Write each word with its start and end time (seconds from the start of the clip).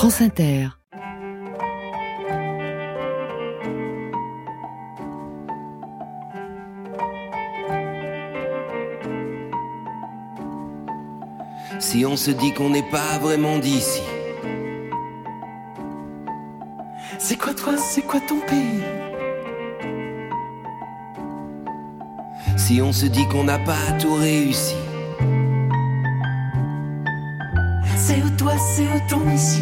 France 0.00 0.22
Inter. 0.22 0.68
Si 11.78 12.06
on 12.06 12.16
se 12.16 12.30
dit 12.30 12.54
qu'on 12.54 12.70
n'est 12.70 12.82
pas 12.90 13.18
vraiment 13.20 13.58
d'ici. 13.58 14.00
C'est 17.18 17.36
quoi 17.36 17.52
toi, 17.52 17.76
c'est 17.76 18.00
quoi 18.00 18.20
ton 18.20 18.40
pays? 18.40 18.82
Si 22.56 22.80
on 22.80 22.92
se 22.94 23.04
dit 23.04 23.28
qu'on 23.28 23.44
n'a 23.44 23.58
pas 23.58 23.92
tout 24.00 24.14
réussi. 24.14 24.76
C'est 27.98 28.22
où 28.22 28.30
toi, 28.38 28.52
c'est 28.56 28.84
où 28.84 29.00
ton 29.10 29.30
ici? 29.30 29.60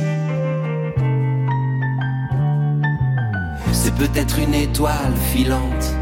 C'est 3.89 4.07
peut-être 4.07 4.39
une 4.39 4.53
étoile 4.53 5.15
filante, 5.33 5.97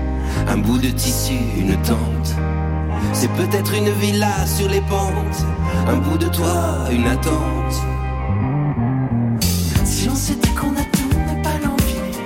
un 0.48 0.56
bout 0.56 0.76
de 0.76 0.88
tissu, 0.88 1.38
une 1.56 1.80
tente. 1.82 2.34
C'est 3.12 3.30
peut-être 3.34 3.72
une 3.74 3.90
villa 3.90 4.44
sur 4.44 4.68
les 4.68 4.80
pentes, 4.80 5.46
un 5.86 5.94
bout 5.98 6.18
de 6.18 6.26
toit, 6.26 6.88
une 6.90 7.06
attente. 7.06 7.74
Si 9.84 10.08
on 10.08 10.16
s'est 10.16 10.34
dit 10.34 10.50
qu'on 10.50 10.72
a 10.72 10.84
tout, 10.92 11.42
pas 11.44 11.54
l'envie. 11.62 12.18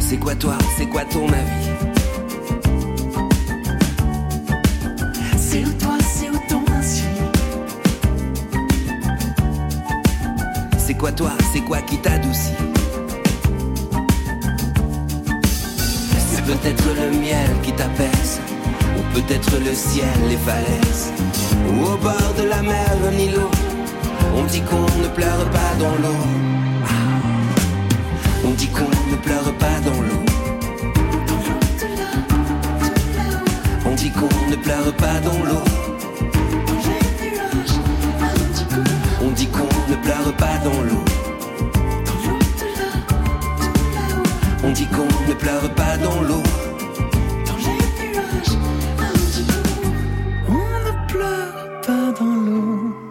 C'est 0.00 0.16
quoi 0.16 0.34
toi, 0.34 0.56
c'est 0.78 0.86
quoi 0.86 1.04
ton 1.04 1.28
avis? 1.28 1.73
Toi, 11.12 11.32
c'est 11.52 11.60
quoi 11.60 11.82
qui 11.82 11.98
t'adoucit? 11.98 12.52
C'est 16.30 16.44
peut-être 16.44 16.84
le 16.94 17.18
miel 17.18 17.50
qui 17.62 17.72
t'apaise, 17.72 18.40
ou 18.96 19.02
peut-être 19.14 19.58
le 19.58 19.74
ciel, 19.74 20.06
les 20.28 20.36
falaises, 20.36 21.12
ou 21.68 21.84
au 21.84 21.96
bord 21.96 22.34
de 22.38 22.48
la 22.48 22.62
mer, 22.62 22.90
un 23.06 23.18
îlot. 23.18 23.50
On 24.36 24.44
dit 24.44 24.62
qu'on 24.62 24.86
ne 25.02 25.08
pleure 25.08 25.50
pas 25.50 25.74
dans 25.78 25.94
l'eau. 26.02 26.22
Ah. 26.84 26.88
On 28.46 28.50
dit 28.50 28.68
qu'on 28.68 29.10
ne 29.10 29.16
pleure 29.16 29.52
pas 29.58 29.80
dans 29.84 30.00
l'eau. 30.00 30.24
On 33.86 33.94
dit 33.94 34.10
qu'on 34.10 34.50
ne 34.50 34.56
pleure 34.56 34.92
pas 34.96 35.20
dans 35.20 35.44
l'eau. 35.44 35.83
On 44.96 45.06
dit 45.06 45.12
qu'on 45.12 45.28
ne 45.28 45.34
pleure 45.34 45.74
pas 45.74 45.96
dans 45.98 46.20
l'eau. 46.20 46.42
On 50.48 50.52
ne 50.52 51.12
pleure 51.12 51.80
pas 51.86 52.12
dans 52.18 52.34
l'eau. 52.34 53.03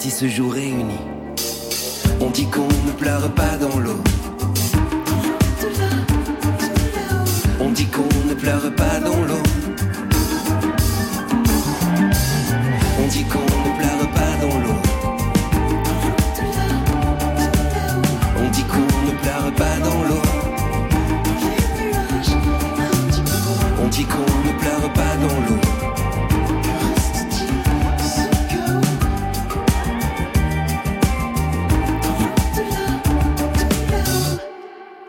Partie 0.00 0.10
se 0.10 0.28
joue 0.28 0.48
réunie. 0.48 1.19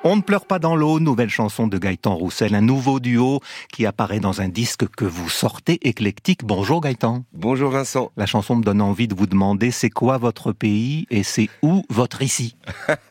On 0.04 0.16
ne 0.16 0.22
pleure 0.22 0.48
pas 0.48 0.58
dans 0.58 0.76
l'eau, 0.76 1.00
nouvelle 1.00 1.30
chanson 1.30 1.68
de 1.68 1.78
Gaëtan 1.78 2.16
Roussel, 2.16 2.56
un 2.56 2.62
nouveau 2.62 3.00
duo 3.00 3.40
qui 3.72 3.86
apparaît 3.86 4.20
dans 4.20 4.42
un 4.42 4.50
disque 4.50 4.88
que 4.88 5.06
vous 5.06 5.30
sortez 5.30 5.78
éclectique. 5.88 6.44
Bonjour 6.44 6.82
Gaëtan. 6.82 7.24
Bonjour 7.34 7.70
Vincent. 7.70 8.12
La 8.18 8.26
chanson 8.26 8.56
me 8.56 8.64
donne 8.64 8.82
envie 8.82 9.08
de 9.08 9.14
vous 9.14 9.28
demander 9.28 9.70
c'est 9.70 9.92
quoi 9.92 10.18
votre 10.18 10.54
pays 10.54 11.06
et 11.12 11.22
c'est 11.22 11.50
où 11.62 11.84
votre 11.90 12.24
ici? 12.24 12.56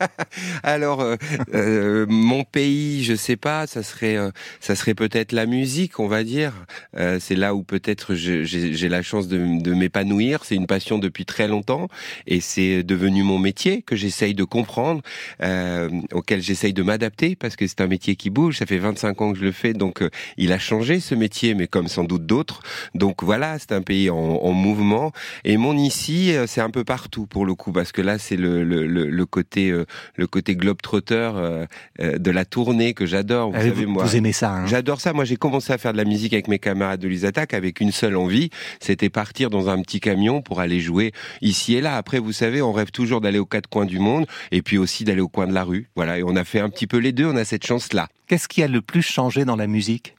Alors, 0.64 1.00
euh, 1.00 1.14
euh, 1.54 2.06
mon 2.08 2.42
pays, 2.42 3.04
je 3.04 3.14
sais 3.14 3.36
pas, 3.36 3.68
ça 3.68 3.84
serait, 3.84 4.16
euh, 4.16 4.32
ça 4.58 4.74
serait 4.74 4.94
peut-être 4.94 5.30
la 5.30 5.46
musique, 5.46 6.00
on 6.00 6.08
va 6.08 6.24
dire. 6.24 6.54
Euh, 6.96 7.18
c'est 7.20 7.36
là 7.36 7.54
où 7.54 7.62
peut-être 7.62 8.16
j'ai 8.16 8.88
la 8.88 9.02
chance 9.02 9.28
de, 9.28 9.62
de 9.62 9.74
m'épanouir. 9.74 10.44
C'est 10.44 10.56
une 10.56 10.66
passion 10.66 10.98
depuis 10.98 11.24
très 11.24 11.46
longtemps 11.46 11.86
et 12.26 12.40
c'est 12.40 12.82
devenu 12.82 13.22
mon 13.22 13.38
métier 13.38 13.82
que 13.82 13.94
j'essaye 13.94 14.34
de 14.34 14.42
comprendre, 14.42 15.02
euh, 15.40 15.88
auquel 16.12 16.42
j'essaye 16.42 16.72
de 16.72 16.79
m'adapter 16.82 17.36
parce 17.36 17.56
que 17.56 17.66
c'est 17.66 17.80
un 17.80 17.86
métier 17.86 18.16
qui 18.16 18.30
bouge. 18.30 18.58
Ça 18.58 18.66
fait 18.66 18.78
25 18.78 19.20
ans 19.22 19.32
que 19.32 19.38
je 19.38 19.44
le 19.44 19.52
fais, 19.52 19.72
donc 19.72 20.02
euh, 20.02 20.10
il 20.36 20.52
a 20.52 20.58
changé 20.58 21.00
ce 21.00 21.14
métier, 21.14 21.54
mais 21.54 21.66
comme 21.66 21.88
sans 21.88 22.04
doute 22.04 22.26
d'autres. 22.26 22.62
Donc 22.94 23.22
voilà, 23.22 23.58
c'est 23.58 23.72
un 23.72 23.82
pays 23.82 24.10
en, 24.10 24.16
en 24.16 24.52
mouvement. 24.52 25.12
Et 25.44 25.56
mon 25.56 25.76
ici, 25.76 26.34
euh, 26.34 26.46
c'est 26.46 26.60
un 26.60 26.70
peu 26.70 26.84
partout 26.84 27.26
pour 27.26 27.46
le 27.46 27.54
coup, 27.54 27.72
parce 27.72 27.92
que 27.92 28.02
là, 28.02 28.18
c'est 28.18 28.36
le, 28.36 28.64
le, 28.64 29.26
côté, 29.26 29.70
euh, 29.70 29.84
le 30.16 30.26
côté 30.26 30.56
globe-trotter 30.56 31.30
euh, 31.34 31.66
de 31.98 32.30
la 32.30 32.44
tournée 32.44 32.94
que 32.94 33.06
j'adore. 33.06 33.50
Vous 33.50 33.56
Ah, 33.56 33.62
savez, 33.62 33.84
vous, 33.84 33.90
moi. 33.90 34.04
vous 34.04 34.16
aimez 34.16 34.32
ça 34.32 34.52
hein 34.52 34.66
J'adore 34.66 35.00
ça. 35.00 35.12
Moi, 35.12 35.24
j'ai 35.24 35.36
commencé 35.36 35.72
à 35.72 35.78
faire 35.78 35.92
de 35.92 35.98
la 35.98 36.04
musique 36.04 36.32
avec 36.32 36.48
mes 36.48 36.58
camarades 36.58 37.00
de 37.00 37.08
l'Usatak 37.08 37.54
avec 37.54 37.80
une 37.80 37.92
seule 37.92 38.16
envie, 38.16 38.50
c'était 38.80 39.10
partir 39.10 39.50
dans 39.50 39.68
un 39.68 39.80
petit 39.82 40.00
camion 40.00 40.42
pour 40.42 40.60
aller 40.60 40.80
jouer 40.80 41.12
ici 41.42 41.74
et 41.74 41.80
là. 41.80 41.96
Après, 41.96 42.18
vous 42.18 42.32
savez, 42.32 42.62
on 42.62 42.72
rêve 42.72 42.90
toujours 42.90 43.20
d'aller 43.20 43.38
aux 43.38 43.46
quatre 43.46 43.68
coins 43.68 43.84
du 43.84 43.98
monde 43.98 44.26
et 44.52 44.62
puis 44.62 44.78
aussi 44.78 45.04
d'aller 45.04 45.20
au 45.20 45.28
coin 45.28 45.46
de 45.46 45.52
la 45.52 45.64
rue. 45.64 45.88
Voilà, 45.96 46.18
et 46.18 46.22
on 46.22 46.36
a 46.36 46.44
fait 46.44 46.60
un 46.60 46.69
petit 46.70 46.86
peu 46.86 46.98
les 46.98 47.12
deux. 47.12 47.26
On 47.26 47.36
a 47.36 47.44
cette 47.44 47.66
chance-là. 47.66 48.08
Qu'est-ce 48.26 48.48
qui 48.48 48.62
a 48.62 48.68
le 48.68 48.80
plus 48.80 49.02
changé 49.02 49.44
dans 49.44 49.56
la 49.56 49.66
musique? 49.66 50.14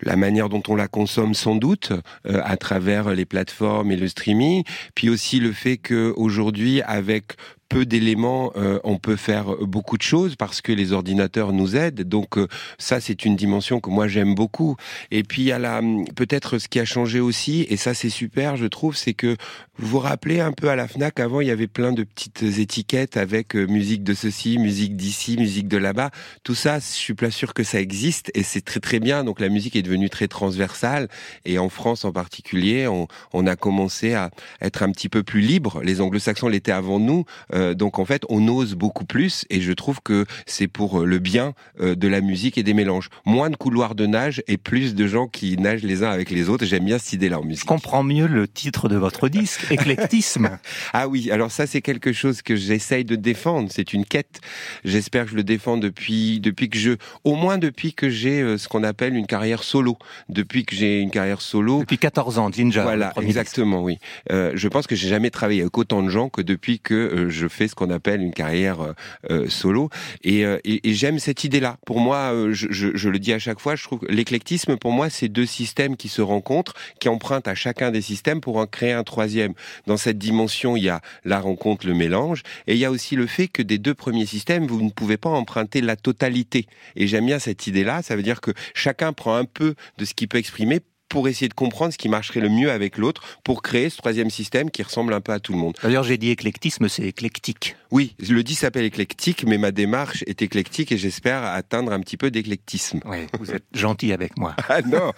La 0.00 0.14
manière 0.14 0.48
dont 0.48 0.62
on 0.68 0.76
la 0.76 0.86
consomme 0.86 1.34
sans 1.34 1.56
doute 1.56 1.92
euh, 2.26 2.40
à 2.44 2.56
travers 2.56 3.10
les 3.10 3.24
plateformes 3.24 3.90
et 3.90 3.96
le 3.96 4.06
streaming, 4.06 4.62
puis 4.94 5.10
aussi 5.10 5.40
le 5.40 5.52
fait 5.52 5.76
que 5.76 6.12
aujourd'hui 6.16 6.82
avec 6.82 7.32
peu 7.68 7.84
d'éléments, 7.84 8.52
euh, 8.56 8.78
on 8.84 8.98
peut 8.98 9.16
faire 9.16 9.56
beaucoup 9.60 9.96
de 9.96 10.02
choses 10.02 10.36
parce 10.36 10.60
que 10.60 10.72
les 10.72 10.92
ordinateurs 10.92 11.52
nous 11.52 11.76
aident. 11.76 12.02
Donc 12.02 12.38
euh, 12.38 12.48
ça, 12.78 13.00
c'est 13.00 13.24
une 13.24 13.36
dimension 13.36 13.80
que 13.80 13.90
moi 13.90 14.08
j'aime 14.08 14.34
beaucoup. 14.34 14.76
Et 15.10 15.22
puis 15.22 15.42
il 15.42 15.46
y 15.46 15.52
a 15.52 15.58
la 15.58 15.80
peut-être 16.16 16.58
ce 16.58 16.68
qui 16.68 16.80
a 16.80 16.84
changé 16.84 17.20
aussi, 17.20 17.66
et 17.68 17.76
ça 17.76 17.94
c'est 17.94 18.08
super, 18.08 18.56
je 18.56 18.66
trouve, 18.66 18.96
c'est 18.96 19.14
que 19.14 19.36
vous 19.76 19.88
vous 19.88 19.98
rappelez 20.00 20.40
un 20.40 20.52
peu 20.52 20.70
à 20.70 20.76
la 20.76 20.88
Fnac 20.88 21.20
avant, 21.20 21.40
il 21.40 21.48
y 21.48 21.50
avait 21.50 21.66
plein 21.66 21.92
de 21.92 22.02
petites 22.02 22.42
étiquettes 22.42 23.16
avec 23.16 23.54
euh, 23.54 23.66
musique 23.66 24.02
de 24.02 24.14
ceci, 24.14 24.58
musique 24.58 24.96
d'ici, 24.96 25.36
musique 25.36 25.68
de 25.68 25.76
là-bas. 25.76 26.10
Tout 26.42 26.54
ça, 26.54 26.78
je 26.78 26.84
suis 26.84 27.14
pas 27.14 27.30
sûr 27.30 27.54
que 27.54 27.62
ça 27.62 27.80
existe, 27.80 28.30
et 28.34 28.42
c'est 28.42 28.64
très 28.64 28.80
très 28.80 29.00
bien. 29.00 29.24
Donc 29.24 29.40
la 29.40 29.48
musique 29.48 29.76
est 29.76 29.82
devenue 29.82 30.10
très 30.10 30.28
transversale, 30.28 31.08
et 31.44 31.58
en 31.58 31.68
France 31.68 32.04
en 32.04 32.12
particulier, 32.12 32.86
on, 32.86 33.06
on 33.32 33.46
a 33.46 33.56
commencé 33.56 34.14
à 34.14 34.30
être 34.60 34.82
un 34.82 34.90
petit 34.90 35.08
peu 35.08 35.22
plus 35.22 35.40
libre. 35.40 35.80
Les 35.82 36.00
Anglo-Saxons 36.00 36.48
l'étaient 36.48 36.72
avant 36.72 36.98
nous, 36.98 37.24
euh, 37.54 37.57
donc 37.74 37.98
en 37.98 38.04
fait, 38.04 38.22
on 38.28 38.46
ose 38.48 38.74
beaucoup 38.74 39.04
plus, 39.04 39.44
et 39.50 39.60
je 39.60 39.72
trouve 39.72 40.00
que 40.02 40.26
c'est 40.46 40.68
pour 40.68 41.00
le 41.00 41.18
bien 41.18 41.54
euh, 41.80 41.94
de 41.94 42.08
la 42.08 42.20
musique 42.20 42.58
et 42.58 42.62
des 42.62 42.74
mélanges. 42.74 43.08
Moins 43.24 43.50
de 43.50 43.56
couloirs 43.56 43.94
de 43.94 44.06
nage 44.06 44.42
et 44.46 44.56
plus 44.56 44.94
de 44.94 45.06
gens 45.06 45.26
qui 45.26 45.56
nagent 45.56 45.82
les 45.82 46.02
uns 46.02 46.10
avec 46.10 46.30
les 46.30 46.48
autres. 46.48 46.64
J'aime 46.64 46.84
bien 46.84 46.98
cette 46.98 47.14
idée-là 47.14 47.40
en 47.40 47.44
musique. 47.44 47.62
Je 47.62 47.66
comprends 47.66 48.02
mieux 48.02 48.26
le 48.26 48.48
titre 48.48 48.88
de 48.88 48.96
votre 48.96 49.28
disque, 49.28 49.66
éclectisme. 49.70 50.58
ah 50.92 51.08
oui, 51.08 51.30
alors 51.30 51.50
ça 51.50 51.66
c'est 51.66 51.82
quelque 51.82 52.12
chose 52.12 52.42
que 52.42 52.56
j'essaye 52.56 53.04
de 53.04 53.16
défendre. 53.16 53.68
C'est 53.70 53.92
une 53.92 54.04
quête. 54.04 54.40
J'espère 54.84 55.24
que 55.24 55.32
je 55.32 55.36
le 55.36 55.44
défends 55.44 55.76
depuis 55.76 56.40
depuis 56.40 56.68
que 56.68 56.78
je, 56.78 56.92
au 57.24 57.34
moins 57.34 57.58
depuis 57.58 57.94
que 57.94 58.08
j'ai 58.08 58.40
euh, 58.40 58.58
ce 58.58 58.68
qu'on 58.68 58.84
appelle 58.84 59.14
une 59.16 59.26
carrière 59.26 59.62
solo. 59.62 59.98
Depuis 60.28 60.64
que 60.64 60.74
j'ai 60.74 61.00
une 61.00 61.10
carrière 61.10 61.40
solo. 61.40 61.80
Depuis 61.80 61.98
14 61.98 62.38
ans, 62.38 62.50
Ginger. 62.50 62.82
Voilà, 62.82 63.12
exactement, 63.22 63.82
oui. 63.82 63.98
Euh, 64.32 64.52
je 64.54 64.68
pense 64.68 64.86
que 64.86 64.96
j'ai 64.96 65.08
jamais 65.08 65.30
travaillé 65.30 65.62
avec 65.62 65.76
autant 65.78 66.02
de 66.02 66.08
gens 66.08 66.28
que 66.28 66.42
depuis 66.42 66.80
que 66.80 66.94
euh, 66.94 67.28
je 67.48 67.54
fais 67.54 67.68
ce 67.68 67.74
qu'on 67.74 67.90
appelle 67.90 68.20
une 68.22 68.32
carrière 68.32 68.80
euh, 68.80 68.92
euh 69.30 69.48
solo. 69.48 69.88
Et, 70.22 70.42
et, 70.42 70.94
j'aime 70.94 71.18
cette 71.18 71.44
idée-là. 71.44 71.76
Pour 71.86 72.00
moi, 72.00 72.32
je, 72.50 73.08
le 73.08 73.18
dis 73.18 73.32
à 73.32 73.38
chaque 73.38 73.60
fois, 73.60 73.76
je 73.76 73.84
trouve 73.84 74.00
l'éclectisme, 74.08 74.76
pour 74.76 74.92
moi, 74.92 75.10
c'est 75.10 75.28
deux 75.28 75.46
systèmes 75.46 75.96
qui 75.96 76.08
se 76.08 76.20
rencontrent, 76.20 76.74
qui 77.00 77.08
empruntent 77.08 77.48
à 77.48 77.54
chacun 77.54 77.90
des 77.90 78.02
systèmes 78.02 78.40
pour 78.40 78.56
en 78.56 78.66
créer 78.66 78.92
un 78.92 79.04
troisième. 79.04 79.54
Dans 79.86 79.96
cette 79.96 80.18
dimension, 80.18 80.76
il 80.76 80.84
y 80.84 80.88
a 80.88 81.00
la 81.24 81.40
rencontre, 81.40 81.86
le 81.86 81.94
mélange, 81.94 82.42
et 82.66 82.74
il 82.74 82.78
y 82.78 82.84
a 82.84 82.90
aussi 82.90 83.16
le 83.16 83.26
fait 83.26 83.48
que 83.48 83.62
des 83.62 83.78
deux 83.78 83.94
premiers 83.94 84.26
systèmes, 84.26 84.66
vous 84.66 84.82
ne 84.82 84.90
pouvez 84.90 85.16
pas 85.16 85.30
emprunter 85.30 85.80
la 85.80 85.96
totalité. 85.96 86.66
Et 86.96 87.06
j'aime 87.06 87.26
bien 87.26 87.38
cette 87.38 87.66
idée-là, 87.66 88.02
ça 88.02 88.16
veut 88.16 88.22
dire 88.22 88.40
que 88.40 88.52
chacun 88.74 89.12
prend 89.12 89.34
un 89.34 89.44
peu 89.44 89.74
de 89.98 90.04
ce 90.04 90.14
qu'il 90.14 90.28
peut 90.28 90.38
exprimer 90.38 90.80
pour 91.08 91.28
essayer 91.28 91.48
de 91.48 91.54
comprendre 91.54 91.92
ce 91.92 91.98
qui 91.98 92.08
marcherait 92.08 92.40
le 92.40 92.48
mieux 92.48 92.70
avec 92.70 92.98
l'autre 92.98 93.22
pour 93.44 93.62
créer 93.62 93.90
ce 93.90 93.96
troisième 93.96 94.30
système 94.30 94.70
qui 94.70 94.82
ressemble 94.82 95.12
un 95.12 95.20
peu 95.20 95.32
à 95.32 95.40
tout 95.40 95.52
le 95.52 95.58
monde. 95.58 95.76
D'ailleurs, 95.82 96.04
j'ai 96.04 96.18
dit 96.18 96.30
éclectisme, 96.30 96.88
c'est 96.88 97.04
éclectique. 97.04 97.76
Oui, 97.90 98.14
le 98.18 98.42
dit 98.42 98.54
s'appelle 98.54 98.84
éclectique, 98.84 99.44
mais 99.46 99.56
ma 99.56 99.70
démarche 99.70 100.22
est 100.26 100.42
éclectique 100.42 100.92
et 100.92 100.98
j'espère 100.98 101.42
atteindre 101.44 101.92
un 101.92 102.00
petit 102.00 102.16
peu 102.16 102.30
d'éclectisme. 102.30 103.00
Oui, 103.06 103.26
vous 103.38 103.50
êtes 103.50 103.64
gentil 103.72 104.12
avec 104.12 104.36
moi. 104.36 104.54
ah 104.68 104.82
non, 104.82 105.12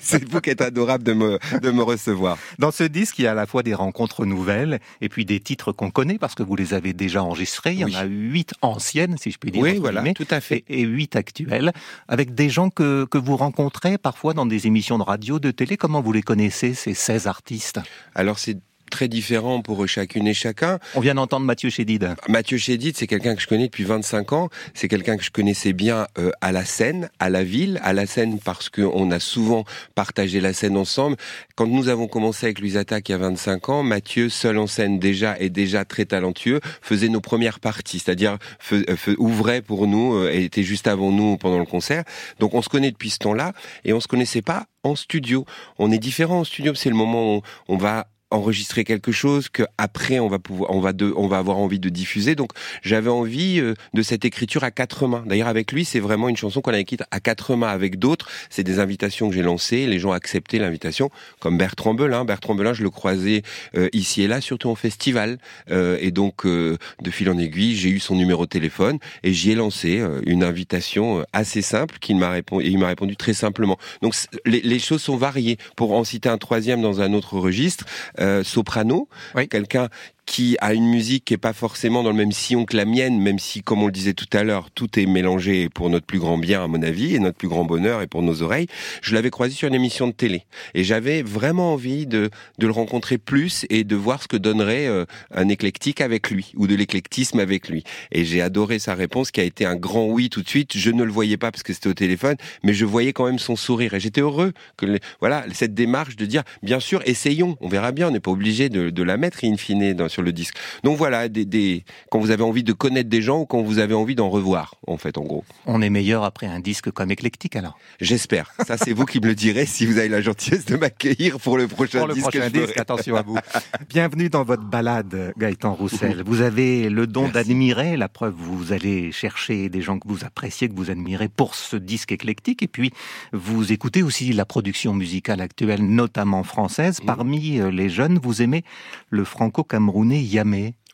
c'est 0.00 0.28
vous 0.30 0.40
qui 0.40 0.50
êtes 0.50 0.60
adorable 0.60 1.02
de 1.02 1.14
me, 1.14 1.38
de 1.60 1.70
me 1.70 1.82
recevoir. 1.82 2.38
Dans 2.58 2.70
ce 2.70 2.84
disque, 2.84 3.18
il 3.18 3.22
y 3.22 3.26
a 3.26 3.32
à 3.32 3.34
la 3.34 3.46
fois 3.46 3.62
des 3.62 3.74
rencontres 3.74 4.24
nouvelles 4.24 4.78
et 5.00 5.08
puis 5.08 5.24
des 5.24 5.40
titres 5.40 5.72
qu'on 5.72 5.90
connaît 5.90 6.18
parce 6.18 6.34
que 6.34 6.42
vous 6.42 6.54
les 6.54 6.74
avez 6.74 6.92
déjà 6.92 7.22
enregistrés. 7.24 7.72
Il 7.72 7.80
y 7.80 7.84
en 7.84 7.94
a 7.94 8.04
huit 8.04 8.54
anciennes, 8.62 9.16
si 9.18 9.30
je 9.30 9.38
puis 9.38 9.50
dire. 9.50 9.62
Oui, 9.62 9.78
voilà, 9.78 10.02
tout 10.12 10.26
à 10.30 10.40
fait. 10.40 10.64
Et 10.68 10.82
huit 10.82 11.16
actuelles, 11.16 11.72
avec 12.06 12.34
des 12.34 12.48
gens 12.48 12.70
que, 12.70 13.04
que 13.06 13.18
vous 13.18 13.36
rencontrez 13.36 13.98
parfois 13.98 14.32
dans 14.34 14.46
des 14.46 14.66
émissions 14.66 14.98
de 14.98 15.02
radio 15.02 15.31
de 15.38 15.50
télé. 15.50 15.76
Comment 15.76 16.00
vous 16.00 16.12
les 16.12 16.22
connaissez, 16.22 16.74
ces 16.74 16.94
16 16.94 17.26
artistes? 17.26 17.80
Alors, 18.14 18.38
c'est 18.38 18.58
très 18.92 19.08
différent 19.08 19.62
pour 19.62 19.88
chacune 19.88 20.28
et 20.28 20.34
chacun. 20.34 20.78
On 20.94 21.00
vient 21.00 21.14
d'entendre 21.14 21.46
Mathieu 21.46 21.70
Chédid. 21.70 22.14
Mathieu 22.28 22.58
Chédid, 22.58 22.94
c'est 22.96 23.06
quelqu'un 23.06 23.34
que 23.34 23.40
je 23.40 23.46
connais 23.48 23.66
depuis 23.66 23.84
25 23.84 24.32
ans. 24.34 24.50
C'est 24.74 24.86
quelqu'un 24.86 25.16
que 25.16 25.24
je 25.24 25.30
connaissais 25.30 25.72
bien 25.72 26.06
euh, 26.18 26.30
à 26.42 26.52
la 26.52 26.66
scène, 26.66 27.10
à 27.18 27.30
la 27.30 27.42
ville, 27.42 27.80
à 27.82 27.94
la 27.94 28.06
scène 28.06 28.38
parce 28.38 28.68
qu'on 28.68 29.10
a 29.10 29.18
souvent 29.18 29.64
partagé 29.94 30.40
la 30.40 30.52
scène 30.52 30.76
ensemble. 30.76 31.16
Quand 31.56 31.66
nous 31.66 31.88
avons 31.88 32.06
commencé 32.06 32.46
avec 32.46 32.60
Luisata 32.60 32.98
il 32.98 33.10
y 33.10 33.14
a 33.14 33.18
25 33.18 33.68
ans, 33.70 33.82
Mathieu, 33.82 34.28
seul 34.28 34.58
en 34.58 34.66
scène 34.66 34.98
déjà 34.98 35.38
et 35.40 35.48
déjà 35.48 35.86
très 35.86 36.04
talentueux, 36.04 36.60
faisait 36.82 37.08
nos 37.08 37.22
premières 37.22 37.58
parties, 37.58 37.98
c'est-à-dire 37.98 38.36
euh, 38.72 38.84
ouvrait 39.16 39.62
pour 39.62 39.86
nous 39.86 40.14
euh, 40.14 40.30
et 40.30 40.44
était 40.44 40.62
juste 40.62 40.86
avant 40.86 41.10
nous 41.10 41.38
pendant 41.38 41.58
le 41.58 41.64
concert. 41.64 42.04
Donc 42.38 42.52
on 42.52 42.60
se 42.60 42.68
connaît 42.68 42.90
depuis 42.90 43.10
ce 43.10 43.18
temps-là 43.18 43.54
et 43.84 43.94
on 43.94 44.00
se 44.00 44.08
connaissait 44.08 44.42
pas 44.42 44.66
en 44.84 44.96
studio. 44.96 45.46
On 45.78 45.90
est 45.90 45.98
différent 45.98 46.40
en 46.40 46.44
studio, 46.44 46.74
c'est 46.74 46.90
le 46.90 46.96
moment 46.96 47.36
où 47.36 47.42
on 47.68 47.76
va 47.76 48.08
enregistrer 48.32 48.84
quelque 48.84 49.12
chose 49.12 49.48
que 49.48 49.62
après 49.78 50.18
on 50.18 50.28
va 50.28 50.38
pouvoir 50.38 50.70
on 50.70 50.80
va 50.80 50.92
de, 50.92 51.12
on 51.16 51.28
va 51.28 51.38
avoir 51.38 51.58
envie 51.58 51.78
de 51.78 51.88
diffuser. 51.88 52.34
Donc 52.34 52.52
j'avais 52.82 53.10
envie 53.10 53.60
euh, 53.60 53.74
de 53.94 54.02
cette 54.02 54.24
écriture 54.24 54.64
à 54.64 54.70
quatre 54.70 55.06
mains. 55.06 55.24
D'ailleurs 55.26 55.48
avec 55.48 55.72
lui 55.72 55.84
c'est 55.84 56.00
vraiment 56.00 56.28
une 56.28 56.36
chanson 56.36 56.60
qu'on 56.60 56.72
a 56.72 56.78
écrite 56.78 57.02
à 57.10 57.20
quatre 57.20 57.56
mains 57.56 57.68
avec 57.68 57.98
d'autres. 57.98 58.28
C'est 58.50 58.64
des 58.64 58.78
invitations 58.78 59.28
que 59.28 59.34
j'ai 59.34 59.42
lancées. 59.42 59.86
Les 59.86 59.98
gens 59.98 60.10
ont 60.10 60.12
accepté 60.12 60.58
l'invitation 60.58 61.10
comme 61.40 61.58
Bertrand 61.58 61.94
Belin. 61.94 62.24
Bertrand 62.24 62.54
Belin 62.54 62.72
je 62.72 62.82
le 62.82 62.90
croisais 62.90 63.42
euh, 63.76 63.88
ici 63.92 64.22
et 64.22 64.28
là 64.28 64.40
surtout 64.40 64.68
en 64.68 64.74
festival. 64.74 65.38
Euh, 65.70 65.98
et 66.00 66.10
donc 66.10 66.46
de 66.46 66.78
fil 67.10 67.28
en 67.30 67.38
aiguille 67.38 67.76
j'ai 67.76 67.90
eu 67.90 68.00
son 68.00 68.16
numéro 68.16 68.44
de 68.44 68.50
téléphone 68.50 68.98
et 69.22 69.32
j'y 69.32 69.50
ai 69.52 69.54
lancé 69.54 70.02
une 70.26 70.42
invitation 70.42 71.24
assez 71.32 71.62
simple 71.62 71.98
qu'il 72.00 72.16
m'a 72.16 72.30
répondu 72.30 72.66
il 72.66 72.78
m'a 72.78 72.88
répondu 72.88 73.16
très 73.16 73.34
simplement. 73.34 73.78
Donc 74.00 74.14
les, 74.46 74.60
les 74.60 74.78
choses 74.78 75.02
sont 75.02 75.16
variées. 75.16 75.58
Pour 75.76 75.92
en 75.92 76.04
citer 76.04 76.28
un 76.28 76.38
troisième 76.38 76.82
dans 76.82 77.00
un 77.00 77.12
autre 77.12 77.38
registre 77.38 77.84
euh, 78.22 78.44
soprano, 78.44 79.08
quelqu'un 79.50 79.88
qui 80.26 80.56
a 80.60 80.72
une 80.72 80.86
musique 80.86 81.24
qui 81.24 81.34
est 81.34 81.38
pas 81.38 81.52
forcément 81.52 82.02
dans 82.02 82.10
le 82.10 82.16
même 82.16 82.32
sillon 82.32 82.64
que 82.64 82.76
la 82.76 82.84
mienne, 82.84 83.20
même 83.20 83.38
si, 83.38 83.62
comme 83.62 83.82
on 83.82 83.86
le 83.86 83.92
disait 83.92 84.14
tout 84.14 84.28
à 84.32 84.44
l'heure, 84.44 84.70
tout 84.70 84.98
est 84.98 85.06
mélangé 85.06 85.68
pour 85.68 85.90
notre 85.90 86.06
plus 86.06 86.18
grand 86.18 86.38
bien, 86.38 86.62
à 86.62 86.66
mon 86.68 86.82
avis, 86.82 87.14
et 87.14 87.18
notre 87.18 87.36
plus 87.36 87.48
grand 87.48 87.64
bonheur 87.64 88.02
et 88.02 88.06
pour 88.06 88.22
nos 88.22 88.42
oreilles. 88.42 88.68
Je 89.02 89.14
l'avais 89.14 89.30
croisé 89.30 89.54
sur 89.54 89.68
une 89.68 89.74
émission 89.74 90.06
de 90.06 90.12
télé. 90.12 90.44
Et 90.74 90.84
j'avais 90.84 91.22
vraiment 91.22 91.72
envie 91.72 92.06
de, 92.06 92.30
de 92.58 92.66
le 92.66 92.72
rencontrer 92.72 93.18
plus 93.18 93.66
et 93.68 93.84
de 93.84 93.96
voir 93.96 94.22
ce 94.22 94.28
que 94.28 94.36
donnerait 94.36 94.86
euh, 94.86 95.04
un 95.34 95.48
éclectique 95.48 96.00
avec 96.00 96.30
lui, 96.30 96.52
ou 96.56 96.66
de 96.66 96.74
l'éclectisme 96.74 97.40
avec 97.40 97.68
lui. 97.68 97.82
Et 98.12 98.24
j'ai 98.24 98.40
adoré 98.40 98.78
sa 98.78 98.94
réponse, 98.94 99.30
qui 99.32 99.40
a 99.40 99.44
été 99.44 99.66
un 99.66 99.76
grand 99.76 100.06
oui 100.06 100.30
tout 100.30 100.42
de 100.42 100.48
suite. 100.48 100.76
Je 100.76 100.90
ne 100.90 101.02
le 101.02 101.10
voyais 101.10 101.36
pas 101.36 101.50
parce 101.50 101.62
que 101.62 101.72
c'était 101.72 101.88
au 101.88 101.94
téléphone, 101.94 102.36
mais 102.62 102.74
je 102.74 102.84
voyais 102.84 103.12
quand 103.12 103.26
même 103.26 103.38
son 103.38 103.56
sourire. 103.56 103.94
Et 103.94 104.00
j'étais 104.00 104.20
heureux 104.20 104.52
que, 104.76 104.98
voilà, 105.20 105.44
cette 105.52 105.74
démarche 105.74 106.16
de 106.16 106.26
dire, 106.26 106.42
bien 106.62 106.80
sûr, 106.80 107.02
essayons, 107.06 107.56
on 107.60 107.68
verra 107.68 107.92
bien, 107.92 108.08
on 108.08 108.10
n'est 108.12 108.20
pas 108.20 108.30
obligé 108.30 108.68
de, 108.68 108.90
de 108.90 109.02
la 109.02 109.16
mettre 109.16 109.44
in 109.44 109.56
fine 109.56 109.94
dans, 109.94 110.08
sur 110.12 110.22
le 110.22 110.32
disque. 110.32 110.56
Donc 110.84 110.96
voilà, 110.96 111.28
des, 111.28 111.44
des, 111.44 111.84
quand 112.10 112.20
vous 112.20 112.30
avez 112.30 112.42
envie 112.42 112.62
de 112.62 112.72
connaître 112.72 113.08
des 113.08 113.22
gens 113.22 113.40
ou 113.40 113.46
quand 113.46 113.62
vous 113.62 113.78
avez 113.78 113.94
envie 113.94 114.14
d'en 114.14 114.30
revoir, 114.30 114.76
en 114.86 114.98
fait, 114.98 115.18
en 115.18 115.22
gros. 115.22 115.44
On 115.66 115.82
est 115.82 115.90
meilleur 115.90 116.22
après 116.24 116.46
un 116.46 116.60
disque 116.60 116.90
comme 116.90 117.10
éclectique 117.10 117.56
alors 117.56 117.78
J'espère. 118.00 118.52
Ça, 118.66 118.76
c'est 118.76 118.92
vous 118.92 119.06
qui 119.06 119.20
me 119.20 119.26
le 119.26 119.34
direz 119.34 119.66
si 119.66 119.86
vous 119.86 119.98
avez 119.98 120.08
la 120.08 120.20
gentillesse 120.20 120.66
de 120.66 120.76
m'accueillir 120.76 121.38
pour 121.40 121.56
le 121.56 121.66
prochain 121.66 122.00
pour 122.00 122.08
le 122.08 122.14
disque. 122.14 122.30
Prochain 122.30 122.50
disque 122.50 122.78
attention 122.78 123.16
à 123.16 123.22
vous. 123.22 123.38
Bienvenue 123.88 124.28
dans 124.28 124.44
votre 124.44 124.64
balade, 124.64 125.32
Gaëtan 125.38 125.74
Roussel. 125.74 126.22
Vous 126.26 126.40
avez 126.42 126.88
le 126.88 127.06
don 127.06 127.28
d'admirer, 127.28 127.96
la 127.96 128.08
preuve, 128.08 128.34
vous 128.36 128.72
allez 128.72 129.12
chercher 129.12 129.68
des 129.68 129.80
gens 129.80 129.98
que 129.98 130.08
vous 130.08 130.24
appréciez, 130.24 130.68
que 130.68 130.74
vous 130.74 130.90
admirez 130.90 131.28
pour 131.28 131.54
ce 131.54 131.76
disque 131.76 132.12
éclectique, 132.12 132.62
et 132.62 132.68
puis 132.68 132.92
vous 133.32 133.72
écoutez 133.72 134.02
aussi 134.02 134.32
la 134.32 134.44
production 134.44 134.92
musicale 134.92 135.40
actuelle, 135.40 135.82
notamment 135.82 136.42
française. 136.42 137.00
Parmi 137.04 137.60
euh, 137.60 137.70
les 137.70 137.88
jeunes, 137.88 138.18
vous 138.22 138.42
aimez 138.42 138.64
le 139.10 139.24
franco-camerounais 139.24 140.01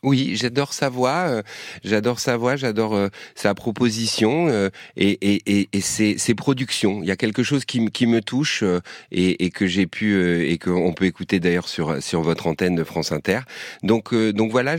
Oui, 0.01 0.31
j'adore 0.35 0.73
sa 0.73 0.87
voix, 0.87 1.25
euh, 1.27 1.41
j'adore 1.83 2.21
sa 2.21 2.37
voix, 2.37 2.55
j'adore 2.55 2.95
euh, 2.95 3.09
sa 3.35 3.53
proposition 3.53 4.47
euh, 4.47 4.69
et, 4.95 5.67
ses, 5.81 6.35
productions. 6.35 7.03
Il 7.03 7.07
y 7.07 7.11
a 7.11 7.17
quelque 7.17 7.43
chose 7.43 7.65
qui, 7.65 7.81
me 7.81 8.21
touche 8.21 8.63
et, 9.11 9.49
que 9.49 9.67
j'ai 9.67 9.87
pu 9.87 10.49
et 10.49 10.57
qu'on 10.57 10.93
peut 10.93 11.05
écouter 11.05 11.41
d'ailleurs 11.41 11.67
sur 11.67 12.21
votre 12.21 12.47
antenne 12.47 12.75
de 12.75 12.83
France 12.85 13.11
Inter. 13.11 13.41
Donc 13.83 14.13
voilà, 14.51 14.77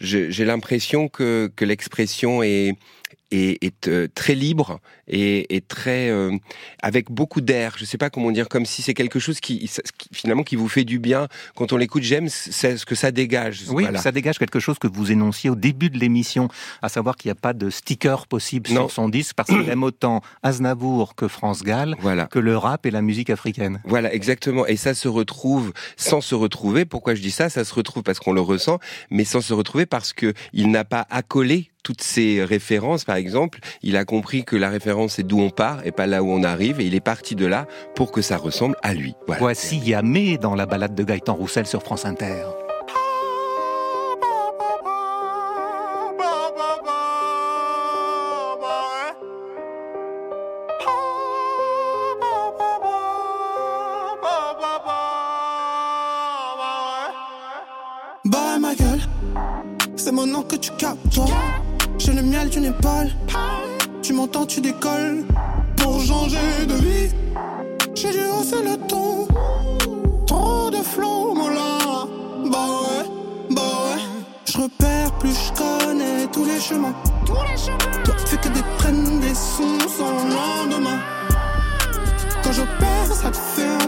j'ai 0.00 0.44
l'impression 0.44 1.08
que 1.08 1.50
l'expression 1.60 2.42
est 2.42 2.74
est, 3.30 3.62
est 3.62 3.88
euh, 3.88 4.08
très 4.14 4.34
libre 4.34 4.80
et, 5.06 5.54
et 5.54 5.60
très 5.60 6.10
euh, 6.10 6.36
avec 6.82 7.10
beaucoup 7.10 7.40
d'air. 7.40 7.74
Je 7.78 7.84
sais 7.84 7.98
pas 7.98 8.10
comment 8.10 8.30
dire, 8.30 8.48
comme 8.48 8.66
si 8.66 8.82
c'est 8.82 8.94
quelque 8.94 9.18
chose 9.18 9.40
qui, 9.40 9.70
finalement 10.12 10.42
qui 10.42 10.56
vous 10.56 10.68
fait 10.68 10.84
du 10.84 10.98
bien 10.98 11.28
quand 11.54 11.72
on 11.72 11.76
l'écoute. 11.76 12.02
J'aime 12.02 12.28
ce 12.28 12.84
que 12.84 12.94
ça 12.94 13.10
dégage. 13.10 13.64
Oui, 13.68 13.86
ça 13.96 14.12
dégage 14.12 14.38
quelque 14.38 14.60
chose 14.60 14.78
que 14.78 14.86
vous 14.86 15.12
énonciez 15.12 15.50
au 15.50 15.54
début 15.56 15.90
de 15.90 15.98
l'émission, 15.98 16.48
à 16.82 16.88
savoir 16.88 17.16
qu'il 17.16 17.28
n'y 17.28 17.32
a 17.32 17.40
pas 17.40 17.52
de 17.52 17.70
sticker 17.70 18.26
possible 18.26 18.68
sur 18.68 18.90
son 18.90 19.08
disque 19.08 19.34
parce 19.34 19.48
qu'il 19.48 19.68
aime 19.68 19.82
autant 19.82 20.22
Aznavour 20.42 21.14
que 21.14 21.28
France 21.28 21.62
Gall, 21.62 21.96
voilà. 22.00 22.26
que 22.26 22.38
le 22.38 22.56
rap 22.56 22.86
et 22.86 22.90
la 22.90 23.02
musique 23.02 23.30
africaine. 23.30 23.80
Voilà, 23.84 24.12
exactement. 24.12 24.66
Et 24.66 24.76
ça 24.76 24.94
se 24.94 25.08
retrouve 25.08 25.72
sans 25.96 26.20
se 26.20 26.34
retrouver. 26.34 26.84
Pourquoi 26.84 27.14
je 27.14 27.22
dis 27.22 27.30
ça? 27.30 27.48
Ça 27.48 27.64
se 27.64 27.74
retrouve 27.74 28.02
parce 28.02 28.18
qu'on 28.18 28.32
le 28.32 28.40
ressent, 28.40 28.78
mais 29.10 29.24
sans 29.24 29.40
se 29.40 29.52
retrouver 29.52 29.86
parce 29.86 30.12
que 30.12 30.34
il 30.52 30.70
n'a 30.70 30.84
pas 30.84 31.06
accolé 31.10 31.70
toutes 31.82 32.02
ces 32.02 32.44
références, 32.44 33.04
par 33.04 33.16
exemple, 33.16 33.60
il 33.82 33.96
a 33.96 34.04
compris 34.04 34.44
que 34.44 34.56
la 34.56 34.68
référence 34.68 35.14
c'est 35.14 35.22
d'où 35.22 35.40
on 35.40 35.50
part 35.50 35.86
et 35.86 35.92
pas 35.92 36.06
là 36.06 36.22
où 36.22 36.30
on 36.30 36.42
arrive, 36.42 36.80
et 36.80 36.84
il 36.84 36.94
est 36.94 37.00
parti 37.00 37.34
de 37.34 37.46
là 37.46 37.66
pour 37.94 38.12
que 38.12 38.22
ça 38.22 38.36
ressemble 38.36 38.76
à 38.82 38.94
lui. 38.94 39.14
Voici 39.26 39.78
Yamé 39.78 40.38
dans 40.38 40.54
la 40.54 40.66
balade 40.66 40.94
de 40.94 41.04
Gaëtan 41.04 41.34
Roussel 41.34 41.66
sur 41.66 41.82
France 41.82 42.04
Inter. 42.04 42.44
Le 62.18 62.24
miel 62.24 62.48
d'une 62.50 62.64
épaule. 62.64 63.10
Tu 64.02 64.12
m'entends, 64.12 64.46
tu 64.46 64.60
décolles. 64.60 65.24
Pour 65.76 66.00
changer 66.00 66.66
de 66.66 66.74
vie, 66.74 67.10
j'ai 67.94 68.10
dû 68.10 68.24
hausser 68.36 68.62
le 68.62 68.76
ton. 68.88 69.28
Trop 70.26 70.70
de 70.70 70.78
flow, 70.78 71.34
là. 71.48 72.06
Bah 72.50 72.66
ouais, 72.82 73.04
bah 73.50 73.62
ouais. 73.84 74.02
Je 74.46 74.58
repère 74.58 75.12
plus 75.20 75.34
je 75.34 75.52
connais 75.62 76.26
tous 76.32 76.44
les 76.44 76.60
chemins. 76.60 76.94
Tous 77.24 77.42
les 77.48 77.56
chemins. 77.56 78.02
Toi, 78.04 78.14
tu 78.18 78.26
fais 78.26 78.36
que 78.36 78.48
des 78.48 78.64
traînes, 78.78 79.20
des 79.20 79.34
sons 79.34 79.78
sans 79.96 80.12
lendemain. 80.36 80.98
Quand 82.42 82.52
je 82.52 82.62
perds, 82.62 83.14
ça 83.14 83.30
te 83.30 83.36
fait 83.36 83.84
un 83.84 83.87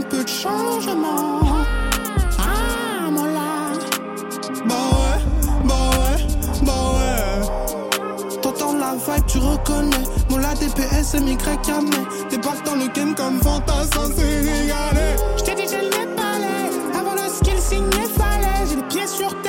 Mon 10.81 10.87
la 10.87 11.03
DPS, 11.03 11.15
MY, 11.21 11.37
Yamé. 11.69 11.91
Débarque 12.31 12.65
dans 12.65 12.75
le 12.75 12.89
game 12.89 13.15
comme 13.15 13.41
fantassin 13.43 14.07
sénégalais. 14.17 15.17
J't'ai 15.37 15.55
dit, 15.55 15.65
j'ai 15.69 15.83
les 15.83 16.07
palais. 16.17 16.71
Avant 16.99 17.15
le 17.15 17.29
skill 17.29 17.61
signé, 17.61 18.07
fallait. 18.17 18.67
J'ai 18.69 18.77
les 18.77 18.83
pieds 18.85 19.07
sur 19.07 19.40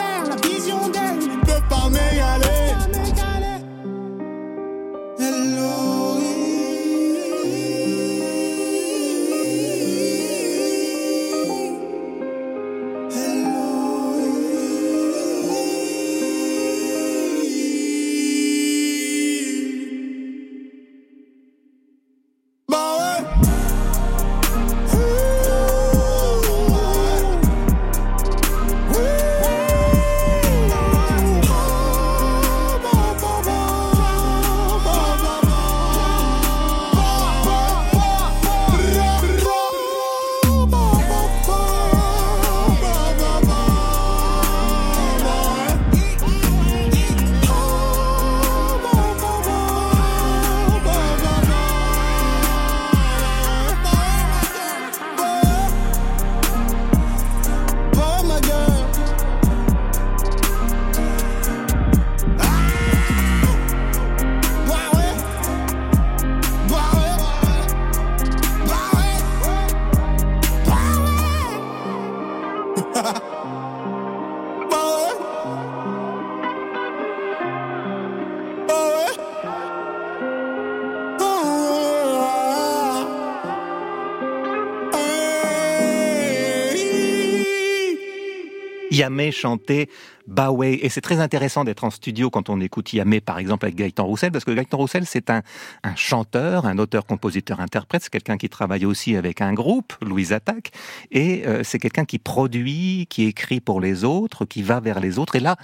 Yamé 88.91 89.31
chantait 89.31 89.89
Baway. 90.27 90.79
Et 90.83 90.89
c'est 90.89 91.01
très 91.01 91.19
intéressant 91.19 91.63
d'être 91.63 91.83
en 91.83 91.89
studio 91.89 92.29
quand 92.29 92.49
on 92.49 92.59
écoute 92.59 92.93
Yamé, 92.93 93.21
par 93.21 93.39
exemple, 93.39 93.65
avec 93.65 93.75
Gaëtan 93.75 94.05
Roussel, 94.05 94.31
parce 94.31 94.45
que 94.45 94.51
Gaëtan 94.51 94.77
Roussel, 94.77 95.05
c'est 95.05 95.29
un, 95.29 95.41
un 95.83 95.95
chanteur, 95.95 96.65
un 96.65 96.77
auteur, 96.77 97.05
compositeur, 97.05 97.59
interprète. 97.59 98.03
C'est 98.03 98.11
quelqu'un 98.11 98.37
qui 98.37 98.49
travaille 98.49 98.85
aussi 98.85 99.15
avec 99.15 99.41
un 99.41 99.53
groupe, 99.53 99.93
Louise 100.01 100.33
Attaque. 100.33 100.71
Et 101.11 101.47
euh, 101.47 101.63
c'est 101.63 101.79
quelqu'un 101.79 102.05
qui 102.05 102.19
produit, 102.19 103.07
qui 103.09 103.25
écrit 103.25 103.61
pour 103.61 103.81
les 103.81 104.03
autres, 104.03 104.45
qui 104.45 104.61
va 104.61 104.79
vers 104.79 104.99
les 104.99 105.17
autres. 105.17 105.35
Et 105.35 105.39
là, 105.39 105.55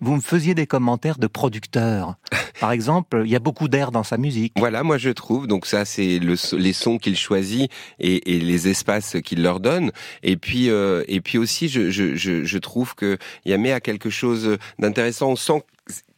vous 0.00 0.16
me 0.16 0.20
faisiez 0.20 0.54
des 0.54 0.66
commentaires 0.66 1.18
de 1.18 1.26
producteurs. 1.26 2.16
Par 2.60 2.72
exemple, 2.72 3.22
il 3.24 3.30
y 3.30 3.36
a 3.36 3.40
beaucoup 3.40 3.68
d'air 3.68 3.90
dans 3.90 4.02
sa 4.02 4.18
musique. 4.18 4.52
Voilà, 4.56 4.82
moi 4.82 4.98
je 4.98 5.10
trouve. 5.10 5.46
Donc 5.46 5.66
ça, 5.66 5.84
c'est 5.84 6.18
le, 6.18 6.34
les 6.56 6.72
sons 6.72 6.98
qu'il 6.98 7.16
choisit 7.16 7.70
et, 7.98 8.36
et, 8.36 8.40
les 8.40 8.68
espaces 8.68 9.16
qu'il 9.24 9.42
leur 9.42 9.60
donne. 9.60 9.92
Et 10.22 10.36
puis, 10.36 10.70
euh, 10.70 11.04
et 11.08 11.20
puis 11.20 11.38
aussi, 11.38 11.68
je, 11.68 11.90
je, 11.90 12.14
je, 12.16 12.44
je 12.44 12.58
trouve 12.58 12.94
que 12.94 13.18
Yamé 13.44 13.72
a 13.72 13.80
quelque 13.80 14.10
chose 14.10 14.58
d'intéressant. 14.78 15.30
On 15.30 15.36
sent 15.36 15.62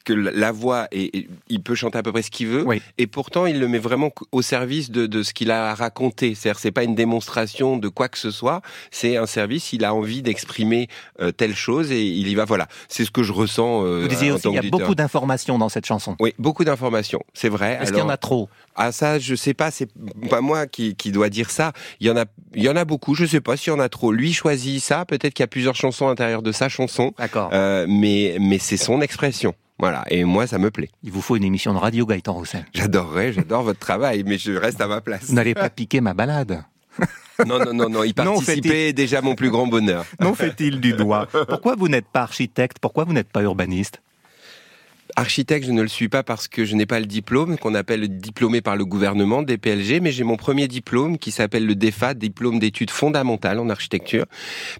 que 0.03 0.13
la 0.13 0.53
voix 0.53 0.89
et, 0.93 1.29
il 1.49 1.63
peut 1.63 1.75
chanter 1.75 1.99
à 1.99 2.03
peu 2.03 2.13
près 2.13 2.23
ce 2.23 2.31
qu'il 2.31 2.49
veut. 2.49 2.65
Oui. 2.67 2.83
et 2.99 3.07
pourtant 3.07 3.47
il 3.47 3.59
le 3.59 3.69
met 3.69 3.79
vraiment 3.79 4.11
au 4.33 4.43
service 4.43 4.91
de, 4.91 5.07
de 5.07 5.23
ce 5.23 5.33
qu'il 5.33 5.51
a 5.51 5.71
à 5.71 5.75
raconter 5.75 6.35
c'est-à-dire 6.35 6.59
c'est 6.59 6.71
pas 6.73 6.85
une 6.85 6.95
démonstration 6.95 7.77
de 7.77 7.89
quoi 7.89 8.09
que 8.09 8.19
ce 8.19 8.31
soit. 8.31 8.63
C'est 8.91 9.17
un 9.17 9.27
service 9.27 9.73
il 9.73 9.85
a 9.85 9.95
envie 9.95 10.23
d'exprimer 10.23 10.89
euh, 11.21 11.33
telle 11.33 11.55
chose 11.55 11.91
et 11.93 12.03
il 12.03 12.29
y 12.29 12.35
va. 12.35 12.45
Voilà. 12.45 12.69
C'est 12.89 13.05
ce 13.05 13.11
que 13.11 13.23
je 13.23 13.33
ressens 13.33 13.85
euh, 13.85 14.03
vous 14.03 14.09
disiez 14.09 14.33
aussi 14.33 14.49
il 14.49 14.55
y 14.55 14.59
a 14.59 14.63
beaucoup 14.63 14.95
d'informations 14.95 15.59
dans 15.59 15.69
cette 15.69 15.87
chanson. 15.87 16.17
Oui 16.21 16.35
beaucoup 16.39 16.65
d'informations. 16.65 17.23
C'est 17.33 17.49
vrai. 17.49 17.79
Est-ce 17.81 17.93
qu'il 17.93 18.01
y 18.01 18.03
en 18.03 18.09
a 18.09 18.17
trop? 18.17 18.49
ah 18.75 18.93
ça 18.93 19.19
je 19.19 19.35
sais 19.35 19.55
pas. 19.55 19.71
C'est 19.71 19.89
pas 20.31 20.41
moi 20.41 20.67
qui, 20.67 20.95
qui 20.97 21.13
doit 21.13 21.29
dire 21.29 21.51
ça. 21.51 21.73
Il 22.01 22.07
y 22.07 22.11
en 22.11 22.17
a 22.17 22.25
il 22.55 22.63
y 22.63 22.69
en 22.69 22.77
a 22.77 22.85
beaucoup. 22.85 23.15
Je 23.15 23.25
sais 23.25 23.41
pas 23.41 23.57
s'il 23.57 23.73
y 23.73 23.77
en 23.77 23.81
a 23.81 23.89
trop. 23.89 24.13
Lui 24.13 24.33
choisit 24.33 24.83
ça. 24.83 25.05
Peut-être 25.05 25.35
qu'il 25.35 25.43
y 25.43 25.45
a 25.45 25.49
plusieurs 25.49 25.75
chansons 25.75 26.07
à 26.07 26.11
l'intérieur 26.11 26.43
de 26.43 26.53
sa 26.53 26.69
chanson. 26.69 27.13
D'accord. 27.19 27.51
Euh, 27.53 27.87
mais 27.89 28.37
mais 28.41 28.59
c'est 28.59 28.77
son 28.77 29.01
expression 29.01 29.55
voilà, 29.83 30.05
et 30.11 30.23
moi 30.23 30.47
ça 30.47 30.59
me 30.59 30.71
plaît. 30.71 30.91
Il 31.03 31.11
vous 31.11 31.21
faut 31.21 31.35
une 31.35 31.43
émission 31.43 31.75
de 31.75 31.79
radio, 31.79 32.07
Gaëtan 32.07 32.35
Roussel. 32.35 32.65
J'adorerais, 32.73 33.33
j'adore 33.33 33.65
votre 33.65 33.81
travail, 33.81 34.23
mais 34.25 34.39
je 34.39 34.53
reste 34.53 34.81
à 34.81 34.87
ma 34.87 35.01
place. 35.01 35.25
Vous 35.25 35.35
n'allez 35.35 35.55
pas 35.55 35.71
piquer 35.71 36.01
ma 36.01 36.15
balade 36.15 36.63
non, 37.47 37.59
non, 37.59 37.75
non, 37.75 37.89
non, 37.89 38.05
y 38.05 38.13
participer 38.13 38.91
est 38.91 38.93
déjà 38.93 39.23
mon 39.23 39.35
plus 39.35 39.51
grand 39.51 39.67
bonheur. 39.67 40.05
Non, 40.21 40.35
fait-il 40.35 40.81
du 40.81 40.93
doigt. 40.93 41.27
Pourquoi 41.49 41.75
vous 41.75 41.89
n'êtes 41.89 42.07
pas 42.07 42.23
architecte? 42.23 42.79
Pourquoi 42.81 43.03
vous 43.03 43.13
n'êtes 43.13 43.33
pas 43.33 43.43
urbaniste? 43.43 44.01
Architecte, 45.17 45.67
je 45.67 45.73
ne 45.73 45.83
le 45.83 45.89
suis 45.89 46.09
pas 46.09 46.23
parce 46.23 46.49
que 46.49 46.65
je 46.65 46.75
n'ai 46.75 46.87
pas 46.87 47.01
le 47.01 47.07
diplôme 47.07 47.59
qu'on 47.59 47.75
appelle 47.75 48.09
diplômé 48.09 48.61
par 48.61 48.77
le 48.77 48.85
gouvernement, 48.85 49.43
DPLG, 49.43 50.01
mais 50.01 50.13
j'ai 50.13 50.25
mon 50.25 50.37
premier 50.37 50.69
diplôme 50.69 51.19
qui 51.19 51.31
s'appelle 51.31 51.67
le 51.67 51.75
DEFA, 51.75 52.15
diplôme 52.15 52.59
d'études 52.59 52.91
fondamentales 52.91 53.59
en 53.59 53.69
architecture. 53.69 54.27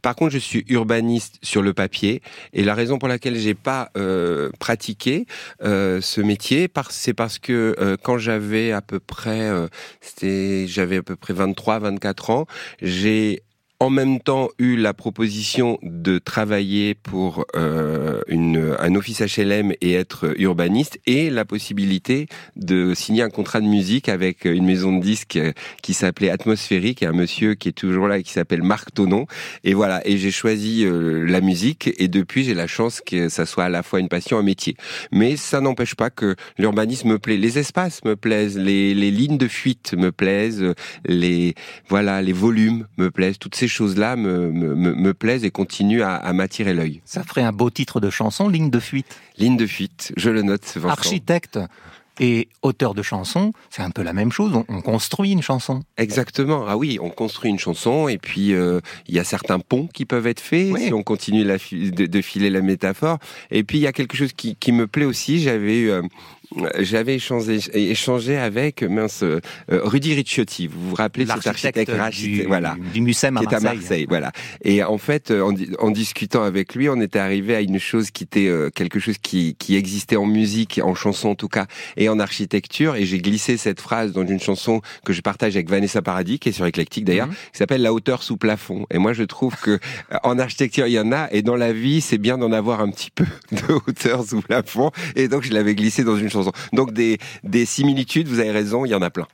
Par 0.01 0.15
contre, 0.15 0.33
je 0.33 0.39
suis 0.39 0.65
urbaniste 0.69 1.39
sur 1.43 1.63
le 1.63 1.75
papier 1.75 2.23
et 2.53 2.65
la 2.65 2.75
raison 2.75 2.99
pour 2.99 3.09
laquelle 3.09 3.37
j'ai 3.37 3.55
pas 3.55 3.91
euh, 3.97 4.51
pratiqué 4.59 5.27
euh, 5.63 6.01
ce 6.01 6.21
métier, 6.21 6.69
c'est 6.91 7.15
parce 7.15 7.39
que 7.39 7.75
euh, 7.79 7.97
quand 8.03 8.19
j'avais 8.19 8.73
à 8.73 8.81
peu 8.81 9.01
près, 9.01 9.43
euh, 9.43 9.69
c'était, 10.01 10.67
j'avais 10.67 10.99
à 10.99 11.03
peu 11.03 11.17
près 11.17 11.35
23, 11.35 11.79
24 11.81 12.31
ans, 12.31 12.47
j'ai 12.81 13.43
en 13.83 13.91
même 13.91 14.21
temps 14.21 14.49
eu 14.61 14.77
la 14.77 14.95
proposition 14.95 15.77
de 15.83 16.19
travailler 16.19 16.95
pour 16.95 17.47
euh, 17.57 18.21
une, 18.29 18.77
un 18.79 18.95
office 18.95 19.21
HLM 19.21 19.73
et 19.81 19.95
être 19.95 20.41
urbaniste 20.41 21.01
et 21.05 21.31
la 21.31 21.45
possibilité 21.45 22.29
de 22.55 22.95
signer 22.95 23.23
un 23.23 23.29
contrat 23.29 23.61
de 23.61 23.67
musique 23.67 24.09
avec 24.09 24.45
une 24.45 24.67
maison 24.67 24.97
de 24.97 25.03
disques 25.03 25.41
qui 25.83 25.95
s'appelait 25.95 26.31
Atmosphérique. 26.31 27.03
Et 27.03 27.07
un 27.07 27.13
monsieur 27.13 27.55
qui 27.55 27.71
est 27.71 27.73
toujours 27.73 28.07
là 28.07 28.19
et 28.19 28.23
qui 28.23 28.31
s'appelle 28.31 28.63
Marc 28.63 28.95
Tonon. 28.95 29.27
Et 29.65 29.75
voilà. 29.75 30.01
Et 30.07 30.17
j'ai 30.17 30.31
choisi 30.31 30.85
euh, 30.85 31.27
la 31.27 31.41
musique 31.41 31.91
et 31.99 32.07
depuis 32.07 32.45
j'ai 32.45 32.55
la 32.55 32.69
chance 32.69 33.01
que 33.05 33.29
ça 33.29 33.47
soit 33.47 33.65
à 33.65 33.69
la 33.69 33.83
fois 33.83 33.99
une 33.99 34.09
passion 34.09 34.39
un 34.39 34.45
métier. 34.45 34.77
Mais 35.11 35.37
ça 35.37 35.61
n'empêche 35.61 35.97
pas 35.97 36.11
que 36.11 36.37
l'urbanisme 36.57 37.09
me 37.09 37.19
plaît. 37.19 37.37
Les 37.37 37.59
espaces 37.59 38.05
me 38.05 38.15
plaisent. 38.15 38.57
Les, 38.57 38.95
les 38.95 39.11
lignes 39.11 39.39
de 39.39 39.49
fuite 39.49 39.95
me 39.99 40.13
plaisent. 40.13 40.73
Les 41.05 41.57
voilà 41.89 42.23
les 42.23 42.33
volumes 42.33 42.87
me 42.97 43.11
plaisent. 43.11 43.41
Toutes 43.41 43.57
ces 43.57 43.72
choses-là 43.73 44.17
me, 44.17 44.51
me, 44.51 44.75
me, 44.75 45.15
plaisent 45.15 45.45
et 45.45 45.51
continuent 45.51 46.03
à, 46.03 46.17
à 46.17 46.33
m'attirer 46.33 46.75
l'œil. 46.75 47.01
Ça 47.05 47.23
ferait 47.23 47.43
un 47.43 47.53
beau 47.53 47.71
titre 47.71 48.01
de 48.01 48.11
chanson, 48.11 48.49
Ligne 48.49 48.71
de 48.71 48.81
fuite. 48.81 49.19
Ligne 49.39 49.57
de 49.57 49.67
fuite, 49.67 50.13
je 50.17 50.31
le 50.31 50.43
note. 50.43 50.65
Vincent. 50.77 50.89
Architecte 50.89 51.59
et 52.21 52.49
auteur 52.61 52.95
de 52.95 53.03
chansons, 53.03 53.53
c'est 53.71 53.83
un 53.83 53.91
peu 53.91 54.03
la 54.03 54.13
même 54.13 54.31
chose. 54.31 54.53
On, 54.55 54.65
on, 54.69 54.81
construit 54.83 55.33
une 55.33 55.43
chanson. 55.43 55.83
Exactement. 55.97 56.67
Ah 56.69 56.77
oui, 56.77 56.99
on 57.01 57.11
construit 57.11 57.51
une 57.51 57.59
chanson 57.59 58.09
et 58.09 58.19
puis 58.19 58.49
il 58.49 58.55
euh, 58.55 58.81
y 59.09 59.19
a 59.19 59.25
certains 59.25 59.59
ponts 59.59 59.89
qui 59.93 60.05
peuvent 60.05 60.27
être 60.27 60.41
faits 60.41 60.73
oui. 60.73 60.87
si 60.87 60.93
on 60.93 61.03
continue 61.03 61.45
la, 61.45 61.57
de, 61.57 62.07
de, 62.07 62.23
filer 62.23 62.51
la 62.51 62.61
métaphore. 62.61 63.19
Et 63.51 63.65
puis 63.65 63.79
il 63.79 63.81
y 63.81 63.87
a 63.87 63.93
quelque 63.93 64.17
chose 64.17 64.33
qui, 64.35 64.57
qui 64.57 64.73
me 64.73 64.87
plaît 64.87 65.07
aussi. 65.07 65.41
J'avais 65.41 65.79
eu 65.79 65.91
euh, 65.91 66.03
j'avais 66.79 67.17
échangé, 67.17 67.61
échangé 67.73 68.37
avec 68.37 68.83
mince 68.83 69.23
euh, 69.23 69.41
Rudy 69.69 70.15
Ricciotti. 70.15 70.67
Vous 70.67 70.91
vous 70.91 70.95
rappelez 70.95 71.27
cet 71.27 71.47
architecte 71.47 71.91
du, 72.13 72.43
voilà, 72.43 72.77
du 72.93 73.01
Mucem 73.01 73.37
à 73.37 73.43
Marseille. 73.43 73.59
à 73.59 73.75
Marseille, 73.75 74.07
voilà. 74.09 74.33
Et 74.65 74.83
en 74.83 74.99
fait, 74.99 75.31
en, 75.31 75.55
en, 75.79 75.91
discutant 75.91 76.43
avec 76.43 76.75
lui, 76.75 76.89
on 76.89 77.01
était 77.01 77.19
arrivé 77.19 77.55
à 77.55 77.61
une 77.61 77.79
chose 77.79 78.11
qui 78.11 78.25
était 78.25 78.51
quelque 78.75 78.99
chose 78.99 79.19
qui, 79.19 79.57
qui 79.59 79.77
existait 79.77 80.17
en 80.17 80.27
musique, 80.27 80.81
en 80.83 80.95
chanson 80.95 81.31
en 81.31 81.35
tout 81.35 81.49
cas, 81.49 81.67
et 81.97 82.09
en 82.09 82.19
architecture. 82.19 82.97
Et 82.97 83.05
j'ai 83.05 83.19
glissé 83.19 83.57
cette 83.57 83.81
phrase 83.81 84.13
dans 84.13 84.27
une 84.27 84.41
chanson 84.41 84.81
que 85.05 85.13
je 85.13 85.21
partage 85.21 85.55
avec 85.55 85.69
Vanessa 85.69 86.03
Paradis, 86.03 86.39
qui 86.39 86.49
est 86.49 86.53
sur 86.53 86.67
Eclectic 86.67 87.05
d'ailleurs, 87.05 87.29
mhm. 87.29 87.35
qui 87.53 87.59
s'appelle 87.59 87.83
La 87.83 87.93
hauteur 87.93 88.23
sous 88.23 88.37
plafond. 88.37 88.87
Et 88.91 88.99
moi, 88.99 89.13
je 89.13 89.25
trouve 89.25 89.57
que 89.57 89.79
en 90.23 90.39
architecture, 90.39 90.87
il 90.87 90.93
y 90.93 90.99
en 90.99 91.13
a, 91.13 91.29
et 91.31 91.43
dans 91.43 91.57
la 91.57 91.73
vie, 91.73 92.01
c'est 92.01 92.19
bien 92.19 92.39
d'en 92.39 92.53
avoir 92.53 92.81
un 92.81 92.91
petit 92.91 93.11
peu 93.11 93.25
de 93.53 93.73
hauteur 93.73 94.25
sous 94.25 94.41
plafond. 94.41 94.91
Et 95.17 95.29
donc, 95.29 95.43
je 95.43 95.53
l'avais 95.53 95.75
glissé 95.75 96.05
dans 96.05 96.17
une 96.17 96.31
chanson. 96.31 96.42
Donc, 96.73 96.93
des, 96.93 97.19
des 97.45 97.67
similitudes, 97.67 98.29
vous 98.29 98.41
avez 98.41 98.51
raison, 98.51 98.85
il 98.85 98.91
y 98.91 98.95
en 98.95 99.03
a 99.03 99.11
plein. 99.11 99.27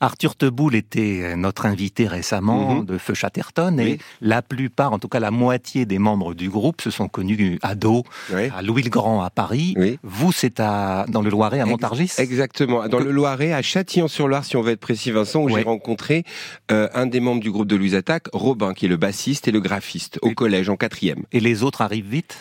Arthur 0.00 0.36
Teboul 0.36 0.74
était 0.74 1.36
notre 1.36 1.66
invité 1.66 2.08
récemment 2.08 2.76
mhm. 2.76 2.84
de 2.86 2.98
Feu 2.98 3.14
Chatterton 3.14 3.78
et 3.78 3.98
la 4.20 4.42
plupart, 4.42 4.92
en 4.92 4.98
tout 4.98 5.08
cas 5.08 5.20
la 5.20 5.30
moitié 5.30 5.86
des 5.86 5.98
membres 5.98 6.34
du 6.34 6.48
groupe 6.48 6.80
se 6.80 6.90
sont 6.90 7.08
connus 7.08 7.58
à 7.62 7.74
dos, 7.74 8.04
à 8.32 8.62
Louis-le-Grand 8.62 9.22
à 9.22 9.30
Paris. 9.30 9.76
Vous, 10.02 10.32
c'est 10.32 10.58
dans 10.58 11.22
le 11.22 11.30
Loiret 11.30 11.60
à 11.60 11.66
Montargis 11.66 12.12
Exactement, 12.18 12.88
dans 12.88 12.98
le 12.98 13.10
Loiret 13.10 13.52
à 13.52 13.62
Châtillon-sur-Loire, 13.62 14.44
si 14.44 14.56
on 14.56 14.62
veut 14.62 14.72
être 14.72 14.80
précis, 14.80 15.10
Vincent, 15.10 15.42
où 15.42 15.48
j'ai 15.48 15.62
rencontré 15.62 16.24
euh, 16.70 16.88
un 16.94 17.06
des 17.06 17.20
membres 17.20 17.40
du 17.40 17.50
groupe 17.50 17.68
de 17.68 17.76
Louise 17.76 17.94
Attaque, 17.94 18.26
Robin, 18.32 18.74
qui 18.74 18.86
est 18.86 18.88
le 18.88 18.96
bassiste 18.96 19.48
et 19.48 19.52
le 19.52 19.60
graphiste, 19.60 20.18
au 20.22 20.32
collège 20.32 20.68
en 20.68 20.76
quatrième. 20.76 21.24
Et 21.32 21.40
les 21.40 21.62
autres 21.62 21.82
arrivent 21.82 22.08
vite? 22.08 22.36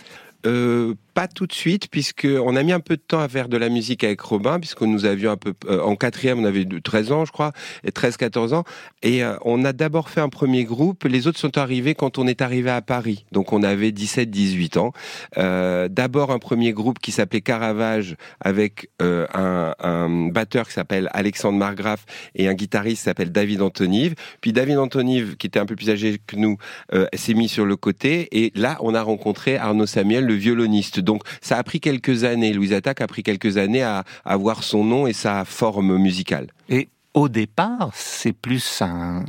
Euh, 0.46 0.96
pas 1.14 1.28
tout 1.28 1.48
de 1.48 1.54
suite, 1.54 1.90
puisque 1.90 2.28
on 2.28 2.56
a 2.56 2.64
mis 2.64 2.72
un 2.72 2.80
peu 2.80 2.96
de 2.96 3.02
temps 3.02 3.20
à 3.20 3.28
faire 3.28 3.50
de 3.50 3.58
la 3.58 3.70
musique 3.70 4.04
avec 4.04 4.22
Robin, 4.22 4.60
puisque 4.60 4.82
nous 4.82 5.06
avions 5.06 5.32
un 5.32 5.38
peu 5.38 5.54
euh, 5.68 5.82
en 5.82 5.96
quatrième, 5.96 6.40
on 6.40 6.46
avait 6.46 6.66
13 6.66 7.12
ans, 7.12 7.26
je 7.26 7.32
crois, 7.32 7.52
et 7.84 7.92
13-14 7.92 8.54
ans, 8.54 8.64
et 9.02 9.24
euh, 9.24 9.36
on 9.44 9.66
a 9.66 9.74
d'abord 9.74 10.10
fait 10.10 10.22
un 10.22 10.30
premier 10.30 10.64
groupe. 10.64 11.04
Les 11.04 11.28
autres 11.28 11.40
sont 11.40 11.58
arrivés 11.58 11.96
quand 11.96 12.18
on 12.18 12.28
est 12.28 12.42
arrivé 12.42 12.70
à 12.70 12.82
Paris, 12.82 13.26
donc 13.32 13.54
on 13.54 13.64
avait 13.64 13.92
17-18 13.92 14.78
ans. 14.78 14.94
Euh, 15.38 15.88
d'abord 15.90 16.32
un 16.32 16.40
premier 16.40 16.74
groupe 16.74 17.00
qui 17.00 17.12
s'appelait 17.12 17.42
Caravage, 17.42 18.16
avec 18.40 18.90
un, 19.00 19.74
un, 19.80 20.30
batteur 20.30 20.68
qui 20.68 20.74
s'appelle 20.74 21.10
Alexandre 21.14 21.58
Margraf 21.58 22.06
et 22.36 22.48
un 22.48 22.54
guitariste 22.54 22.98
qui 22.98 23.04
s'appelle 23.04 23.32
David 23.32 23.62
Antonive. 23.62 24.16
Puis 24.42 24.54
David 24.54 24.78
Antonive, 24.78 25.38
qui 25.38 25.48
était 25.48 25.60
un 25.60 25.66
peu 25.66 25.76
plus 25.76 25.90
âgé 25.90 26.20
que 26.26 26.36
nous, 26.36 26.58
s'est 27.14 27.34
mis 27.34 27.50
sur 27.50 27.66
le 27.66 27.76
côté, 27.76 28.28
et 28.32 28.52
là 28.56 28.78
on 28.82 28.94
a 28.94 29.02
rencontré 29.02 29.58
Arnaud 29.58 29.86
Samuel, 29.86 30.26
le 30.26 30.34
violoniste. 30.34 31.00
Donc 31.10 31.24
ça 31.42 31.58
a 31.58 31.64
pris 31.64 31.80
quelques 31.80 32.24
années, 32.24 32.54
Louise 32.54 32.72
Attaque 32.72 33.02
a 33.02 33.08
pris 33.08 33.24
quelques 33.24 33.58
années 33.58 33.82
à 33.82 34.04
avoir 34.26 34.62
son 34.62 34.84
nom 34.84 35.08
et 35.08 35.14
sa 35.14 35.44
forme 35.44 35.98
musicale. 35.98 36.50
Et 36.70 36.88
au 37.16 37.30
départ, 37.30 37.90
c'est 37.96 38.32
plus 38.32 38.84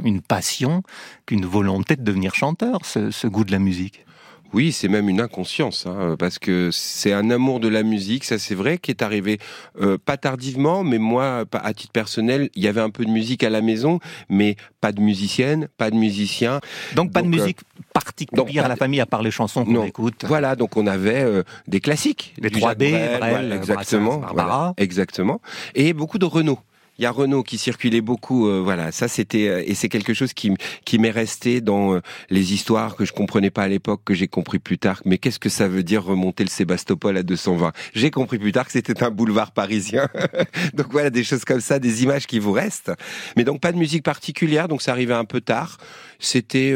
une 0.04 0.20
passion 0.20 0.82
qu'une 1.24 1.46
volonté 1.46 1.96
de 1.96 2.02
devenir 2.02 2.34
chanteur, 2.34 2.80
ce 2.84 3.26
goût 3.26 3.44
de 3.44 3.52
la 3.52 3.58
musique. 3.58 4.04
Oui, 4.52 4.72
c'est 4.72 4.88
même 4.88 5.08
une 5.08 5.20
inconscience, 5.20 5.86
hein, 5.86 6.16
parce 6.18 6.38
que 6.38 6.70
c'est 6.72 7.12
un 7.12 7.30
amour 7.30 7.60
de 7.60 7.68
la 7.68 7.82
musique, 7.82 8.24
ça 8.24 8.38
c'est 8.38 8.54
vrai, 8.54 8.78
qui 8.78 8.90
est 8.90 9.02
arrivé 9.02 9.38
euh, 9.80 9.96
pas 9.96 10.16
tardivement, 10.16 10.82
mais 10.82 10.98
moi, 10.98 11.44
à 11.52 11.72
titre 11.72 11.92
personnel, 11.92 12.50
il 12.54 12.64
y 12.64 12.68
avait 12.68 12.80
un 12.80 12.90
peu 12.90 13.04
de 13.04 13.10
musique 13.10 13.44
à 13.44 13.50
la 13.50 13.60
maison, 13.60 14.00
mais 14.28 14.56
pas 14.80 14.92
de 14.92 15.00
musicienne, 15.00 15.68
pas 15.76 15.90
de 15.90 15.96
musicien. 15.96 16.60
Donc 16.96 17.12
pas 17.12 17.22
de 17.22 17.28
euh, 17.28 17.30
musique 17.30 17.58
particulière 17.92 18.64
à 18.64 18.68
la 18.68 18.76
famille, 18.76 19.00
à 19.00 19.06
part 19.06 19.22
les 19.22 19.30
chansons 19.30 19.64
qu'on 19.64 19.84
écoute. 19.84 20.24
Voilà, 20.26 20.56
donc 20.56 20.76
on 20.76 20.86
avait 20.86 21.22
euh, 21.22 21.42
des 21.68 21.80
classiques. 21.80 22.34
Les 22.40 22.50
3B, 22.50 23.18
Brel, 23.18 23.52
exactement, 23.52 24.74
exactement, 24.76 25.40
et 25.74 25.92
beaucoup 25.92 26.18
de 26.18 26.26
Renault. 26.26 26.58
Il 27.00 27.04
y 27.04 27.06
a 27.06 27.12
Renault 27.12 27.42
qui 27.42 27.56
circulait 27.56 28.02
beaucoup. 28.02 28.46
Euh, 28.46 28.60
voilà, 28.60 28.92
ça 28.92 29.08
c'était 29.08 29.48
euh, 29.48 29.62
et 29.64 29.74
c'est 29.74 29.88
quelque 29.88 30.12
chose 30.12 30.34
qui 30.34 30.52
qui 30.84 30.98
m'est 30.98 31.10
resté 31.10 31.62
dans 31.62 31.94
euh, 31.94 32.00
les 32.28 32.52
histoires 32.52 32.94
que 32.94 33.06
je 33.06 33.14
comprenais 33.14 33.48
pas 33.48 33.62
à 33.62 33.68
l'époque, 33.68 34.02
que 34.04 34.12
j'ai 34.12 34.28
compris 34.28 34.58
plus 34.58 34.76
tard. 34.76 35.00
Mais 35.06 35.16
qu'est-ce 35.16 35.38
que 35.38 35.48
ça 35.48 35.66
veut 35.66 35.82
dire 35.82 36.04
remonter 36.04 36.44
le 36.44 36.50
Sébastopol 36.50 37.16
à 37.16 37.22
220 37.22 37.72
J'ai 37.94 38.10
compris 38.10 38.38
plus 38.38 38.52
tard 38.52 38.66
que 38.66 38.72
c'était 38.72 39.02
un 39.02 39.10
boulevard 39.10 39.52
parisien. 39.52 40.10
donc 40.74 40.88
voilà 40.90 41.08
des 41.08 41.24
choses 41.24 41.46
comme 41.46 41.62
ça, 41.62 41.78
des 41.78 42.02
images 42.02 42.26
qui 42.26 42.38
vous 42.38 42.52
restent. 42.52 42.92
Mais 43.34 43.44
donc 43.44 43.62
pas 43.62 43.72
de 43.72 43.78
musique 43.78 44.02
particulière, 44.02 44.68
donc 44.68 44.82
ça 44.82 44.92
arrivait 44.92 45.14
un 45.14 45.24
peu 45.24 45.40
tard. 45.40 45.78
C'était 46.20 46.74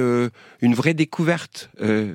une 0.62 0.74
vraie 0.74 0.94
découverte. 0.94 1.70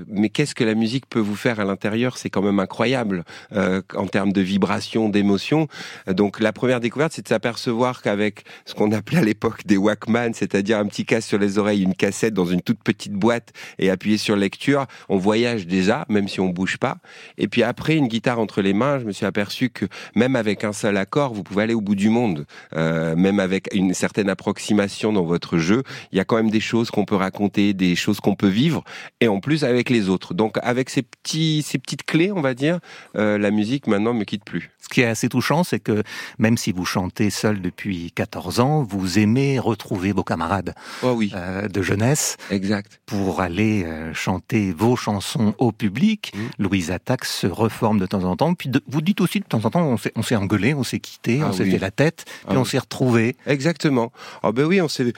mais 0.07 0.29
qu'est-ce 0.29 0.55
que 0.55 0.63
la 0.63 0.75
musique 0.75 1.07
peut 1.07 1.19
vous 1.19 1.35
faire 1.35 1.59
à 1.59 1.65
l'intérieur? 1.65 2.17
C'est 2.17 2.29
quand 2.29 2.41
même 2.41 2.59
incroyable 2.59 3.23
en 3.53 4.07
termes 4.07 4.33
de 4.33 4.41
vibration, 4.41 5.09
d'émotion. 5.09 5.67
Donc 6.07 6.39
la 6.39 6.51
première 6.51 6.79
découverte, 6.79 7.13
c'est 7.13 7.21
de 7.21 7.27
s'apercevoir 7.27 8.01
qu'avec 8.01 8.43
ce 8.65 8.73
qu'on 8.73 8.91
appelait 8.91 9.19
à 9.19 9.23
l'époque 9.23 9.65
des 9.65 9.77
Walkman, 9.77 10.33
c'est-à-dire 10.33 10.79
un 10.79 10.85
petit 10.85 11.05
casque 11.05 11.29
sur 11.29 11.39
les 11.39 11.57
oreilles, 11.57 11.83
une 11.83 11.95
cassette 11.95 12.33
dans 12.33 12.45
une 12.45 12.61
toute 12.61 12.79
petite 12.83 13.13
boîte 13.13 13.53
et 13.77 13.89
appuyer 13.89 14.17
sur 14.17 14.35
lecture, 14.35 14.85
on 15.07 15.17
voyage 15.17 15.67
déjà, 15.67 16.05
même 16.09 16.27
si 16.27 16.39
on 16.39 16.49
bouge 16.49 16.77
pas. 16.77 16.97
Et 17.37 17.47
puis 17.47 17.63
après, 17.63 17.95
une 17.95 18.07
guitare 18.07 18.39
entre 18.39 18.61
les 18.61 18.73
mains, 18.73 18.99
je 18.99 19.05
me 19.05 19.11
suis 19.11 19.25
aperçu 19.25 19.69
que 19.69 19.85
même 20.15 20.35
avec 20.35 20.63
un 20.63 20.73
seul 20.73 20.97
accord, 20.97 21.33
vous 21.33 21.43
pouvez 21.43 21.63
aller 21.63 21.73
au 21.73 21.81
bout 21.81 21.95
du 21.95 22.09
monde. 22.09 22.45
Euh, 22.75 23.15
même 23.15 23.39
avec 23.39 23.69
une 23.73 23.93
certaine 23.93 24.29
approximation 24.29 25.13
dans 25.13 25.23
votre 25.23 25.57
jeu, 25.57 25.83
il 26.11 26.17
y 26.17 26.21
a 26.21 26.25
quand 26.25 26.37
même 26.37 26.51
des 26.51 26.59
choses 26.59 26.91
qu'on 26.91 27.05
peut 27.05 27.15
raconter, 27.19 27.73
des 27.73 27.95
choses 27.95 28.19
qu'on 28.19 28.35
peut 28.35 28.47
vivre, 28.47 28.83
et 29.21 29.27
en 29.27 29.39
plus 29.39 29.63
avec 29.63 29.89
les 29.89 30.09
autres. 30.09 30.33
Donc 30.33 30.57
avec 30.61 30.89
ces 30.89 31.01
petits, 31.01 31.63
ces 31.63 31.77
petites 31.77 32.03
clés, 32.03 32.31
on 32.31 32.41
va 32.41 32.53
dire, 32.53 32.79
euh, 33.15 33.37
la 33.37 33.51
musique 33.51 33.87
maintenant 33.87 34.13
me 34.13 34.23
quitte 34.23 34.43
plus. 34.43 34.71
Ce 34.81 34.89
qui 34.89 35.01
est 35.01 35.05
assez 35.05 35.29
touchant, 35.29 35.63
c'est 35.63 35.79
que 35.79 36.03
même 36.39 36.57
si 36.57 36.71
vous 36.71 36.85
chantez 36.85 37.29
seul 37.29 37.61
depuis 37.61 37.79
depuis 37.79 38.11
14 38.11 38.59
ans, 38.59 38.83
vous 38.83 39.19
aimez 39.19 39.57
retrouver 39.57 40.11
vos 40.11 40.23
camarades 40.23 40.73
oh 41.01 41.13
oui. 41.15 41.31
Euh, 41.33 41.69
de 41.69 41.81
jeunesse. 41.81 42.35
Exact. 42.51 42.99
Pour 43.05 43.39
aller 43.39 43.83
euh, 43.85 44.13
chanter 44.13 44.73
vos 44.73 44.97
chansons 44.97 45.53
au 45.59 45.71
public. 45.71 46.33
Mmh. 46.35 46.39
Louise 46.63 46.91
Attaque 46.91 47.23
se 47.23 47.47
reforme 47.47 47.99
de 47.99 48.05
temps 48.05 48.25
en 48.25 48.35
temps. 48.35 48.53
Puis 48.55 48.69
vous 48.87 49.01
dites 49.01 49.21
aussi 49.21 49.39
de 49.39 49.45
temps 49.45 49.63
en 49.63 49.69
temps, 49.69 49.95
on 50.15 50.21
s'est 50.23 50.35
engueulé, 50.35 50.73
on 50.73 50.83
s'est 50.83 50.99
quitté, 50.99 51.39
ah 51.41 51.47
on 51.49 51.53
s'est 51.53 51.69
fait 51.69 51.77
la 51.77 51.91
tête, 51.91 52.25
puis 52.25 52.57
ah 52.57 52.59
on 52.59 52.65
s'est 52.65 52.79
retrouvé. 52.79 53.37
Exactement. 53.45 54.11
Ah 54.43 54.51
ben 54.51 54.65
oui, 54.65 54.81
on 54.81 54.89
s'est. 54.89 55.13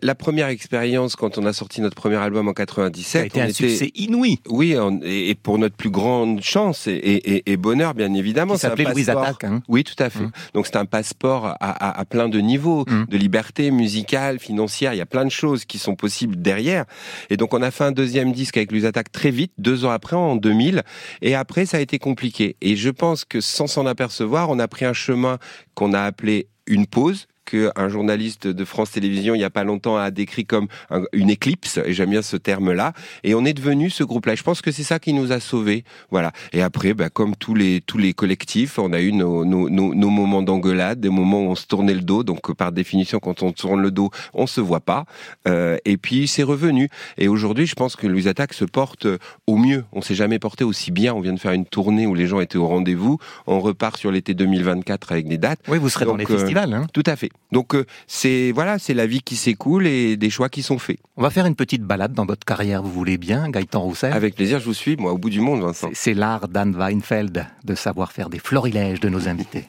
La 0.00 0.14
première 0.14 0.48
expérience 0.48 1.13
quand 1.16 1.38
on 1.38 1.46
a 1.46 1.52
sorti 1.52 1.80
notre 1.80 1.96
premier 1.96 2.16
album 2.16 2.48
en 2.48 2.52
97, 2.52 3.04
ça 3.04 3.20
a 3.20 3.26
été 3.26 3.40
un 3.40 3.52
succès 3.52 3.90
inouï. 3.94 4.40
Oui, 4.48 4.76
et 5.04 5.34
pour 5.34 5.58
notre 5.58 5.76
plus 5.76 5.90
grande 5.90 6.42
chance 6.42 6.86
et, 6.86 7.56
bonheur, 7.56 7.94
bien 7.94 8.12
évidemment. 8.14 8.54
Qui 8.54 8.60
s'appelait 8.60 8.84
Louise 8.84 9.10
Attaque. 9.10 9.44
Hein. 9.44 9.62
Oui, 9.68 9.84
tout 9.84 10.00
à 10.02 10.10
fait. 10.10 10.24
Mmh. 10.24 10.32
Donc 10.54 10.66
c'est 10.66 10.76
un 10.76 10.84
passeport 10.84 11.46
à, 11.60 11.98
à, 11.98 12.04
plein 12.04 12.28
de 12.28 12.38
niveaux, 12.38 12.84
mm. 12.86 13.06
de 13.08 13.16
liberté 13.16 13.70
musicale, 13.70 14.38
financière. 14.38 14.94
Il 14.94 14.98
y 14.98 15.02
a 15.02 15.06
plein 15.06 15.24
de 15.24 15.30
choses 15.30 15.64
qui 15.64 15.78
sont 15.78 15.94
possibles 15.94 16.36
derrière. 16.36 16.84
Et 17.30 17.36
donc 17.36 17.54
on 17.54 17.62
a 17.62 17.70
fait 17.70 17.84
un 17.84 17.92
deuxième 17.92 18.32
disque 18.32 18.56
avec 18.56 18.72
Les 18.72 18.84
Attaques 18.84 19.12
très 19.12 19.30
vite, 19.30 19.52
deux 19.58 19.84
ans 19.84 19.90
après, 19.90 20.16
en 20.16 20.36
2000. 20.36 20.82
Et 21.22 21.34
après, 21.34 21.66
ça 21.66 21.78
a 21.78 21.80
été 21.80 21.98
compliqué. 21.98 22.56
Et 22.60 22.76
je 22.76 22.90
pense 22.90 23.24
que 23.24 23.40
sans 23.40 23.66
s'en 23.66 23.86
apercevoir, 23.86 24.50
on 24.50 24.58
a 24.58 24.68
pris 24.68 24.84
un 24.84 24.92
chemin 24.92 25.38
qu'on 25.74 25.92
a 25.92 26.00
appelé 26.00 26.48
une 26.66 26.86
pause, 26.86 27.26
qu'un 27.44 27.88
journaliste 27.88 28.46
de 28.46 28.64
France 28.64 28.92
Télévisions 28.92 29.34
il 29.34 29.38
n'y 29.38 29.44
a 29.44 29.50
pas 29.50 29.64
longtemps 29.64 29.96
a 29.96 30.10
décrit 30.10 30.44
comme 30.46 30.68
une 31.12 31.30
éclipse, 31.30 31.78
et 31.84 31.92
j'aime 31.92 32.10
bien 32.10 32.22
ce 32.22 32.36
terme-là, 32.36 32.92
et 33.22 33.34
on 33.34 33.44
est 33.44 33.52
devenu 33.52 33.90
ce 33.90 34.04
groupe-là. 34.04 34.34
Je 34.34 34.42
pense 34.42 34.62
que 34.62 34.70
c'est 34.70 34.82
ça 34.82 34.98
qui 34.98 35.12
nous 35.12 35.32
a 35.32 35.40
sauvés, 35.40 35.84
voilà. 36.10 36.32
Et 36.52 36.62
après, 36.62 36.94
bah, 36.94 37.10
comme 37.10 37.36
tous 37.36 37.54
les 37.54 37.80
tous 37.80 37.98
les 37.98 38.14
collectifs, 38.14 38.78
on 38.78 38.92
a 38.92 39.00
eu 39.00 39.12
nos, 39.12 39.44
nos, 39.44 39.68
nos, 39.68 40.10
moments 40.10 40.42
d'engueulade, 40.42 41.00
des 41.00 41.08
moments 41.08 41.42
où 41.42 41.50
on 41.50 41.54
se 41.54 41.66
tournait 41.66 41.94
le 41.94 42.00
dos, 42.00 42.24
donc 42.24 42.54
par 42.54 42.72
définition, 42.72 43.18
quand 43.20 43.42
on 43.42 43.52
tourne 43.52 43.80
le 43.80 43.90
dos, 43.90 44.10
on 44.32 44.46
se 44.46 44.60
voit 44.60 44.80
pas, 44.80 45.04
euh, 45.48 45.78
et 45.84 45.96
puis 45.96 46.28
c'est 46.28 46.42
revenu. 46.42 46.88
Et 47.18 47.28
aujourd'hui, 47.28 47.66
je 47.66 47.74
pense 47.74 47.96
que 47.96 48.06
Louise 48.06 48.28
Attaque 48.28 48.54
se 48.54 48.64
porte 48.64 49.06
au 49.46 49.56
mieux. 49.56 49.84
On 49.92 50.02
s'est 50.02 50.14
jamais 50.14 50.38
porté 50.38 50.64
aussi 50.64 50.90
bien. 50.90 51.14
On 51.14 51.20
vient 51.20 51.32
de 51.32 51.40
faire 51.40 51.52
une 51.52 51.66
tournée 51.66 52.06
où 52.06 52.14
les 52.14 52.26
gens 52.26 52.40
étaient 52.40 52.58
au 52.58 52.66
rendez-vous. 52.66 53.18
On 53.46 53.60
repart 53.60 53.96
sur 53.96 54.10
l'été 54.10 54.34
2024 54.34 55.12
avec 55.12 55.28
des 55.28 55.38
dates. 55.38 55.60
Oui, 55.68 55.78
vous 55.78 55.88
serez 55.88 56.04
dans 56.04 56.16
les 56.16 56.24
euh, 56.24 56.38
festivals. 56.38 56.72
Hein 56.72 56.86
tout 56.92 57.02
à 57.06 57.16
fait. 57.16 57.30
Donc 57.52 57.74
euh, 57.74 57.86
c'est 58.06 58.50
voilà, 58.52 58.78
c'est 58.78 58.94
la 58.94 59.06
vie 59.06 59.22
qui 59.22 59.36
s'écoule 59.36 59.86
et 59.86 60.16
des 60.16 60.30
choix 60.30 60.48
qui 60.48 60.62
sont 60.62 60.78
faits. 60.78 60.98
On 61.16 61.22
va 61.22 61.30
faire 61.30 61.46
une 61.46 61.54
petite 61.54 61.82
balade 61.82 62.12
dans 62.12 62.26
votre 62.26 62.44
carrière, 62.44 62.82
vous 62.82 62.90
voulez 62.90 63.16
bien, 63.16 63.48
Gaëtan 63.48 63.80
Roussel? 63.80 64.12
Avec 64.12 64.34
plaisir, 64.34 64.58
je 64.58 64.64
vous 64.64 64.74
suis, 64.74 64.96
moi, 64.96 65.12
au 65.12 65.18
bout 65.18 65.30
du 65.30 65.40
monde, 65.40 65.62
Vincent. 65.62 65.90
C'est 65.92 66.14
l'art 66.14 66.48
d'Anne 66.48 66.74
Weinfeld 66.74 67.46
de 67.64 67.74
savoir 67.74 68.12
faire 68.12 68.28
des 68.28 68.40
florilèges 68.40 69.00
de 69.00 69.08
nos 69.08 69.28
invités. 69.28 69.68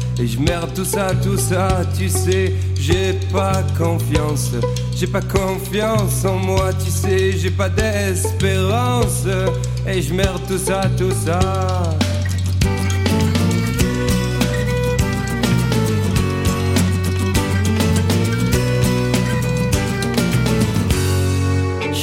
Et 0.19 0.27
je 0.27 0.39
merde 0.39 0.71
tout 0.73 0.85
ça, 0.85 1.07
tout 1.23 1.37
ça, 1.37 1.81
tu 1.97 2.09
sais, 2.09 2.53
j'ai 2.75 3.13
pas 3.31 3.63
confiance. 3.77 4.51
J'ai 4.95 5.07
pas 5.07 5.21
confiance 5.21 6.25
en 6.25 6.37
moi, 6.37 6.71
tu 6.73 6.91
sais, 6.91 7.31
j'ai 7.37 7.51
pas 7.51 7.69
d'espérance. 7.69 9.25
Et 9.87 10.01
je 10.01 10.13
merde 10.13 10.41
tout 10.47 10.59
ça, 10.59 10.81
tout 10.97 11.11
ça. 11.11 11.39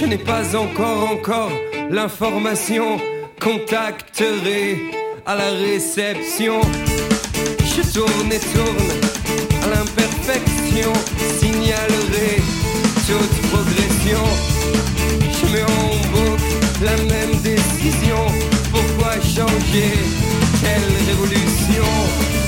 n'ai 0.09 0.17
pas 0.17 0.57
encore, 0.57 1.11
encore 1.11 1.53
l'information. 1.91 2.99
Contacterai 3.41 4.79
à 5.27 5.37
la 5.37 5.51
réception. 5.51 6.61
Je 7.79 7.93
tourne 7.93 8.33
et 8.33 8.41
tourne 8.41 8.91
à 9.63 9.69
l'imperfection. 9.69 10.93
Signalerai 11.39 12.43
toute 13.07 13.51
progression. 13.53 14.25
Je 15.21 15.53
mets 15.53 15.63
en 15.63 16.85
la 16.85 16.97
même 16.97 17.41
décision. 17.41 18.27
Pourquoi 18.73 19.15
changer 19.21 19.93
Quelle 20.61 21.07
révolution? 21.07 22.48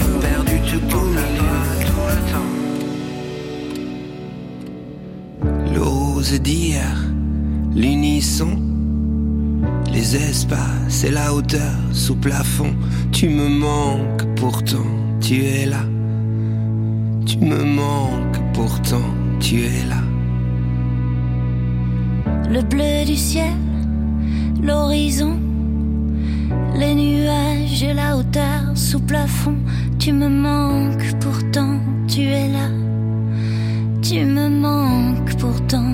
dire 6.35 7.11
l'unisson. 7.75 8.57
Les 9.91 10.15
espaces 10.15 11.03
et 11.03 11.11
la 11.11 11.33
hauteur 11.33 11.75
sous 11.91 12.15
plafond, 12.15 12.73
tu 13.11 13.27
me 13.27 13.47
manques 13.47 14.25
pourtant, 14.35 14.87
tu 15.19 15.43
es 15.43 15.65
là. 15.65 15.83
Tu 17.25 17.37
me 17.37 17.63
manques 17.63 18.41
pourtant, 18.53 19.09
tu 19.39 19.61
es 19.61 19.83
là. 19.89 20.01
Le 22.49 22.61
bleu 22.61 23.05
du 23.05 23.15
ciel, 23.15 23.53
l'horizon, 24.61 25.37
les 26.75 26.95
nuages 26.95 27.83
et 27.83 27.93
la 27.93 28.17
hauteur 28.17 28.71
sous 28.75 28.99
plafond, 28.99 29.57
tu 29.99 30.13
me 30.13 30.29
manques 30.29 31.13
pourtant, 31.19 31.79
tu 32.07 32.21
es 32.21 32.47
là. 32.47 32.69
Tu 34.01 34.25
me 34.25 34.49
manques 34.49 35.35
pourtant, 35.37 35.93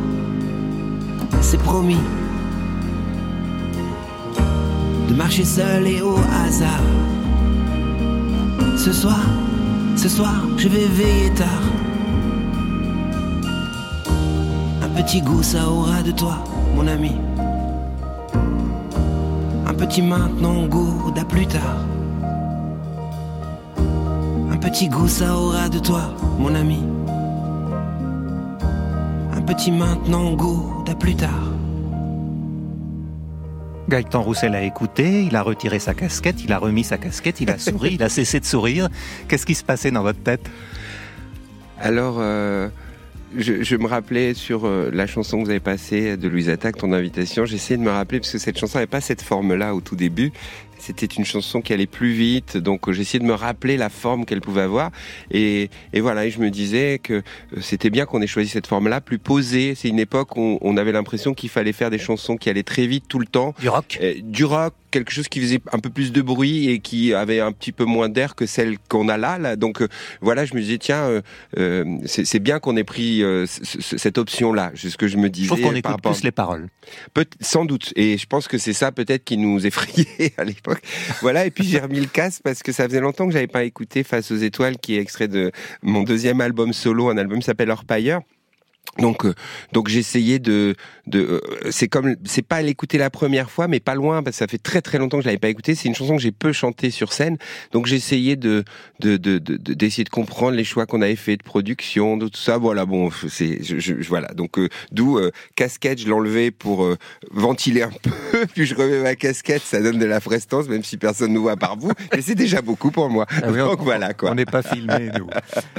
C'est 1.41 1.57
promis 1.57 1.97
de 5.09 5.13
marcher 5.13 5.43
seul 5.43 5.85
et 5.87 6.01
au 6.01 6.15
hasard. 6.15 6.83
Ce 8.77 8.93
soir, 8.93 9.19
ce 9.95 10.07
soir, 10.07 10.35
je 10.57 10.67
vais 10.69 10.87
veiller 10.87 11.31
tard. 11.35 11.65
Un 14.81 14.89
petit 15.01 15.21
goût, 15.21 15.43
ça 15.43 15.67
aura 15.67 16.01
de 16.01 16.11
toi, 16.11 16.37
mon 16.75 16.87
ami. 16.87 17.15
Un 19.67 19.73
petit 19.73 20.01
maintenant 20.01 20.65
goût 20.67 21.11
d'à 21.13 21.25
plus 21.25 21.47
tard 21.47 21.77
petit 24.61 24.87
goût 24.87 25.07
ça 25.07 25.35
aura 25.35 25.67
de 25.67 25.79
toi, 25.79 26.13
mon 26.39 26.53
ami. 26.55 26.83
Petit 29.51 29.69
maintenant 29.73 30.31
goût 30.31 30.81
d'à 30.85 30.95
plus 30.95 31.13
tard. 31.13 31.51
Gaëtan 33.89 34.21
Roussel 34.21 34.55
a 34.55 34.63
écouté, 34.63 35.23
il 35.23 35.35
a 35.35 35.41
retiré 35.41 35.77
sa 35.77 35.93
casquette, 35.93 36.41
il 36.41 36.53
a 36.53 36.57
remis 36.57 36.85
sa 36.85 36.97
casquette, 36.97 37.41
il 37.41 37.49
a 37.49 37.57
souri, 37.57 37.95
il 37.95 38.01
a 38.01 38.07
cessé 38.07 38.39
de 38.39 38.45
sourire. 38.45 38.87
Qu'est-ce 39.27 39.45
qui 39.45 39.55
se 39.55 39.65
passait 39.65 39.91
dans 39.91 40.03
votre 40.03 40.23
tête? 40.23 40.49
Alors, 41.81 42.15
euh, 42.19 42.69
je, 43.35 43.61
je, 43.61 43.75
me 43.75 43.87
rappelais 43.87 44.35
sur 44.35 44.65
euh, 44.65 44.89
la 44.93 45.05
chanson 45.05 45.39
que 45.39 45.43
vous 45.43 45.49
avez 45.49 45.59
passée 45.59 46.15
de 46.15 46.29
Louise 46.29 46.47
Attaque, 46.47 46.77
ton 46.77 46.93
invitation, 46.93 47.43
j'essayais 47.43 47.77
de 47.77 47.83
me 47.83 47.91
rappeler, 47.91 48.21
parce 48.21 48.31
que 48.31 48.37
cette 48.37 48.57
chanson 48.57 48.77
n'avait 48.77 48.87
pas 48.87 49.01
cette 49.01 49.21
forme-là 49.21 49.75
au 49.75 49.81
tout 49.81 49.97
début. 49.97 50.31
C'était 50.81 51.05
une 51.05 51.25
chanson 51.25 51.61
qui 51.61 51.73
allait 51.73 51.85
plus 51.85 52.11
vite, 52.11 52.57
donc 52.57 52.89
euh, 52.89 52.91
j'essayais 52.91 53.19
de 53.19 53.25
me 53.25 53.35
rappeler 53.35 53.77
la 53.77 53.89
forme 53.89 54.25
qu'elle 54.25 54.41
pouvait 54.41 54.63
avoir. 54.63 54.89
Et, 55.29 55.69
et, 55.93 56.01
voilà, 56.01 56.25
et 56.25 56.31
je 56.31 56.39
me 56.39 56.49
disais 56.49 56.99
que 57.01 57.13
euh, 57.13 57.21
c'était 57.61 57.91
bien 57.91 58.05
qu'on 58.05 58.19
ait 58.21 58.27
choisi 58.27 58.49
cette 58.49 58.65
forme-là, 58.65 58.99
plus 58.99 59.19
posée. 59.19 59.75
C'est 59.75 59.89
une 59.89 59.99
époque 59.99 60.35
où 60.37 60.57
on 60.61 60.77
avait 60.77 60.91
l'impression 60.91 61.35
qu'il 61.35 61.49
fallait 61.49 61.71
faire 61.71 61.91
des 61.91 61.99
chansons 61.99 62.35
qui 62.35 62.49
allaient 62.49 62.63
très 62.63 62.87
vite 62.87 63.05
tout 63.07 63.19
le 63.19 63.27
temps. 63.27 63.53
Du 63.59 63.69
rock. 63.69 63.99
du 64.23 64.43
rock, 64.43 64.73
quelque 64.91 65.11
chose 65.11 65.27
qui 65.29 65.39
faisait 65.39 65.61
un 65.71 65.79
peu 65.79 65.89
plus 65.89 66.11
de 66.11 66.21
bruit 66.21 66.69
et 66.69 66.79
qui 66.79 67.13
avait 67.13 67.39
un 67.39 67.51
petit 67.51 67.71
peu 67.71 67.85
moins 67.85 68.09
d'air 68.09 68.35
que 68.35 68.45
celle 68.45 68.77
qu'on 68.89 69.09
a 69.09 69.17
là. 69.17 69.39
là. 69.39 69.55
Donc 69.55 69.81
euh, 69.81 69.87
voilà, 70.19 70.45
je 70.45 70.53
me 70.53 70.61
disais 70.61 70.77
tiens, 70.77 71.03
euh, 71.03 71.21
euh 71.57 71.85
c'est 72.05 72.39
bien 72.39 72.59
qu'on 72.59 72.75
ait 72.77 72.83
pris 72.83 73.23
euh, 73.23 73.45
cette 73.47 74.17
option-là. 74.17 74.71
C'est 74.75 74.89
ce 74.89 74.97
que 74.97 75.07
je 75.07 75.17
me 75.17 75.29
disais. 75.29 75.47
Je 75.47 75.53
trouve 75.53 75.71
qu'on 75.71 75.75
écoute 75.75 76.01
plus 76.01 76.23
les 76.23 76.31
paroles. 76.31 76.67
Peut 77.13 77.25
sans 77.39 77.65
doute. 77.65 77.93
Et 77.95 78.17
je 78.17 78.27
pense 78.27 78.47
que 78.47 78.57
c'est 78.57 78.73
ça 78.73 78.91
peut-être 78.91 79.23
qui 79.23 79.37
nous 79.37 79.65
effrayait 79.65 80.33
à 80.37 80.43
l'époque. 80.43 80.70
Voilà. 81.21 81.45
Et 81.45 81.51
puis 81.51 81.63
j'ai 81.63 81.79
remis 81.79 81.99
le 81.99 82.07
casque 82.07 82.41
parce 82.43 82.63
que 82.63 82.71
ça 82.71 82.85
faisait 82.85 82.99
longtemps 82.99 83.27
que 83.27 83.33
j'avais 83.33 83.47
pas 83.47 83.63
écouté 83.63 84.03
Face 84.03 84.31
aux 84.31 84.37
étoiles, 84.37 84.77
qui 84.77 84.95
est 84.95 85.01
extrait 85.01 85.27
de 85.27 85.51
mon 85.81 86.03
deuxième 86.03 86.41
album 86.41 86.73
solo, 86.73 87.09
un 87.09 87.17
album 87.17 87.41
s'appelle 87.41 87.71
Orpailleur. 87.71 88.21
Donc, 88.99 89.25
euh, 89.25 89.33
donc 89.71 89.87
j'essayais 89.87 90.37
de, 90.37 90.75
de 91.07 91.19
euh, 91.19 91.71
c'est 91.71 91.87
comme, 91.87 92.17
c'est 92.25 92.41
pas 92.41 92.61
l'écouter 92.61 92.97
la 92.97 93.09
première 93.09 93.49
fois, 93.49 93.69
mais 93.69 93.79
pas 93.79 93.95
loin 93.95 94.21
parce 94.21 94.35
que 94.35 94.39
ça 94.39 94.47
fait 94.47 94.57
très 94.57 94.81
très 94.81 94.97
longtemps 94.97 95.17
que 95.17 95.23
je 95.23 95.27
l'avais 95.27 95.39
pas 95.39 95.47
écouté. 95.47 95.75
C'est 95.75 95.87
une 95.87 95.95
chanson 95.95 96.17
que 96.17 96.21
j'ai 96.21 96.33
peu 96.33 96.51
chantée 96.51 96.91
sur 96.91 97.13
scène, 97.13 97.37
donc 97.71 97.85
j'essayais 97.85 98.35
de, 98.35 98.65
de, 98.99 99.15
de, 99.15 99.37
d'essayer 99.37 100.03
de, 100.03 100.09
comprendre 100.09 100.57
les 100.57 100.65
choix 100.65 100.85
qu'on 100.85 101.01
avait 101.01 101.15
fait 101.15 101.37
de 101.37 101.43
production, 101.43 102.17
de 102.17 102.27
tout 102.27 102.39
ça. 102.39 102.57
Voilà, 102.57 102.85
bon, 102.85 103.09
c'est, 103.29 103.63
je, 103.63 103.79
je, 103.79 103.93
voilà. 104.09 104.27
Donc, 104.33 104.59
euh, 104.59 104.67
d'où 104.91 105.19
casquette, 105.55 106.01
je 106.01 106.09
l'enlevais 106.09 106.51
pour 106.51 106.85
ventiler 107.31 107.83
un 107.83 107.91
peu, 108.03 108.45
puis 108.53 108.65
je 108.65 108.75
remets 108.75 109.01
ma 109.01 109.15
casquette, 109.15 109.61
ça 109.61 109.81
donne 109.81 109.99
de 109.99 110.05
la 110.05 110.19
prestance, 110.19 110.67
même 110.67 110.83
si 110.83 110.97
personne 110.97 111.31
ne 111.31 111.39
voit 111.39 111.55
par 111.55 111.77
vous, 111.77 111.91
mais 112.13 112.21
c'est 112.21 112.35
déjà 112.35 112.61
beaucoup 112.61 112.91
pour 112.91 113.09
moi. 113.09 113.25
Ah 113.41 113.51
donc 113.51 113.81
voilà 113.81 114.13
quoi. 114.13 114.31
On 114.31 114.35
n'est 114.35 114.45
pas 114.45 114.61
filmé 114.61 115.11
nous. 115.17 115.29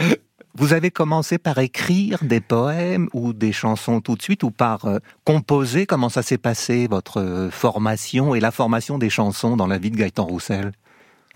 Vous 0.54 0.74
avez 0.74 0.90
commencé 0.90 1.38
par 1.38 1.58
écrire 1.58 2.18
des 2.22 2.42
poèmes 2.42 3.08
ou 3.14 3.32
des 3.32 3.52
chansons 3.52 4.02
tout 4.02 4.16
de 4.16 4.22
suite 4.22 4.42
ou 4.42 4.50
par 4.50 4.84
euh, 4.84 4.98
composer? 5.24 5.86
Comment 5.86 6.10
ça 6.10 6.22
s'est 6.22 6.36
passé, 6.36 6.86
votre 6.88 7.20
euh, 7.20 7.50
formation 7.50 8.34
et 8.34 8.40
la 8.40 8.50
formation 8.50 8.98
des 8.98 9.08
chansons 9.08 9.56
dans 9.56 9.66
la 9.66 9.78
vie 9.78 9.90
de 9.90 9.96
Gaëtan 9.96 10.26
Roussel? 10.26 10.72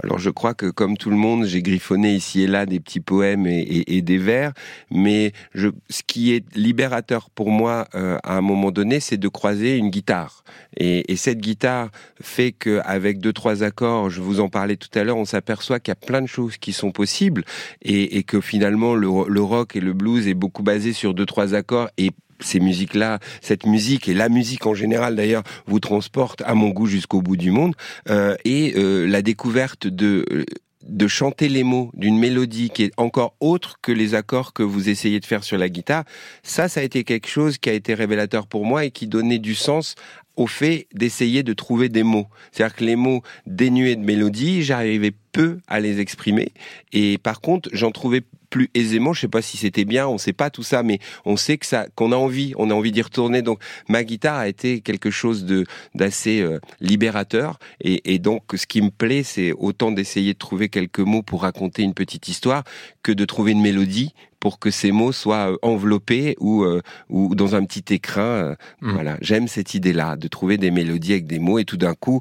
Alors 0.03 0.19
je 0.19 0.31
crois 0.31 0.55
que 0.55 0.67
comme 0.67 0.97
tout 0.97 1.11
le 1.11 1.17
monde, 1.17 1.45
j'ai 1.47 1.63
griffonné 1.63 2.15
ici 2.15 2.43
et 2.43 2.47
là 2.47 2.67
des 2.67 2.81
petits 2.81 3.01
poèmes 3.01 3.47
et, 3.47 4.03
des 4.03 4.19
vers, 4.19 4.53
mais 4.91 5.33
ce 5.55 6.03
qui 6.07 6.33
est 6.33 6.45
libérateur 6.55 7.31
pour 7.31 7.51
moi 7.51 7.89
euh, 7.95 8.19
à 8.23 8.37
un 8.37 8.41
moment 8.41 8.71
donné, 8.71 9.01
c'est 9.01 9.17
de 9.17 9.29
croiser 9.29 9.77
une 9.77 9.91
guitare. 9.91 10.45
Et, 10.77 11.11
et 11.11 11.17
cette 11.17 11.39
guitare 11.39 11.91
fait 12.21 12.53
qu'avec 12.53 13.19
deux 13.19 13.33
trois 13.33 13.63
accords, 13.63 14.11
je 14.11 14.21
vous 14.21 14.41
en 14.41 14.49
parlais 14.49 14.77
tout 14.77 14.97
à 14.99 15.03
l'heure, 15.03 15.17
on 15.17 15.25
s'aperçoit 15.25 15.81
qu'il 15.81 15.91
y 15.91 15.93
a 15.93 16.07
plein 16.07 16.21
de 16.21 16.27
choses 16.27 16.59
qui 16.59 16.73
sont 16.73 16.93
possibles 16.93 17.45
et, 17.83 18.19
et 18.19 18.23
que 18.23 18.41
finalement 18.41 18.95
le, 18.95 19.09
le 19.29 19.43
rock 19.43 19.77
et 19.77 19.81
le 19.81 19.93
blues 19.93 20.29
est 20.29 20.35
beaucoup 20.35 20.63
basé 20.63 20.93
sur 20.93 21.15
deux 21.15 21.27
trois 21.27 21.55
accords 21.55 21.89
et 21.97 22.11
ces 22.41 22.61
musiques-là, 22.61 23.19
cette 23.41 23.67
musique 23.67 24.09
et 24.09 24.15
la 24.15 24.29
musique 24.29 24.67
en 24.67 24.75
général 24.75 25.17
d'ailleurs 25.17 25.43
vous 25.67 25.81
transporte 25.81 26.43
à 26.43 26.55
mon 26.55 26.71
goût 26.71 26.87
jusqu'au 26.87 27.23
bout 27.23 27.37
du 27.37 27.51
monde. 27.51 27.75
Euh, 28.09 28.37
et 28.45 28.75
euh, 28.77 29.07
la 29.07 29.23
découverte 29.23 29.87
de 29.87 30.25
euh, 30.31 30.45
de 30.89 31.09
chanter 31.09 31.49
les 31.49 31.65
mots 31.65 31.91
d'une 31.95 32.19
mélodie 32.19 32.71
qui 32.71 32.85
est 32.85 32.93
encore 32.97 33.35
autre 33.41 33.79
que 33.83 33.93
les 33.93 34.15
accords 34.15 34.53
que 34.53 34.63
vous 34.63 34.89
essayez 34.89 35.21
de 35.21 35.27
faire 35.27 35.43
sur 35.43 35.59
la 35.59 35.69
guitare, 35.69 36.05
ça, 36.43 36.69
ça 36.69 36.81
a 36.81 36.83
été 36.83 37.05
quelque 37.05 37.29
chose 37.29 37.59
qui 37.59 37.69
a 37.69 37.73
été 37.73 37.95
révélateur 37.95 38.47
pour 38.47 38.65
moi 38.65 38.85
et 38.85 38.91
qui 38.91 39.07
donnait 39.07 39.39
du 39.39 39.55
sens 39.55 39.97
au 40.37 40.47
fait 40.47 40.87
d'essayer 40.95 41.43
de 41.43 41.53
trouver 41.53 41.89
des 41.89 42.03
mots. 42.03 42.27
C'est-à-dire 42.53 42.77
que 42.77 42.85
les 42.85 42.97
mots 42.97 43.23
dénués 43.47 43.97
de 43.97 44.05
mélodie, 44.05 44.63
j'arrivais 44.63 45.13
peu 45.33 45.59
à 45.67 45.81
les 45.81 46.01
exprimer. 46.01 46.53
Et 46.93 47.19
par 47.19 47.41
contre, 47.41 47.69
j'en 47.73 47.91
trouvais 47.91 48.23
plus 48.51 48.71
aisément. 48.75 49.13
Je 49.13 49.21
sais 49.21 49.29
pas 49.29 49.43
si 49.43 49.57
c'était 49.57 49.85
bien, 49.85 50.07
on 50.07 50.19
sait 50.19 50.33
pas 50.33 50.51
tout 50.51 50.63
ça, 50.63 50.83
mais 50.83 50.99
on 51.25 51.37
sait 51.37 51.59
que 51.59 51.67
ça, 51.67 51.87
qu'on 51.95 52.13
a 52.13 52.17
envie, 52.17 52.55
on 52.57 52.71
a 52.71 52.75
envie 52.75 52.93
d'y 52.93 53.03
retourner. 53.03 53.43
Donc 53.43 53.61
ma 53.89 54.05
guitare 54.05 54.37
a 54.37 54.49
été 54.49 54.81
quelque 54.81 55.11
chose 55.11 55.45
de 55.45 55.65
d'assez 55.95 56.41
euh, 56.41 56.61
libérateur. 56.81 57.59
Et, 57.81 58.15
et, 58.15 58.19
donc 58.19 58.45
ce 58.55 58.67
qui 58.67 58.83
me 58.83 58.91
plaît, 58.91 59.23
c'est 59.23 59.53
autant 59.53 59.91
d'essayer 59.91 60.33
de 60.33 60.39
trouver 60.39 60.69
quelques 60.69 61.01
mots 61.01 61.23
pour 61.23 61.43
raconter 61.43 61.83
une 61.83 61.95
petite 61.95 62.29
histoire 62.29 62.65
que 63.03 63.13
de 63.13 63.25
trouver 63.25 63.53
une 63.53 63.63
mélodie 63.63 64.15
pour 64.41 64.59
que 64.59 64.71
ces 64.71 64.93
mots 64.93 65.13
soient 65.13 65.53
euh, 65.53 65.57
enveloppés 65.63 66.37
ou 66.41 66.65
euh, 66.65 66.83
ou 67.09 67.35
dans 67.35 67.55
un 67.55 67.65
petit 67.65 67.95
écrin. 67.95 68.57
Mmh. 68.81 68.93
Voilà, 68.93 69.17
j'aime 69.21 69.49
cette 69.49 69.75
idée-là 69.75 70.17
de 70.17 70.29
trouver 70.29 70.57
des 70.59 70.71
mélodies 70.71 71.13
avec 71.13 71.27
des 71.27 71.39
mots 71.39 71.59
et 71.59 71.65
tout 71.65 71.77
d'un 71.77 71.95
coup 71.95 72.21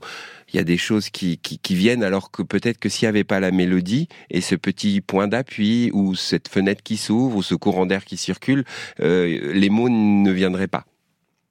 il 0.53 0.57
y 0.57 0.59
a 0.59 0.63
des 0.63 0.77
choses 0.77 1.09
qui, 1.09 1.37
qui, 1.37 1.59
qui 1.59 1.75
viennent 1.75 2.03
alors 2.03 2.31
que 2.31 2.41
peut-être 2.41 2.77
que 2.77 2.89
s'il 2.89 3.05
n'y 3.05 3.09
avait 3.09 3.23
pas 3.23 3.39
la 3.39 3.51
mélodie 3.51 4.07
et 4.29 4.41
ce 4.41 4.55
petit 4.55 5.01
point 5.01 5.27
d'appui 5.27 5.89
ou 5.93 6.15
cette 6.15 6.47
fenêtre 6.47 6.83
qui 6.83 6.97
s'ouvre 6.97 7.37
ou 7.37 7.43
ce 7.43 7.55
courant 7.55 7.85
d'air 7.85 8.05
qui 8.05 8.17
circule, 8.17 8.63
euh, 8.99 9.53
les 9.53 9.69
mots 9.69 9.89
ne 9.89 10.31
viendraient 10.31 10.67
pas. 10.67 10.85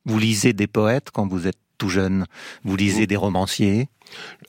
Vous 0.06 0.18
lisez 0.18 0.52
des 0.52 0.66
poètes 0.66 1.10
quand 1.12 1.26
vous 1.26 1.46
êtes 1.46 1.58
tout 1.78 1.88
jeune? 1.88 2.26
Vous 2.62 2.76
lisez 2.76 3.06
des 3.06 3.16
romanciers? 3.16 3.88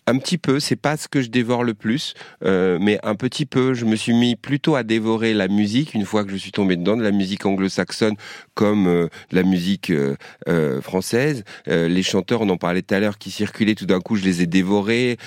Un 0.08 0.18
petit 0.18 0.38
peu, 0.38 0.60
c'est 0.60 0.76
pas 0.76 0.98
ce 0.98 1.08
que 1.08 1.22
je 1.22 1.30
dévore 1.30 1.63
le 1.63 1.74
plus, 1.74 2.13
euh, 2.44 2.78
mais 2.80 3.00
un 3.04 3.15
petit 3.15 3.46
peu. 3.46 3.74
Je 3.74 3.86
me 3.86 3.96
suis 3.96 4.13
mis 4.13 4.36
plutôt 4.36 4.76
à 4.76 4.84
dévorer 4.84 5.34
la 5.34 5.48
musique 5.48 5.94
une 5.94 6.06
fois 6.06 6.24
que 6.24 6.32
je 6.32 6.36
suis 6.36 6.52
tombé 6.52 6.76
dedans, 6.76 6.98
de 6.98 7.04
la 7.04 7.12
musique 7.12 7.46
anglo-saxonne 7.46 8.15
comme 8.54 8.88
euh, 8.88 9.08
la 9.32 9.44
musique 9.44 9.91
euh, 9.91 10.82
française. 10.82 11.44
Les 11.68 12.04
chanteurs, 12.04 12.41
on 12.41 12.50
en 12.50 12.58
parlait 12.58 12.82
tout 12.82 12.94
à 12.94 13.00
l'heure, 13.00 13.18
qui 13.18 13.32
circulaient, 13.32 13.76
tout 13.76 13.86
d'un 13.86 14.00
coup, 14.00 14.15
je 14.15 14.24
les 14.24 14.41
ai 14.41 14.46
dévorés. 14.46 15.18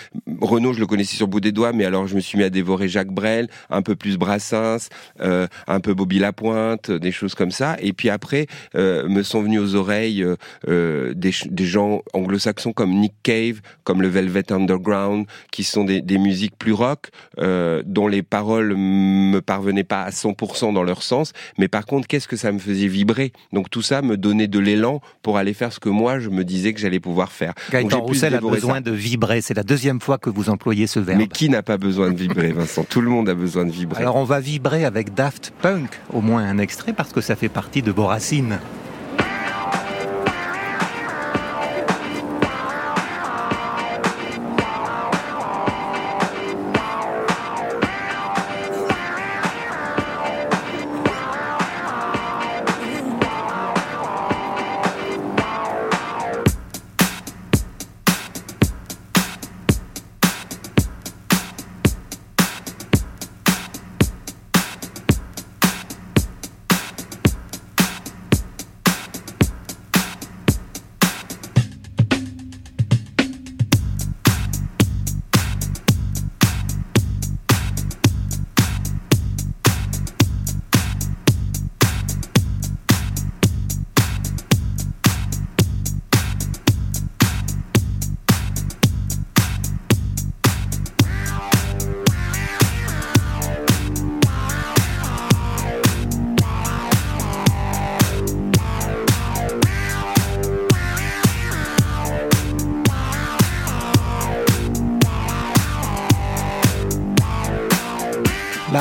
Renaud, 0.41 0.73
je 0.73 0.81
le 0.81 0.87
connaissais 0.87 1.17
sur 1.17 1.27
le 1.27 1.31
bout 1.31 1.41
des 1.41 1.53
doigts, 1.53 1.73
mais 1.73 1.85
alors 1.85 2.07
je 2.07 2.15
me 2.15 2.21
suis 2.21 2.39
mis 2.39 2.45
à 2.45 2.51
dévorer 2.51 2.89
Jacques 2.89 3.13
Brel, 3.13 3.49
un 3.71 3.83
peu 3.83 3.97
plus 3.97 4.17
Brassens, 4.17 4.89
un 5.19 5.81
peu 5.81 5.95
Bobby 5.95 6.19
Lapointe, 6.19 6.91
des 6.91 7.13
choses 7.13 7.35
comme 7.35 7.51
ça. 7.51 7.77
Et 7.81 7.93
puis 7.93 8.11
après, 8.11 8.47
me 8.75 9.23
sont 9.23 9.43
venus 9.43 9.61
aux 9.61 9.75
oreilles 9.75 10.25
des, 10.67 11.33
des 11.47 11.67
gens 11.67 12.03
anglo-saxons 12.13 12.73
comme 12.73 12.95
Nick 12.95 13.15
Cave, 13.23 13.61
comme 13.85 14.03
le 14.03 14.09
Velvet 14.19 14.53
Underground, 14.53 15.27
qui 15.53 15.63
sont 15.63 15.85
des, 15.85 16.03
des 16.03 16.19
musiques 16.19 16.57
plus 16.59 16.73
rock, 16.73 17.11
euh, 17.39 17.83
dont 17.87 18.09
les 18.09 18.23
paroles 18.23 18.75
me 18.77 19.41
parvenaient 19.41 19.85
pas 19.85 20.03
à 20.03 20.11
100% 20.11 20.75
dans 20.75 20.83
leur 20.83 21.05
sens, 21.05 21.33
mais 21.57 21.69
par 21.69 21.87
contre, 21.87 22.09
qu'est-ce 22.09 22.27
que 22.27 22.37
ça 22.37 22.51
me 22.51 22.59
faisait 22.59 22.89
vibrer? 22.89 23.33
Donc 23.53 23.71
tout 23.71 23.83
ça 23.83 24.03
me 24.03 24.17
donnait 24.17 24.49
de 24.49 24.59
l'élan 24.59 25.01
pour 25.23 25.37
aller 25.39 25.55
faire 25.55 25.73
ce 25.73 25.79
que 25.79 25.89
moi 25.89 26.19
je 26.19 26.31
me 26.31 26.45
disais 26.45 26.73
que 26.73 26.81
j'allais 26.81 26.99
pouvoir 26.99 27.31
faire. 27.31 27.55
Gaëtan 27.71 28.01
Roussel 28.01 28.35
a 28.35 28.41
besoin 28.41 28.81
de 28.81 28.91
vibrer. 28.91 29.41
C'est 29.41 29.55
la 29.55 29.63
deuxième 29.63 30.01
fois 30.01 30.19
que 30.19 30.31
vous 30.31 30.51
employez 30.51 30.89
ce 30.89 30.99
verbe. 30.99 31.21
Mais 31.21 31.29
qui 31.29 31.49
n'a 31.49 31.63
pas 31.63 31.79
besoin 31.79 32.11
de 32.11 32.17
vibrer, 32.17 32.51
Vincent? 32.51 32.85
Tout 32.89 33.01
le 33.01 33.11
monde 33.11 33.29
a 33.29 33.35
besoin 33.35 33.67
de 33.67 33.71
vibrer. 33.71 34.03
Alors 34.03 34.17
on 34.17 34.25
va 34.25 34.41
vibrer 34.41 34.85
avec 34.85 35.15
Daft 35.15 35.53
Punk, 35.63 35.91
au 36.13 36.21
moins 36.21 36.43
un 36.43 36.59
extrait, 36.59 36.93
parce 36.93 37.13
que 37.13 37.21
ça 37.21 37.37
fait 37.37 37.49
partie 37.49 37.83
de 37.83 37.93
vos 37.93 38.07
racines. 38.07 38.59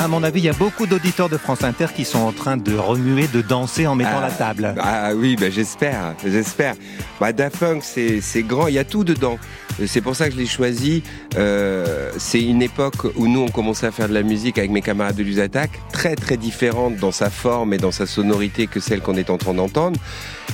À 0.08 0.10
mon 0.10 0.24
avis, 0.24 0.39
il 0.39 0.46
y 0.46 0.50
a 0.50 0.54
beaucoup 0.54 0.88
d'auditeurs 0.88 1.28
de 1.28 1.36
France 1.36 1.65
Inter 1.65 1.88
qui 1.93 2.06
sont 2.06 2.20
en 2.20 2.32
train 2.32 2.56
de 2.56 2.74
remuer, 2.78 3.28
de 3.28 3.41
danser 3.41 3.88
en 3.88 3.96
mettant 3.96 4.20
Ah. 4.20 4.30
la 4.30 4.32
table. 4.32 4.74
Ah 4.80 5.10
oui, 5.13 5.36
bah, 5.36 5.50
j'espère, 5.50 6.15
j'espère. 6.26 6.76
Bah, 7.20 7.34
Daft 7.34 7.58
Punk, 7.58 7.84
c'est 7.84 8.22
c'est 8.22 8.41
grand, 8.43 8.67
il 8.67 8.76
y 8.76 8.80
a 8.80 8.86
tout 8.86 9.04
dedans. 9.04 9.38
C'est 9.86 10.00
pour 10.00 10.15
ça 10.15 10.30
que 10.30 10.36
je 10.36 10.39
l'ai 10.39 10.46
choisi. 10.46 11.04
Euh, 11.38 12.13
c'est 12.17 12.41
une 12.41 12.62
époque 12.62 13.04
où 13.17 13.28
nous, 13.28 13.41
on 13.41 13.50
commençait 13.50 13.88
à 13.88 13.91
faire 13.91 14.08
de 14.08 14.13
la 14.13 14.24
musique 14.24 14.58
avec 14.58 14.72
mes 14.72 14.82
camarades 14.82 15.17
de 15.17 15.24
l'USATAC, 15.24 15.72
très 15.91 16.15
très 16.15 16.38
différente 16.38 16.96
dans 16.96 17.12
sa 17.12 17.30
forme 17.30 17.74
et 17.74 17.78
dans 17.78 17.91
sa 17.91 18.06
sonorité 18.06 18.67
que 18.67 18.80
celle 18.80 19.02
qu'on 19.02 19.15
est 19.17 19.30
en 19.30 19.38
train 19.38 19.54
d'entendre. 19.56 20.00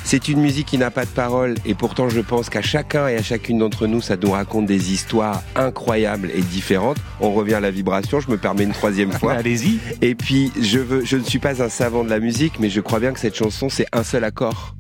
C'est 0.04 0.28
une 0.28 0.42
musique 0.42 0.68
qui 0.68 0.78
n'a 0.78 0.92
pas 0.92 1.06
de 1.06 1.10
parole 1.10 1.56
et 1.66 1.74
pourtant 1.76 2.10
je 2.10 2.20
pense 2.20 2.50
qu'à 2.50 2.62
chacun 2.62 3.08
et 3.08 3.16
à 3.16 3.24
chacune 3.24 3.58
d'entre 3.60 3.88
nous, 3.88 4.02
ça 4.02 4.16
nous 4.18 4.32
raconte 4.32 4.66
des 4.66 4.92
histoires 4.92 5.42
incroyables 5.56 6.30
et 6.36 6.42
différentes. 6.42 6.98
On 7.22 7.32
revient 7.34 7.56
à 7.56 7.60
la 7.60 7.72
vibration, 7.72 8.20
je 8.20 8.30
me 8.30 8.38
permets 8.38 8.64
une 8.64 8.72
troisième 8.74 9.12
fois. 9.20 9.34
Allez-y. 9.34 9.80
Et 10.02 10.14
puis, 10.16 10.52
je, 10.62 10.80
veux, 10.80 11.06
je 11.06 11.18
ne 11.18 11.24
suis 11.24 11.40
pas 11.40 11.64
un 11.64 11.70
savant 11.70 12.04
de 12.04 12.10
la 12.10 12.20
musique, 12.20 12.60
mais 12.60 12.70
je 12.70 12.82
crois 12.82 13.00
bien 13.00 13.14
que 13.14 13.20
cette 13.20 13.36
chanson, 13.36 13.70
c'est 13.70 13.86
un 13.94 14.04
seul 14.04 14.24
accord. 14.24 14.76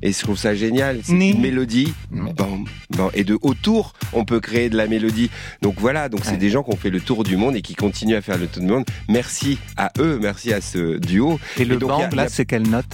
Et 0.00 0.12
je 0.12 0.18
trouve 0.20 0.36
ça 0.38 0.54
génial. 0.54 1.00
C'est 1.02 1.12
une 1.12 1.40
mélodie. 1.40 1.92
Bam, 2.12 2.64
bam. 2.90 3.10
Et 3.14 3.24
de 3.24 3.36
autour, 3.42 3.94
on 4.12 4.24
peut 4.24 4.38
créer 4.38 4.68
de 4.70 4.76
la 4.76 4.86
mélodie. 4.86 5.28
Donc 5.60 5.74
voilà, 5.78 6.08
donc 6.08 6.20
c'est 6.24 6.32
Ouais. 6.32 6.36
des 6.36 6.50
gens 6.50 6.62
qui 6.62 6.72
ont 6.72 6.76
fait 6.76 6.90
le 6.90 7.00
tour 7.00 7.24
du 7.24 7.36
monde 7.36 7.56
et 7.56 7.62
qui 7.62 7.74
continuent 7.74 8.14
à 8.14 8.20
faire 8.20 8.38
le 8.38 8.46
tour 8.46 8.62
du 8.62 8.68
monde. 8.68 8.84
Merci 9.08 9.58
à 9.76 9.90
eux, 9.98 10.18
merci 10.22 10.52
à 10.52 10.60
ce 10.60 10.98
duo. 10.98 11.40
Et 11.58 11.64
le 11.64 11.78
donc, 11.78 11.98
y 11.98 12.02
a- 12.04 12.10
là, 12.10 12.22
a- 12.24 12.28
c'est 12.28 12.44
quelle 12.44 12.68
note? 12.68 12.86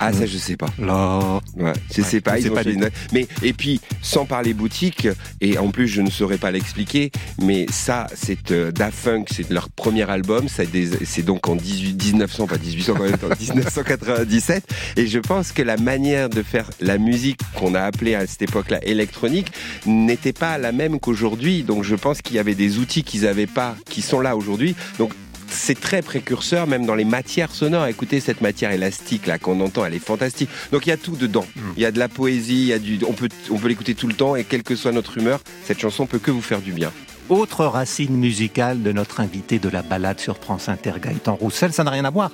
Ah, 0.00 0.12
ça, 0.12 0.26
je 0.26 0.38
sais 0.38 0.56
pas. 0.56 0.68
Là. 0.78 1.40
Ouais, 1.56 1.72
je 1.94 2.00
Ouais, 2.02 2.06
sais 2.06 2.20
pas, 2.20 2.34
je 2.34 2.40
ils 2.40 2.42
sais 2.44 2.50
ont 2.50 2.54
pas 2.54 2.62
fait 2.62 2.70
du 2.70 2.74
une 2.76 2.80
note. 2.82 2.92
Mais 3.12 3.26
et 3.42 3.52
puis 3.52 3.80
sans 4.02 4.24
parler 4.26 4.54
boutique 4.54 5.08
et 5.40 5.58
en 5.58 5.70
plus 5.70 5.88
je 5.88 6.00
ne 6.02 6.10
saurais 6.10 6.38
pas 6.38 6.50
l'expliquer, 6.50 7.10
mais 7.42 7.66
ça 7.70 8.06
c'est 8.14 8.50
euh, 8.52 8.70
Daft 8.70 9.04
Punk, 9.04 9.28
c'est 9.34 9.50
leur 9.50 9.68
premier 9.70 10.08
album, 10.08 10.46
c'est 10.48 11.22
donc 11.22 11.48
en 11.48 11.56
18 11.56 12.02
1900 12.04 12.46
pas 12.46 12.58
1800 12.58 12.94
quand 12.94 13.02
même, 13.02 13.14
en 13.22 13.34
1997 13.40 14.64
et 14.96 15.06
je 15.06 15.18
pense 15.18 15.52
que 15.52 15.62
la 15.62 15.76
manière 15.76 16.28
de 16.28 16.42
faire 16.42 16.70
la 16.80 16.98
musique 16.98 17.40
qu'on 17.54 17.74
a 17.74 17.82
appelée 17.82 18.14
à 18.14 18.26
cette 18.26 18.42
époque-là 18.42 18.78
électronique 18.84 19.52
n'était 19.86 20.32
pas 20.32 20.58
la 20.58 20.72
même 20.72 20.98
qu'aujourd'hui. 21.00 21.62
Donc 21.62 21.84
je 21.84 21.94
pense 21.94 22.22
qu'il 22.22 22.36
y 22.36 22.38
avait 22.38 22.54
des 22.54 22.78
outils 22.78 23.02
qu'ils 23.02 23.26
avaient 23.26 23.46
pas 23.46 23.76
qui 23.88 24.02
sont 24.02 24.20
là 24.20 24.36
aujourd'hui. 24.36 24.74
Donc 24.98 25.12
c'est 25.50 25.80
très 25.80 26.02
précurseur 26.02 26.66
même 26.66 26.86
dans 26.86 26.94
les 26.94 27.04
matières 27.04 27.50
sonores. 27.50 27.86
Écoutez 27.86 28.20
cette 28.20 28.40
matière 28.40 28.70
élastique 28.70 29.26
là 29.26 29.38
qu'on 29.38 29.60
entend, 29.60 29.84
elle 29.84 29.94
est 29.94 29.98
fantastique. 29.98 30.50
Donc 30.72 30.86
il 30.86 30.90
y 30.90 30.92
a 30.92 30.96
tout 30.96 31.16
dedans. 31.16 31.46
Il 31.76 31.82
y 31.82 31.86
a 31.86 31.90
de 31.90 31.98
la 31.98 32.08
poésie, 32.08 32.62
il 32.62 32.66
y 32.66 32.72
a 32.72 32.78
du, 32.78 32.98
on 33.06 33.12
peut, 33.12 33.28
on 33.50 33.58
peut 33.58 33.68
l'écouter 33.68 33.94
tout 33.94 34.08
le 34.08 34.14
temps 34.14 34.36
et 34.36 34.44
quelle 34.44 34.62
que 34.62 34.76
soit 34.76 34.92
notre 34.92 35.18
humeur, 35.18 35.40
cette 35.64 35.78
chanson 35.78 36.06
peut 36.06 36.18
que 36.18 36.30
vous 36.30 36.42
faire 36.42 36.60
du 36.60 36.72
bien. 36.72 36.92
Autre 37.28 37.66
racine 37.66 38.16
musicale 38.16 38.82
de 38.82 38.90
notre 38.90 39.20
invité 39.20 39.58
de 39.58 39.68
la 39.68 39.82
balade 39.82 40.18
sur 40.18 40.38
France 40.38 40.70
Inter, 40.70 40.94
Gaëtan 41.00 41.34
Roussel, 41.34 41.74
ça 41.74 41.84
n'a 41.84 41.90
rien 41.90 42.06
à 42.06 42.10
voir. 42.10 42.30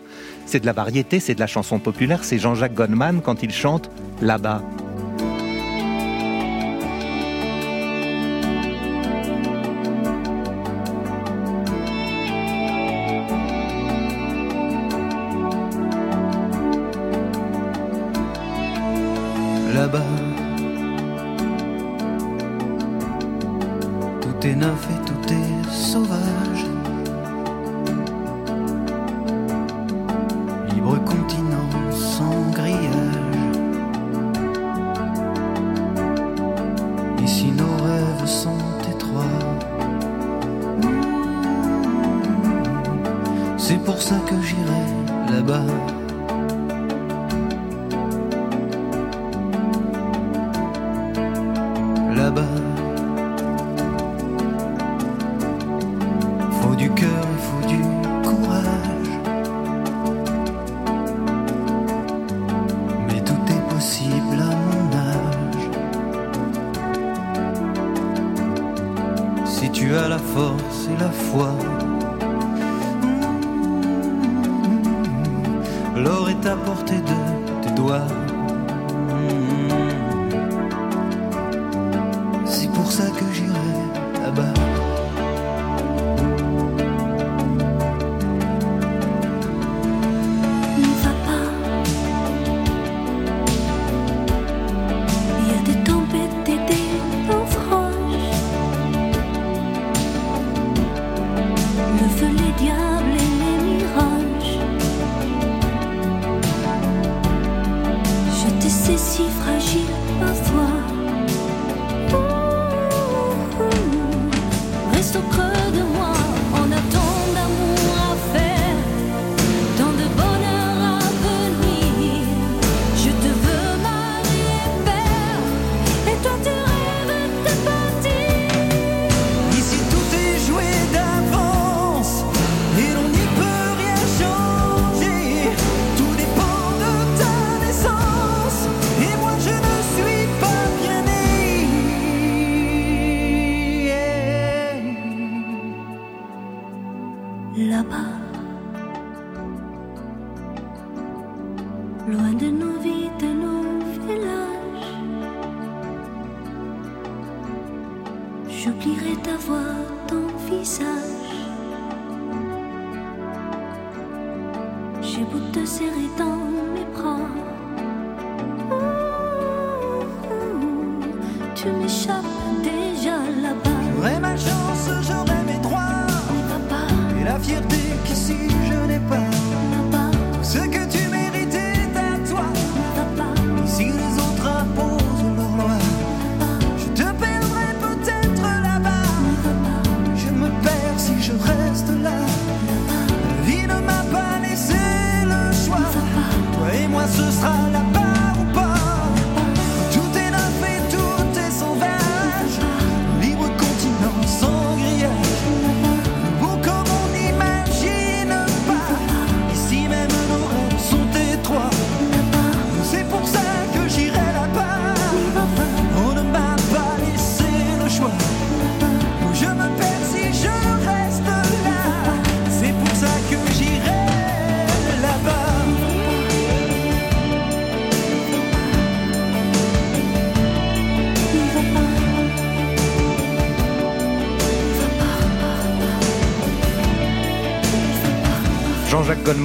C'est 0.46 0.60
de 0.60 0.66
la 0.66 0.72
variété, 0.72 1.18
c'est 1.18 1.34
de 1.34 1.40
la 1.40 1.48
chanson 1.48 1.80
populaire, 1.80 2.22
c'est 2.22 2.38
Jean-Jacques 2.38 2.74
Goldman 2.74 3.20
quand 3.20 3.42
il 3.42 3.52
chante 3.52 3.90
là-bas. 4.20 4.62
là-bas. 4.62 4.83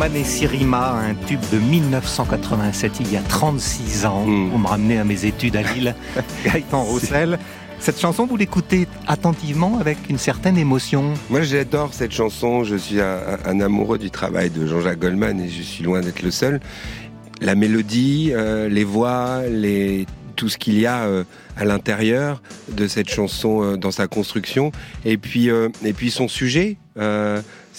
Et 0.01 0.23
Sirima, 0.23 0.93
un 0.93 1.13
tube 1.13 1.41
de 1.51 1.57
1987, 1.57 3.01
il 3.01 3.11
y 3.11 3.17
a 3.17 3.21
36 3.21 4.05
ans. 4.05 4.25
Mm. 4.25 4.49
Vous 4.49 4.57
me 4.57 4.65
ramenez 4.65 4.97
à 4.97 5.03
mes 5.03 5.25
études 5.25 5.57
à 5.57 5.61
Lille, 5.61 5.93
Gaëtan 6.45 6.83
Roussel. 6.83 7.37
Cette 7.79 7.99
chanson, 7.99 8.25
vous 8.25 8.37
l'écoutez 8.37 8.87
attentivement 9.07 9.77
avec 9.77 9.97
une 10.09 10.17
certaine 10.17 10.57
émotion. 10.57 11.13
Moi, 11.29 11.41
j'adore 11.41 11.93
cette 11.93 12.13
chanson. 12.13 12.63
Je 12.63 12.77
suis 12.77 13.01
un, 13.01 13.19
un 13.45 13.59
amoureux 13.59 13.97
du 13.97 14.09
travail 14.09 14.49
de 14.49 14.65
Jean-Jacques 14.65 14.99
Goldman 14.99 15.37
et 15.41 15.49
je 15.49 15.61
suis 15.61 15.83
loin 15.83 15.99
d'être 15.99 16.21
le 16.21 16.31
seul. 16.31 16.61
La 17.41 17.55
mélodie, 17.55 18.31
euh, 18.33 18.69
les 18.69 18.85
voix, 18.85 19.41
les 19.49 20.07
tout 20.39 20.47
ce 20.47 20.57
qu'il 20.57 20.79
y 20.79 20.85
a 20.85 21.03
euh, 21.03 21.25
à 21.57 21.65
l'intérieur 21.65 22.41
de 22.69 22.87
cette 22.87 23.09
chanson 23.09 23.61
euh, 23.61 23.75
dans 23.75 23.91
sa 23.91 24.07
construction 24.07 24.71
et 25.03 25.17
puis 25.17 25.49
euh, 25.49 25.67
et 25.83 25.91
puis 25.91 26.11
son 26.11 26.29
sujet 26.29 26.77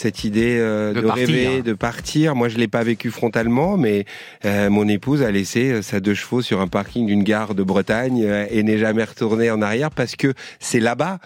cette 0.00 0.24
idée 0.24 0.56
euh, 0.58 0.94
De 0.94 1.02
de, 1.02 1.06
partir. 1.06 1.26
rêver 1.26 1.62
de 1.62 1.72
partir. 1.74 2.34
Moi 2.34 2.48
je 2.48 2.56
l'ai 2.56 2.68
pas 2.68 2.82
vécu 2.82 3.10
frontalement 3.10 3.76
mais 3.76 4.06
euh, 4.46 4.70
mon 4.70 4.88
épouse 4.88 5.22
a 5.22 5.30
laissé 5.30 5.72
euh, 5.72 5.82
sa 5.82 6.00
deux 6.00 6.14
chevaux 6.14 6.40
sur 6.40 6.60
un 6.62 6.68
parking 6.68 7.06
d'une 7.06 7.22
gare 7.22 7.54
de 7.54 7.62
Bretagne 7.62 8.26
et 8.50 8.62
n'est 8.62 8.78
jamais 8.78 9.04
retournée 9.04 9.50
en 9.50 9.60
arrière 9.60 9.90
parce 9.90 10.16
que 10.16 10.32
c'est 10.58 10.80
là-bas 10.80 11.18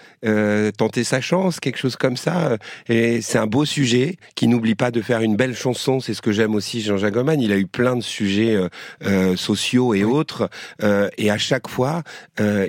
tenter 0.76 1.04
sa 1.04 1.20
chance 1.20 1.60
quelque 1.60 1.78
chose 1.78 1.96
comme 1.96 2.16
ça 2.16 2.56
et 2.88 3.20
c'est 3.20 3.38
un 3.38 3.46
beau 3.46 3.64
sujet 3.64 4.16
qui 4.34 4.48
n'oublie 4.48 4.74
pas 4.74 4.90
de 4.90 5.02
faire 5.02 5.20
une 5.20 5.36
belle 5.36 5.54
chanson. 5.54 6.00
C'est 6.00 6.14
ce 6.14 6.22
que 6.22 6.32
j'aime 6.32 6.54
aussi 6.54 6.80
Jean-Jacques 6.80 7.14
Goldman 7.14 7.40
il 7.40 7.52
a 7.52 7.58
eu 7.58 7.66
plein 7.66 7.94
de 7.96 8.02
sujets 8.02 8.58
sociaux 9.36 9.94
et 9.94 10.02
autres 10.02 10.48
et 10.82 11.30
à 11.30 11.38
chaque 11.38 11.68
fois 11.68 12.02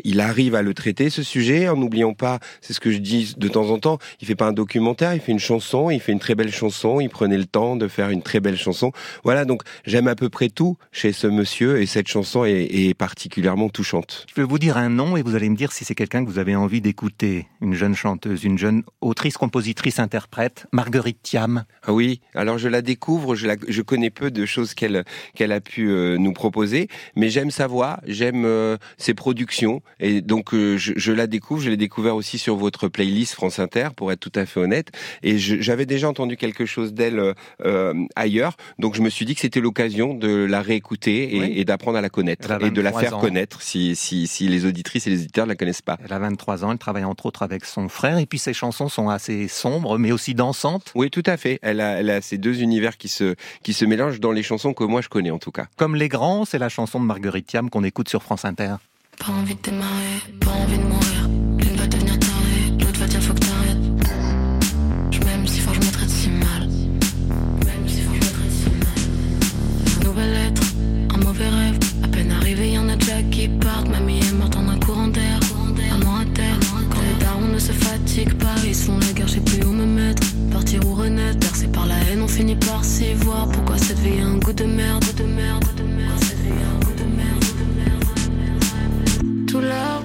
il 0.04 0.20
arrive 0.20 0.56
à 0.56 0.62
le 0.62 0.74
traiter 0.74 1.10
ce 1.10 1.24
sujet 1.24 1.68
en 1.70 1.78
n'oubliant 1.78 2.14
pas 2.14 2.40
c'est 2.62 2.74
ce 2.74 2.80
que 2.80 2.92
je 2.92 3.00
dis 3.00 3.34
de 3.38 3.48
temps 3.48 3.70
en 3.70 3.80
temps 3.80 3.98
il 4.22 4.28
fait 4.28 4.36
pas 4.36 4.48
un 4.48 4.54
documentaire 4.54 5.14
il 5.14 5.22
fait 5.22 5.32
une 5.32 5.40
chanson 5.40 5.90
il 5.96 6.00
fait 6.02 6.12
une 6.12 6.20
très 6.20 6.36
belle 6.36 6.52
chanson 6.52 7.00
il 7.00 7.10
prenait 7.10 7.38
le 7.38 7.46
temps 7.46 7.76
de 7.76 7.88
faire 7.88 8.10
une 8.10 8.22
très 8.22 8.40
belle 8.40 8.58
chanson 8.58 8.92
voilà 9.24 9.46
donc 9.46 9.64
j'aime 9.86 10.08
à 10.08 10.16
peu 10.16 10.30
près 10.30 10.50
tout 10.50 10.78
chez 10.92 11.12
ce 11.14 11.28
monsieur 11.28 11.82
et 11.82 11.86
cette 11.86 12.08
chanson 12.08 12.46
est, 12.46 12.64
est 12.72 12.94
particulièrement 12.94 13.70
touchante 13.70 14.26
Je 14.30 14.40
vais 14.42 14.48
vous 14.48 14.60
dire 14.60 14.78
un 14.78 14.90
nom 14.90 15.18
et 15.18 15.24
vous 15.24 15.36
allez 15.36 15.50
me 15.50 15.56
dire 15.56 15.72
si 15.72 15.86
c'est 15.86 15.96
quelqu'un 15.96 16.24
que 16.24 16.30
vous 16.30 16.40
avez 16.40 16.56
envie 16.56 16.82
d'écouter. 16.82 17.48
Une 17.62 17.74
jeune 17.74 17.96
chanteuse, 17.96 18.44
une 18.44 18.58
jeune 18.58 18.84
autrice, 19.02 19.38
compositrice, 19.38 20.00
interprète, 20.00 20.68
Marguerite 20.72 21.20
Thiam. 21.24 21.64
Ah 21.84 21.94
oui, 21.94 22.22
alors 22.36 22.58
je 22.58 22.68
la 22.68 22.82
découvre, 22.82 23.36
je, 23.36 23.48
la, 23.48 23.56
je 23.68 23.82
connais 23.82 24.10
peu 24.10 24.30
de 24.32 24.46
choses 24.46 24.74
qu'elle 24.74 25.04
qu'elle 25.34 25.52
a 25.52 25.62
pu 25.62 25.90
euh, 25.90 26.18
nous 26.18 26.34
proposer, 26.34 26.88
mais 27.16 27.30
j'aime 27.30 27.52
sa 27.52 27.68
voix, 27.68 28.00
j'aime 28.06 28.44
euh, 28.46 28.78
ses 28.98 29.14
productions, 29.14 29.82
et 30.00 30.22
donc 30.22 30.54
euh, 30.54 30.78
je, 30.78 30.94
je 30.96 31.12
la 31.12 31.28
découvre, 31.28 31.62
je 31.62 31.70
l'ai 31.70 31.78
découvert 31.78 32.16
aussi 32.16 32.38
sur 32.38 32.56
votre 32.56 32.88
playlist 32.88 33.34
France 33.34 33.60
Inter, 33.60 33.90
pour 33.96 34.12
être 34.12 34.20
tout 34.20 34.32
à 34.36 34.46
fait 34.46 34.60
honnête, 34.60 34.90
et 35.24 35.38
je- 35.38 35.62
j'avais 35.76 35.86
déjà 35.86 36.08
entendu 36.08 36.38
quelque 36.38 36.66
chose 36.66 36.94
d'elle 36.94 37.20
euh, 37.20 37.34
euh, 37.66 37.94
ailleurs, 38.16 38.56
donc 38.80 38.96
je 38.96 39.02
me 39.02 39.10
suis 39.10 39.26
dit 39.26 39.36
que 39.36 39.42
c'était 39.42 39.60
l'occasion 39.60 40.14
de 40.14 40.30
la 40.30 40.62
réécouter 40.62 41.36
et, 41.36 41.40
Oui. 41.42 41.54
et 41.58 41.66
d'apprendre 41.66 41.98
à 41.98 42.02
la 42.02 42.08
connaître, 42.08 42.50
et 42.62 42.72
de 42.72 42.82
la 42.82 42.92
23 42.92 43.02
faire 43.02 43.18
ans. 43.18 43.20
connaître 43.20 43.62
si, 43.62 43.94
si, 43.98 44.26
si 44.28 44.48
les 44.48 44.66
auditrices 44.66 45.06
et 45.08 45.10
les 45.10 45.20
auditeurs 45.24 45.46
ne 45.46 45.52
la 45.52 45.56
connaissent 45.58 45.82
pas. 45.82 45.98
Elle 46.06 46.14
a 46.14 46.20
23 46.20 46.64
ans, 46.64 46.72
elle 46.72 46.78
travaille 46.78 47.04
entre 47.04 47.26
autres 47.26 47.44
avec 47.44 47.66
son 47.66 47.90
frère 47.90 48.18
et 48.20 48.26
puis 48.26 48.40
ses 48.40 48.54
chansons 48.54 48.88
sont 48.88 49.10
assez 49.10 49.50
sombres 49.50 49.98
mais 49.98 50.14
aussi 50.14 50.34
dansantes. 50.34 50.94
Oui, 50.96 51.10
tout 51.10 51.24
à 51.26 51.36
fait, 51.36 51.60
elle 51.62 51.82
a, 51.82 52.00
elle 52.00 52.10
a 52.10 52.22
ces 52.22 52.38
deux 52.38 52.62
univers 52.62 52.96
qui 52.98 53.10
se, 53.10 53.36
qui 53.62 53.74
se 53.74 53.84
mélangent 53.84 54.22
dans 54.22 54.32
les 54.32 54.44
chansons 54.44 54.74
que 54.74 54.86
moi 54.86 55.02
je 55.02 55.10
connais 55.10 55.32
en 55.32 55.40
tout 55.40 55.52
cas. 55.52 55.66
Comme 55.76 55.96
Les 55.98 56.08
Grands, 56.08 56.46
c'est 56.46 56.60
la 56.60 56.70
chanson 56.70 57.02
de 57.02 57.06
Marguerite 57.06 57.48
Thiam 57.48 57.70
qu'on 57.70 57.84
écoute 57.84 58.08
sur 58.08 58.24
France 58.24 58.46
Inter. 58.46 58.76
Pas 59.20 59.34
envie 59.34 59.56
de 59.56 59.62
démarrer, 59.62 60.22
pas 60.40 60.52
envie 60.52 60.78
de 60.78 60.84
mourir. 60.84 61.15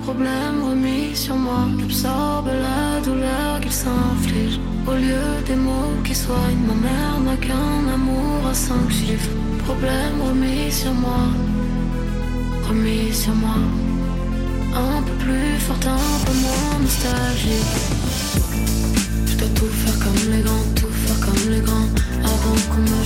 Problèmes 0.03 0.63
remis 0.69 1.15
sur 1.15 1.37
moi, 1.37 1.69
j'absorbe 1.79 2.47
la 2.47 3.01
douleur 3.07 3.61
qu'ils 3.61 3.73
s'infligent. 3.73 4.61
Au 4.87 4.95
lieu 4.95 5.27
des 5.47 5.57
mots 5.57 5.97
qui 6.05 6.15
soignent, 6.15 6.65
ma 6.67 6.75
mère 6.87 7.21
n'a 7.27 7.37
qu'un 7.37 7.83
amour 7.95 8.47
à 8.51 8.55
cinq 8.55 8.91
chiffres. 8.91 9.31
Problème 9.67 10.17
remis 10.29 10.73
sur 10.73 10.93
moi, 10.93 11.23
remis 12.69 13.13
sur 13.13 13.35
moi. 13.35 13.59
Un 14.75 15.03
peu 15.03 15.15
plus 15.25 15.59
forte, 15.67 15.87
un 15.87 16.25
peu 16.25 16.35
moins 16.45 16.79
nostalgique. 16.83 17.77
Je 19.27 19.35
dois 19.37 19.49
tout 19.55 19.73
faire 19.83 19.99
comme 20.03 20.23
les 20.33 20.43
grands, 20.43 20.69
tout 20.77 20.93
faire 21.03 21.21
comme 21.25 21.45
les 21.53 21.61
grands, 21.61 21.91
avant 22.33 22.59
qu'on 22.71 22.83
me 22.91 23.00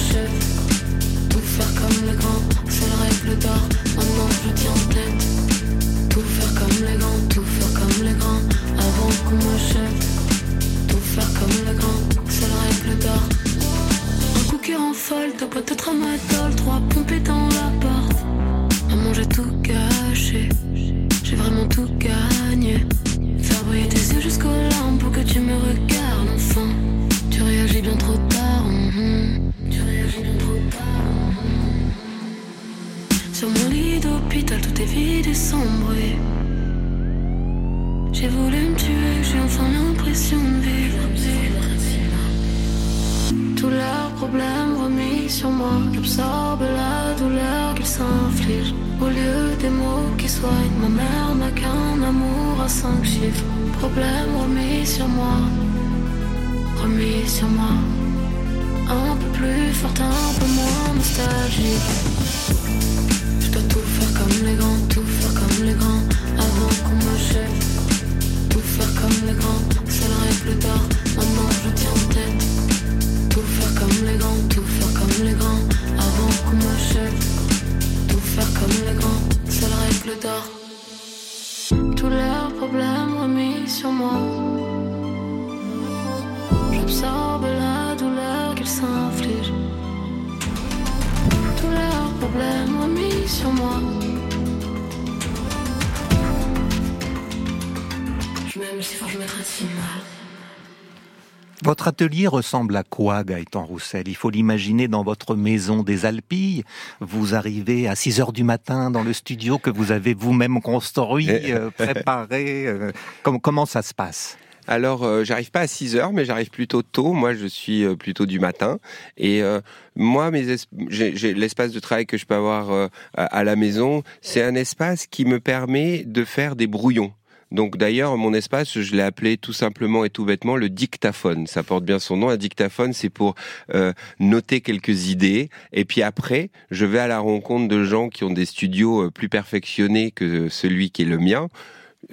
atelier 102.04 102.26
ressemble 102.26 102.76
à 102.76 102.82
quoi, 102.82 103.24
Gaëtan 103.24 103.64
Roussel? 103.64 104.04
Il 104.08 104.14
faut 104.14 104.28
l'imaginer 104.28 104.88
dans 104.88 105.02
votre 105.02 105.34
maison 105.36 105.82
des 105.82 106.04
Alpilles. 106.04 106.62
Vous 107.00 107.34
arrivez 107.34 107.88
à 107.88 107.94
6 107.94 108.20
heures 108.20 108.32
du 108.34 108.44
matin 108.44 108.90
dans 108.90 109.02
le 109.02 109.14
studio 109.14 109.58
que 109.58 109.70
vous 109.70 109.90
avez 109.90 110.12
vous-même 110.12 110.60
construit, 110.60 111.30
euh, 111.52 111.70
préparé. 111.70 112.66
euh, 112.66 112.92
com- 113.22 113.40
comment 113.40 113.64
ça 113.64 113.80
se 113.80 113.94
passe? 113.94 114.36
Alors, 114.66 115.02
euh, 115.04 115.24
j'arrive 115.24 115.50
pas 115.50 115.60
à 115.60 115.66
6 115.66 115.96
heures, 115.96 116.12
mais 116.12 116.26
j'arrive 116.26 116.50
plutôt 116.50 116.82
tôt. 116.82 117.14
Moi, 117.14 117.32
je 117.32 117.46
suis 117.46 117.84
euh, 117.84 117.96
plutôt 117.96 118.26
du 118.26 118.38
matin. 118.38 118.78
Et 119.16 119.42
euh, 119.42 119.62
moi, 119.96 120.30
mes 120.30 120.44
j'ai 120.88 121.32
l'espace 121.32 121.72
de 121.72 121.80
travail 121.80 122.04
que 122.04 122.18
je 122.18 122.26
peux 122.26 122.34
avoir 122.34 122.70
à, 123.16 123.24
à 123.24 123.44
la 123.44 123.56
maison, 123.56 124.02
c'est 124.20 124.42
un 124.42 124.54
espace 124.56 125.06
qui 125.06 125.24
me 125.24 125.40
permet 125.40 126.04
de 126.04 126.22
faire 126.24 126.54
des 126.54 126.66
brouillons. 126.66 127.12
Donc 127.54 127.76
d'ailleurs, 127.76 128.16
mon 128.16 128.34
espace, 128.34 128.80
je 128.80 128.96
l'ai 128.96 129.02
appelé 129.02 129.36
tout 129.36 129.52
simplement 129.52 130.04
et 130.04 130.10
tout 130.10 130.24
bêtement 130.24 130.56
le 130.56 130.68
dictaphone. 130.68 131.46
Ça 131.46 131.62
porte 131.62 131.84
bien 131.84 132.00
son 132.00 132.16
nom. 132.16 132.28
Un 132.28 132.36
dictaphone, 132.36 132.92
c'est 132.92 133.10
pour 133.10 133.36
euh, 133.72 133.92
noter 134.18 134.60
quelques 134.60 135.06
idées. 135.06 135.50
Et 135.72 135.84
puis 135.84 136.02
après, 136.02 136.50
je 136.72 136.84
vais 136.84 136.98
à 136.98 137.06
la 137.06 137.20
rencontre 137.20 137.68
de 137.68 137.84
gens 137.84 138.08
qui 138.08 138.24
ont 138.24 138.32
des 138.32 138.44
studios 138.44 139.04
euh, 139.04 139.10
plus 139.12 139.28
perfectionnés 139.28 140.10
que 140.10 140.48
celui 140.48 140.90
qui 140.90 141.02
est 141.02 141.04
le 141.04 141.18
mien. 141.18 141.48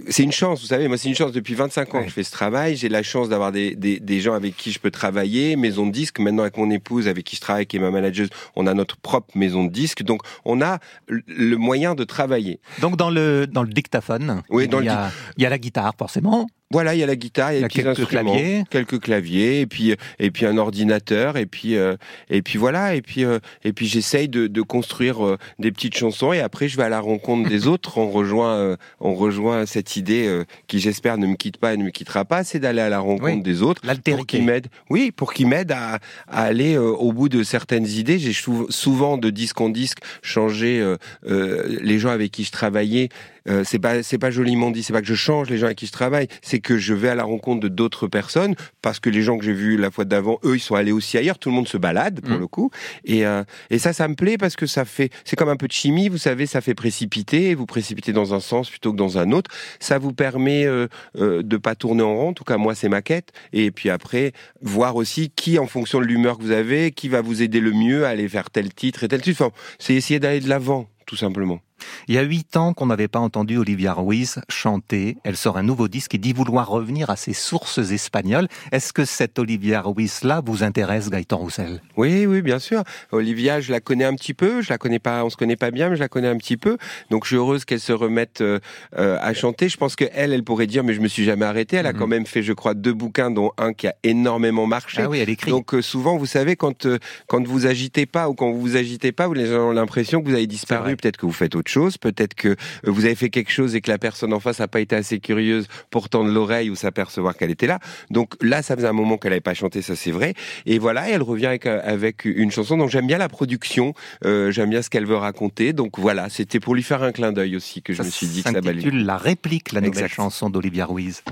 C'est 0.10 0.24
une 0.24 0.32
chance, 0.32 0.62
vous 0.62 0.68
savez, 0.68 0.88
moi 0.88 0.98
c'est 0.98 1.10
une 1.10 1.16
chance 1.16 1.32
depuis 1.32 1.54
25 1.54 1.96
ans 1.96 2.02
que 2.04 2.10
je 2.10 2.14
fais 2.14 2.24
ce 2.24 2.32
travail. 2.32 2.76
J'ai 2.76 2.90
la 2.90 3.04
chance 3.04 3.30
d'avoir 3.30 3.52
des, 3.52 3.76
des, 3.76 4.00
des 4.00 4.20
gens 4.22 4.34
avec 4.34 4.56
qui 4.58 4.72
je 4.72 4.80
peux 4.80 4.92
travailler, 4.92 5.56
maison 5.56 5.86
de 5.86 5.92
disques. 5.92 6.20
Maintenant 6.20 6.44
avec 6.44 6.58
mon 6.58 6.70
épouse 6.70 7.08
avec 7.08 7.26
qui 7.26 7.36
je 7.36 7.42
travaille, 7.42 7.66
qui 7.66 7.78
est 7.78 7.80
ma 7.80 7.92
manageuse, 7.92 8.30
on 8.56 8.68
a 8.68 8.74
notre 8.74 8.98
propre 8.98 9.38
maison 9.38 9.64
de 9.66 9.72
disques. 9.72 10.04
Donc 10.04 10.22
on 10.46 10.62
a 10.62 10.80
le- 11.08 11.24
le 11.28 11.58
moyen 11.58 11.96
de 11.96 12.04
travailler. 12.04 12.60
Donc 12.80 12.98
dans 12.98 13.10
le 13.10 13.48
dans 13.48 13.64
le 13.64 13.70
dictaphone, 13.70 14.42
Oui, 14.50 14.64
il, 14.66 14.70
dans 14.70 14.82
y 14.82 14.86
le 14.86 14.92
a, 14.92 15.12
il 15.38 15.44
y 15.44 15.46
a 15.46 15.50
la 15.50 15.58
guitare 15.58 15.94
forcément. 15.98 16.48
Voilà, 16.72 16.96
il 16.96 17.00
y 17.00 17.04
a 17.04 17.06
la 17.06 17.16
guitare, 17.16 17.52
il 17.54 17.56
y 17.56 17.58
a, 17.58 17.60
Il 17.60 17.62
y 17.62 17.64
a 17.64 17.68
les 17.68 17.70
petits 17.70 17.84
quelques 17.84 18.00
instruments, 18.00 18.32
claviers. 18.34 18.64
quelques 18.70 19.00
claviers, 19.02 19.62
et 19.62 19.68
puis 19.68 19.96
et 20.20 20.32
puis 20.32 20.46
un 20.46 20.58
ordinateur, 20.58 21.38
et 21.38 21.46
puis 21.46 21.76
euh, 21.76 21.96
et 22.30 22.42
puis 22.42 22.58
voilà, 22.58 22.96
et 22.96 23.02
puis 23.02 23.26
euh, 23.26 23.40
et 23.64 23.74
puis 23.74 23.88
j'essaye 23.88 24.30
de, 24.30 24.48
de 24.48 24.62
construire 24.62 25.26
euh, 25.26 25.38
des 25.60 25.72
petites 25.72 25.96
chansons, 25.98 26.34
et 26.34 26.40
après 26.40 26.68
je 26.68 26.78
vais 26.78 26.84
à 26.84 26.90
la 26.90 27.00
rencontre 27.00 27.50
des 27.50 27.68
autres. 27.74 27.98
On 27.98 28.10
rejoint 28.10 28.56
euh, 28.56 28.76
on 29.00 29.14
rejoint 29.16 29.66
cette 29.66 29.96
idée 29.98 30.28
euh, 30.28 30.46
qui 30.68 30.80
j'espère 30.80 31.18
ne 31.18 31.28
me 31.28 31.36
quitte 31.36 31.58
pas 31.58 31.74
et 31.74 31.78
ne 31.78 31.84
me 31.84 31.90
quittera 31.92 32.26
pas, 32.26 32.44
c'est 32.44 32.60
d'aller 32.60 32.82
à 32.82 32.90
la 32.90 33.00
rencontre 33.00 33.36
Oui, 33.36 33.42
des 33.42 33.62
autres 33.62 33.82
pour 34.06 34.26
qu'ils 34.26 34.44
m'aident. 34.46 34.68
Oui, 34.90 35.12
pour 35.12 35.34
qu'ils 35.34 35.48
m'aident 35.48 35.72
à, 35.74 35.96
à 36.28 36.44
aller 36.44 36.76
euh, 36.76 36.82
au 36.92 37.12
bout 37.12 37.30
de 37.30 37.44
certaines 37.44 37.88
idées. 37.88 38.20
J'ai 38.20 38.34
sou- 38.34 38.68
souvent 38.70 39.18
de 39.18 39.30
disque 39.30 39.60
en 39.62 39.70
disque 39.70 40.00
changé 40.22 40.80
euh, 40.80 40.98
euh, 41.28 41.64
les 41.82 42.00
gens 42.00 42.10
avec 42.10 42.32
qui 42.32 42.44
je 42.44 42.52
travaillais. 42.52 43.10
Euh, 43.50 43.64
c'est 43.66 43.80
pas 43.80 44.04
c'est 44.04 44.20
pas 44.20 44.30
joliment 44.30 44.70
dit, 44.70 44.84
c'est 44.84 44.94
pas 44.94 45.02
que 45.02 45.08
je 45.08 45.16
change 45.16 45.50
les 45.50 45.58
gens 45.58 45.66
avec 45.66 45.80
qui 45.80 45.88
je 45.88 45.92
travaille, 45.92 46.28
c'est 46.44 46.60
que 46.62 46.78
je 46.78 46.94
vais 46.94 47.10
à 47.10 47.16
la 47.16 47.24
rencontre 47.24 47.60
de 47.62 47.68
d'autres 47.68 48.08
personnes 48.08 48.56
parce 48.82 49.00
que 49.00 49.10
les 49.10 49.22
gens 49.22 49.38
que 49.38 49.46
j'ai 49.46 49.54
vus 49.54 49.78
la 49.78 49.92
fois 49.92 50.06
d'avant, 50.06 50.40
eux, 50.44 50.56
ils 50.56 50.60
sont 50.60 50.76
allés 50.76 50.92
aussi 50.92 51.18
ailleurs. 51.18 51.40
Tout 51.40 51.50
le 51.50 51.56
monde 51.56 51.68
se 51.68 51.78
balade 51.78 52.22
pour 52.22 52.38
Mm. 52.38 52.40
le 52.40 52.48
coup, 52.48 52.72
et 53.06 53.26
euh, 53.26 53.44
et 53.70 53.80
ça, 53.80 53.94
ça 53.94 54.08
me 54.08 54.16
plaît 54.16 54.38
parce 54.38 54.56
que 54.56 54.66
ça 54.66 54.86
fait 54.86 55.10
c'est 55.26 55.36
comme 55.36 55.50
un 55.50 55.58
peu 55.58 55.68
de 55.68 55.72
chimie, 55.72 56.10
vous 56.10 56.18
savez, 56.18 56.46
ça 56.46 56.62
fait 56.62 56.74
précipiter, 56.74 57.56
vous 57.56 57.66
précipitez 57.66 58.14
dans 58.14 58.34
un 58.34 58.40
sens 58.40 58.70
plutôt 58.70 58.92
que 58.92 58.98
dans 58.98 59.18
un 59.18 59.32
autre. 59.32 59.50
Ça 59.80 59.98
vous 59.98 60.14
permet 60.14 60.66
euh, 60.66 60.88
euh, 61.18 61.42
de 61.44 61.58
pas 61.58 61.76
tourner 61.76 62.04
en 62.04 62.16
rond. 62.16 62.30
En 62.30 62.34
tout 62.34 62.44
cas, 62.44 62.58
moi, 62.58 62.76
c'est 62.76 62.90
ma 62.90 63.02
quête. 63.02 63.32
Et 63.54 63.72
puis 63.72 63.90
après, 63.90 64.34
voir 64.62 64.96
aussi 64.96 65.30
qui, 65.30 65.60
en 65.60 65.68
fonction 65.68 66.00
de 66.00 66.06
l'humeur 66.06 66.38
que 66.38 66.44
vous 66.44 66.52
avez, 66.52 66.92
qui 66.92 67.10
va 67.10 67.22
vous 67.22 67.42
aider 67.42 67.60
le 67.60 67.72
mieux 67.72 68.06
à 68.06 68.10
aller 68.10 68.28
faire 68.30 68.50
tel 68.50 68.74
titre 68.74 69.04
et 69.04 69.08
tel 69.08 69.22
titre. 69.22 69.42
Enfin, 69.42 69.54
c'est 69.80 69.94
essayer 69.94 70.20
d'aller 70.20 70.40
de 70.40 70.50
l'avant, 70.50 70.88
tout 71.06 71.16
simplement. 71.18 71.62
Il 72.08 72.16
y 72.16 72.18
a 72.18 72.22
huit 72.24 72.58
ans 72.58 72.74
qu'on 72.74 72.86
n'avait 72.88 73.08
pas 73.08 73.20
entendu 73.20 73.58
Olivia 73.58 73.94
Ruiz 73.94 74.40
chanter. 74.50 75.18
Elle 75.24 75.38
sort 75.38 75.58
un 75.58 75.64
nouveau 75.64 75.88
disque 75.88 76.16
et 76.16 76.18
dit 76.18 76.34
vouloir 76.34 76.68
revenir 76.70 77.10
à 77.10 77.16
ses 77.16 77.34
sources 77.34 77.78
espagnoles. 77.92 78.48
Est-ce 78.72 78.94
que 78.94 79.06
cette 79.06 79.40
Olivia 79.40 79.82
Ruiz-là 79.82 80.42
vous 80.46 80.64
intéresse, 80.64 81.10
Gaëtan 81.10 81.38
Roussel? 81.38 81.82
Oui, 81.98 82.26
oui, 82.26 82.42
bien 82.42 82.60
sûr. 82.60 82.84
Olivia, 83.12 83.62
je 83.62 83.72
la 83.72 83.80
connais 83.80 84.06
un 84.06 84.16
petit 84.16 84.34
peu. 84.34 84.62
Je 84.62 84.70
la 84.70 84.78
connais 84.78 85.00
pas, 85.00 85.24
on 85.24 85.30
se 85.30 85.38
connaît 85.38 85.56
pas 85.56 85.72
bien, 85.72 85.90
mais 85.90 85.96
je 85.96 86.02
la 86.02 86.10
connais 86.10 86.28
un 86.28 86.38
petit 86.38 86.58
peu. 86.58 86.78
Donc, 87.10 87.24
je 87.26 87.30
suis 87.30 87.36
heureuse 87.38 87.66
qu'elle 87.66 87.80
se 87.80 87.94
remette 87.94 88.42
euh, 88.42 88.60
euh, 88.98 89.18
à 89.22 89.34
chanter. 89.34 89.70
Je 89.70 89.78
pense 89.78 89.96
que 89.96 90.06
elle, 90.14 90.44
pourrait 90.44 90.68
dire, 90.68 90.84
mais 90.84 90.94
je 90.94 91.02
me 91.02 91.08
suis 91.08 91.24
jamais 91.24 91.46
arrêtée. 91.46 91.78
Elle 91.78 91.88
a 91.88 91.94
Mhm. 91.94 92.00
quand 92.00 92.08
même 92.08 92.26
fait, 92.26 92.44
je 92.44 92.54
crois, 92.54 92.74
deux 92.74 92.94
bouquins, 92.94 93.32
dont 93.32 93.52
un 93.58 93.74
qui 93.74 93.88
a 93.88 93.96
énormément 94.04 94.66
marché. 94.68 95.02
Ah 95.04 95.10
oui, 95.10 95.20
elle 95.20 95.30
écrit. 95.30 95.52
Donc 95.52 95.74
euh, 95.74 95.82
souvent, 95.82 96.18
vous 96.18 96.26
savez, 96.26 96.56
quand 96.56 96.88
quand 97.28 97.46
vous 97.48 97.66
agitez 97.68 98.06
pas 98.06 98.30
ou 98.30 98.34
quand 98.34 98.52
vous 98.52 98.60
vous 98.62 98.76
agitez 98.76 99.12
pas, 99.12 99.28
vous 99.28 99.36
ont 99.54 99.72
l'impression 99.72 100.22
que 100.22 100.28
vous 100.30 100.34
avez 100.36 100.48
disparu. 100.48 100.96
Peut-être 100.96 101.18
que 101.18 101.26
vous 101.26 101.32
faites 101.32 101.56
autre 101.56 101.71
chose. 101.72 101.98
Peut-être 101.98 102.34
que 102.36 102.50
euh, 102.50 102.56
vous 102.84 103.06
avez 103.06 103.16
fait 103.16 103.30
quelque 103.30 103.52
chose 103.52 103.76
et 103.76 103.82
que 103.82 103.90
la 103.90 103.98
personne 103.98 104.34
en 104.34 104.40
face 104.40 104.60
n'a 104.60 104.68
pas 104.68 104.82
été 104.82 104.96
assez 104.96 105.20
curieuse 105.20 105.68
pour 105.90 106.10
tendre 106.10 106.30
l'oreille 106.32 106.70
ou 106.70 106.76
s'apercevoir 106.76 107.36
qu'elle 107.38 107.52
était 107.52 107.68
là. 107.68 107.80
Donc 108.10 108.36
là, 108.42 108.62
ça 108.62 108.76
faisait 108.76 108.88
un 108.88 108.94
moment 108.94 109.18
qu'elle 109.18 109.32
n'avait 109.32 109.42
pas 109.42 109.54
chanté, 109.54 109.82
ça 109.82 109.96
c'est 109.96 110.12
vrai. 110.12 110.34
Et 110.66 110.78
voilà, 110.80 111.10
elle 111.10 111.22
revient 111.22 111.48
avec, 111.48 111.66
euh, 111.66 111.80
avec 111.84 112.26
une 112.26 112.52
chanson. 112.52 112.78
Donc 112.78 112.90
j'aime 112.90 113.08
bien 113.08 113.18
la 113.18 113.30
production, 113.30 113.94
euh, 114.26 114.52
j'aime 114.52 114.70
bien 114.70 114.82
ce 114.82 114.90
qu'elle 114.90 115.06
veut 115.06 115.16
raconter. 115.18 115.74
Donc 115.74 115.98
voilà, 116.00 116.30
c'était 116.30 116.60
pour 116.60 116.76
lui 116.76 116.84
faire 116.84 117.02
un 117.04 117.12
clin 117.12 117.32
d'œil 117.32 117.56
aussi 117.56 117.82
que 117.82 117.94
je 117.94 117.98
Ça 118.00 118.04
me 118.04 118.10
suis 118.10 118.28
dit 118.28 118.44
que 118.44 118.52
ça 118.52 118.60
valait. 118.62 118.82
s'intitule 118.82 119.06
La 119.06 119.18
réplique, 119.18 119.72
la 119.72 119.82
nouvelle 119.82 120.04
Exact. 120.04 120.14
chanson 120.16 120.50
d'Olivia 120.50 120.86
Ruiz. 120.86 121.24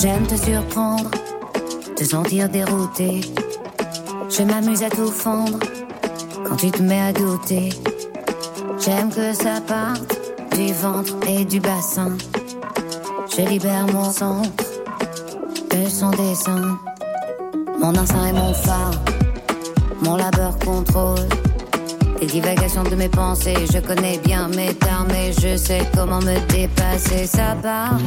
J'aime 0.00 0.26
te 0.26 0.36
surprendre, 0.36 1.10
te 1.98 2.04
sentir 2.04 2.48
dérouté. 2.48 3.22
Je 4.30 4.42
m'amuse 4.44 4.84
à 4.84 4.90
tout 4.90 5.10
fendre 5.10 5.58
quand 6.44 6.54
tu 6.54 6.70
te 6.70 6.80
mets 6.80 7.00
à 7.00 7.12
douter. 7.12 7.70
J'aime 8.78 9.10
que 9.10 9.32
ça 9.32 9.60
parte 9.66 10.16
du 10.56 10.72
ventre 10.74 11.16
et 11.26 11.44
du 11.44 11.58
bassin. 11.58 12.16
Je 13.36 13.42
libère 13.42 13.86
mon 13.92 14.12
centre 14.12 14.64
de 15.70 15.88
son 15.88 16.10
dessin. 16.10 16.78
Mon 17.80 17.96
instinct 17.96 18.26
est 18.26 18.32
mon 18.32 18.54
phare, 18.54 19.02
mon 20.00 20.14
labeur 20.14 20.56
contrôle. 20.60 21.28
Les 22.20 22.28
divagations 22.28 22.84
de 22.84 22.94
mes 22.94 23.08
pensées, 23.08 23.66
je 23.72 23.78
connais 23.78 24.18
bien 24.18 24.46
mes 24.48 24.72
termes 24.74 25.10
et 25.10 25.32
je 25.32 25.56
sais 25.56 25.82
comment 25.96 26.20
me 26.20 26.38
dépasser. 26.52 27.26
Ça 27.26 27.56
part 27.60 27.98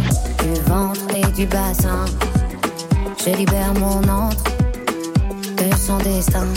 du 0.44 0.62
ventre 0.70 1.02
et 1.14 1.30
du 1.34 1.46
bassin. 1.46 2.06
Je 3.24 3.30
libère 3.36 3.72
mon 3.76 4.02
entre 4.10 4.44
de 5.58 5.76
son 5.76 5.98
destin. 6.00 6.48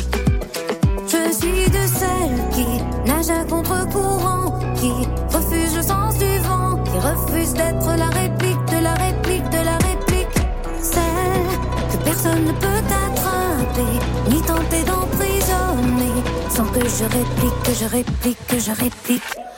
Je 1.07 1.31
suis 1.31 1.69
de 1.69 1.87
celles 1.87 2.41
qui 2.55 2.67
nagent 3.07 3.29
à 3.29 3.45
contre-courant, 3.45 4.59
qui 4.75 4.91
refuse 5.31 5.77
le 5.77 5.83
sens 5.83 6.17
du 6.17 6.39
vent, 6.39 6.83
qui 6.85 6.99
refuse 6.99 7.53
d'être 7.53 7.87
la 7.99 8.07
réplique 8.07 8.65
de 8.71 8.83
la 8.83 8.95
réplique 8.95 9.45
de 9.51 9.63
la 9.63 9.77
réplique. 9.77 10.39
Celle 10.81 11.93
que 11.93 12.03
personne 12.03 12.45
ne 12.47 12.53
peut 12.53 12.83
attraper, 13.05 14.01
ni 14.31 14.41
tenter 14.41 14.85
d'emprisonner, 14.85 16.15
sans 16.49 16.65
que 16.65 16.81
je 16.81 17.05
réplique, 17.05 17.63
que 17.63 17.75
je 17.75 17.85
réplique, 17.85 18.47
que 18.47 18.59
je 18.59 18.71
réplique. 18.71 19.54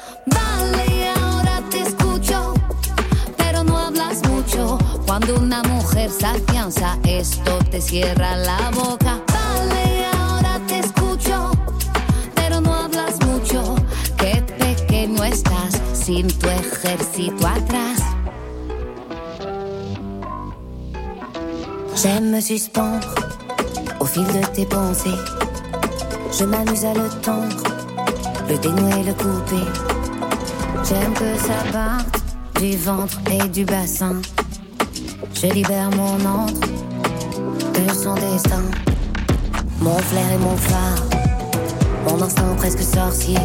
Cuando 5.18 5.40
una 5.40 5.62
mujer 5.62 6.10
se 6.10 6.26
afianza, 6.26 6.98
esto 7.02 7.58
te 7.70 7.80
cierra 7.80 8.36
la 8.36 8.70
boca. 8.70 9.18
Vale, 9.32 10.04
ahora 10.12 10.60
te 10.66 10.80
escucho, 10.80 11.52
pero 12.34 12.60
no 12.60 12.74
hablas 12.74 13.18
mucho. 13.24 13.76
Qué 14.18 14.44
pequeño 14.58 15.24
estás 15.24 15.80
sin 15.94 16.28
tu 16.28 16.46
ejército 16.50 17.46
atrás. 17.46 17.98
J'aime 21.94 22.32
me 22.32 22.42
suspendre 22.42 23.08
au 23.98 24.04
fil 24.04 24.26
de 24.26 24.46
tes 24.48 24.66
pensées. 24.66 25.18
Je 26.38 26.44
m'amuse 26.44 26.84
à 26.84 26.92
le 26.92 27.08
tendre, 27.22 27.62
le 28.50 28.58
dénouer, 28.58 29.02
le 29.02 29.14
couper. 29.14 29.64
J'aime 30.86 31.14
que 31.14 31.38
ça 31.38 31.72
parte 31.72 32.22
du 32.60 32.76
ventre 32.76 33.18
et 33.30 33.48
du 33.48 33.64
bassin. 33.64 34.20
Je 35.38 35.48
libère 35.48 35.90
mon 35.90 36.14
entre 36.14 36.60
de 36.60 37.92
son 37.92 38.14
destin. 38.14 38.62
Mon 39.82 39.98
flair 39.98 40.32
et 40.32 40.38
mon 40.38 40.56
phare, 40.56 41.04
mon 42.08 42.22
instinct 42.22 42.54
presque 42.56 42.82
sorcier. 42.82 43.38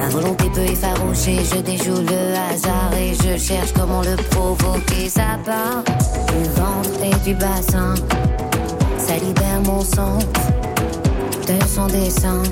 Ma 0.00 0.08
volonté 0.08 0.46
peut 0.52 0.62
effaroucher, 0.62 1.38
je 1.44 1.60
déjoue 1.60 2.02
le 2.02 2.34
hasard 2.52 2.92
et 2.98 3.14
je 3.14 3.38
cherche 3.38 3.72
comment 3.72 4.02
le 4.02 4.16
provoquer. 4.30 5.08
Ça 5.08 5.38
part 5.44 5.84
du 5.84 6.48
ventre 6.50 7.00
et 7.04 7.24
du 7.24 7.34
bassin. 7.36 7.94
Ça 8.98 9.14
libère 9.14 9.60
mon 9.64 9.82
sang 9.82 10.18
de 11.46 11.64
son 11.64 11.86
dessin. 11.86 12.42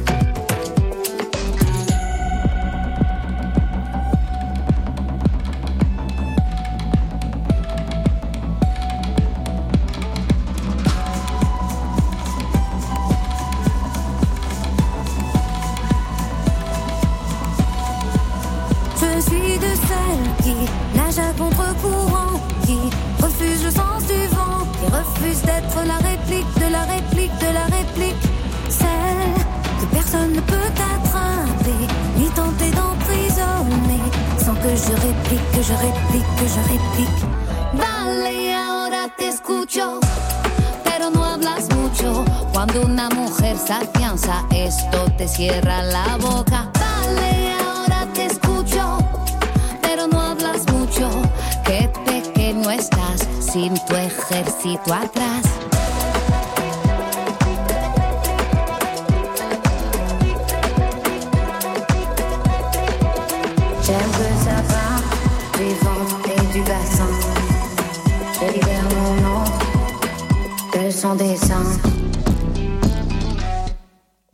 Je 34.76 34.92
réplique, 34.92 35.50
que 35.52 35.62
je 35.62 35.74
réplique, 35.74 36.36
que. 36.56 37.08
Vale, 37.74 38.54
ahora 38.54 39.08
te 39.16 39.28
escucho, 39.28 40.00
pero 40.84 41.10
no 41.10 41.24
hablas 41.24 41.68
mucho. 41.76 42.24
Cuando 42.52 42.82
una 42.82 43.08
mujer 43.10 43.56
se 43.58 43.72
afianza, 43.72 44.44
esto 44.50 45.10
te 45.18 45.28
cierra 45.28 45.82
la 45.82 46.16
boca. 46.16 46.70
Dale, 46.74 47.52
ahora 47.52 48.06
te 48.14 48.26
escucho, 48.26 48.98
pero 49.82 50.06
no 50.06 50.20
hablas 50.20 50.66
mucho. 50.72 51.10
Qué 51.64 51.90
pequeño 52.06 52.70
estás 52.70 53.28
sin 53.40 53.74
tu 53.86 53.94
ejército 53.96 54.94
atrás. 54.94 55.42
Du 66.62 66.68
bassin. 66.68 67.08
Je 68.34 68.52
libère 68.52 68.84
mon 68.84 69.28
ombre 69.36 69.58
de 70.74 70.90
son 70.90 71.14
dessin. 71.14 71.62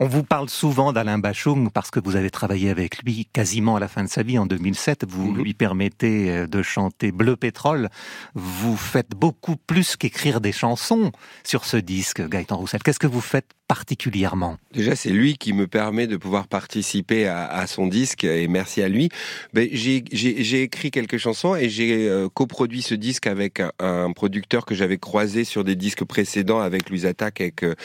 On 0.01 0.07
vous 0.07 0.23
parle 0.23 0.49
souvent 0.49 0.93
d'Alain 0.93 1.17
Bachung 1.19 1.69
parce 1.73 1.91
que 1.91 1.99
vous 1.99 2.15
avez 2.15 2.29
travaillé 2.29 2.69
avec 2.69 3.03
lui 3.03 3.27
quasiment 3.33 3.75
à 3.75 3.79
la 3.81 3.89
fin 3.89 4.03
de 4.03 4.09
sa 4.09 4.23
vie 4.23 4.37
en 4.39 4.45
2007. 4.45 5.05
Vous 5.09 5.31
Mhm. 5.31 5.43
lui 5.43 5.53
permettez 5.53 6.29
euh, 6.31 6.47
de 6.47 6.61
chanter 6.63 7.11
Bleu 7.11 7.35
pétrole. 7.35 7.89
Vous 8.33 8.77
faites 8.77 9.11
beaucoup 9.11 9.57
plus 9.57 9.97
qu'écrire 9.97 10.39
des 10.39 10.53
chansons 10.53 11.11
sur 11.43 11.65
ce 11.65 11.75
disque, 11.75 12.25
Gaëtan 12.27 12.55
Roussel. 12.57 12.81
Qu'est-ce 12.81 12.99
que 12.99 13.07
vous 13.07 13.19
faites 13.21 13.51
particulièrement 13.69 14.57
Déjà, 14.73 14.95
c'est 14.95 15.11
lui 15.11 15.37
qui 15.37 15.53
me 15.53 15.67
permet 15.67 16.07
de 16.07 16.17
pouvoir 16.17 16.47
participer 16.47 17.27
à, 17.27 17.67
son 17.67 17.85
disque 17.85 18.23
et 18.23 18.47
merci 18.47 18.81
à 18.81 18.89
lui. 18.89 19.09
Ben, 19.53 19.69
j'ai, 19.71 20.61
écrit 20.63 20.89
quelques 20.89 21.17
chansons 21.17 21.55
et 21.55 21.69
j'ai 21.69 22.09
euh, 22.09 22.29
coproduit 22.29 22.81
ce 22.81 22.95
disque 22.95 23.27
avec 23.27 23.61
un, 23.79 24.11
producteur 24.11 24.65
que 24.65 24.73
j'avais 24.73 24.97
croisé 24.97 25.43
sur 25.43 25.63
des 25.63 25.75
disques 25.75 26.03
précédents 26.03 26.59
avec 26.59 26.89
Louise 26.89 27.05
Attaque, 27.05 27.41
avec, 27.41 27.63
euh, 27.63 27.75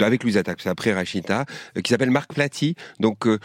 avec 0.00 0.24
Attaque, 0.36 0.60
c'est 0.62 0.68
après 0.68 0.92
Rachita, 0.92 1.46
euh, 1.76 1.80
qui 1.80 1.90
s'appelle 1.90 2.12
Marc 2.12 2.32
Platy. 2.32 2.76
Donc, 3.00 3.26
euh, 3.26 3.38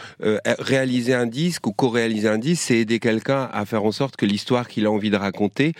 réaliser 0.44 1.14
un 1.14 1.26
disque 1.26 1.66
ou 1.66 1.72
co-réaliser 1.72 2.28
un 2.28 2.38
disque, 2.38 2.62
c'est 2.68 2.78
aider 2.78 3.00
quelqu'un 3.00 3.48
à 3.52 3.64
faire 3.66 3.84
en 3.84 3.92
sorte 3.92 4.16
que 4.16 4.26
l'histoire 4.26 4.68
qu'il 4.68 4.86
a 4.86 4.90
envie 4.90 5.10
de 5.10 5.16
raconter 5.16 5.72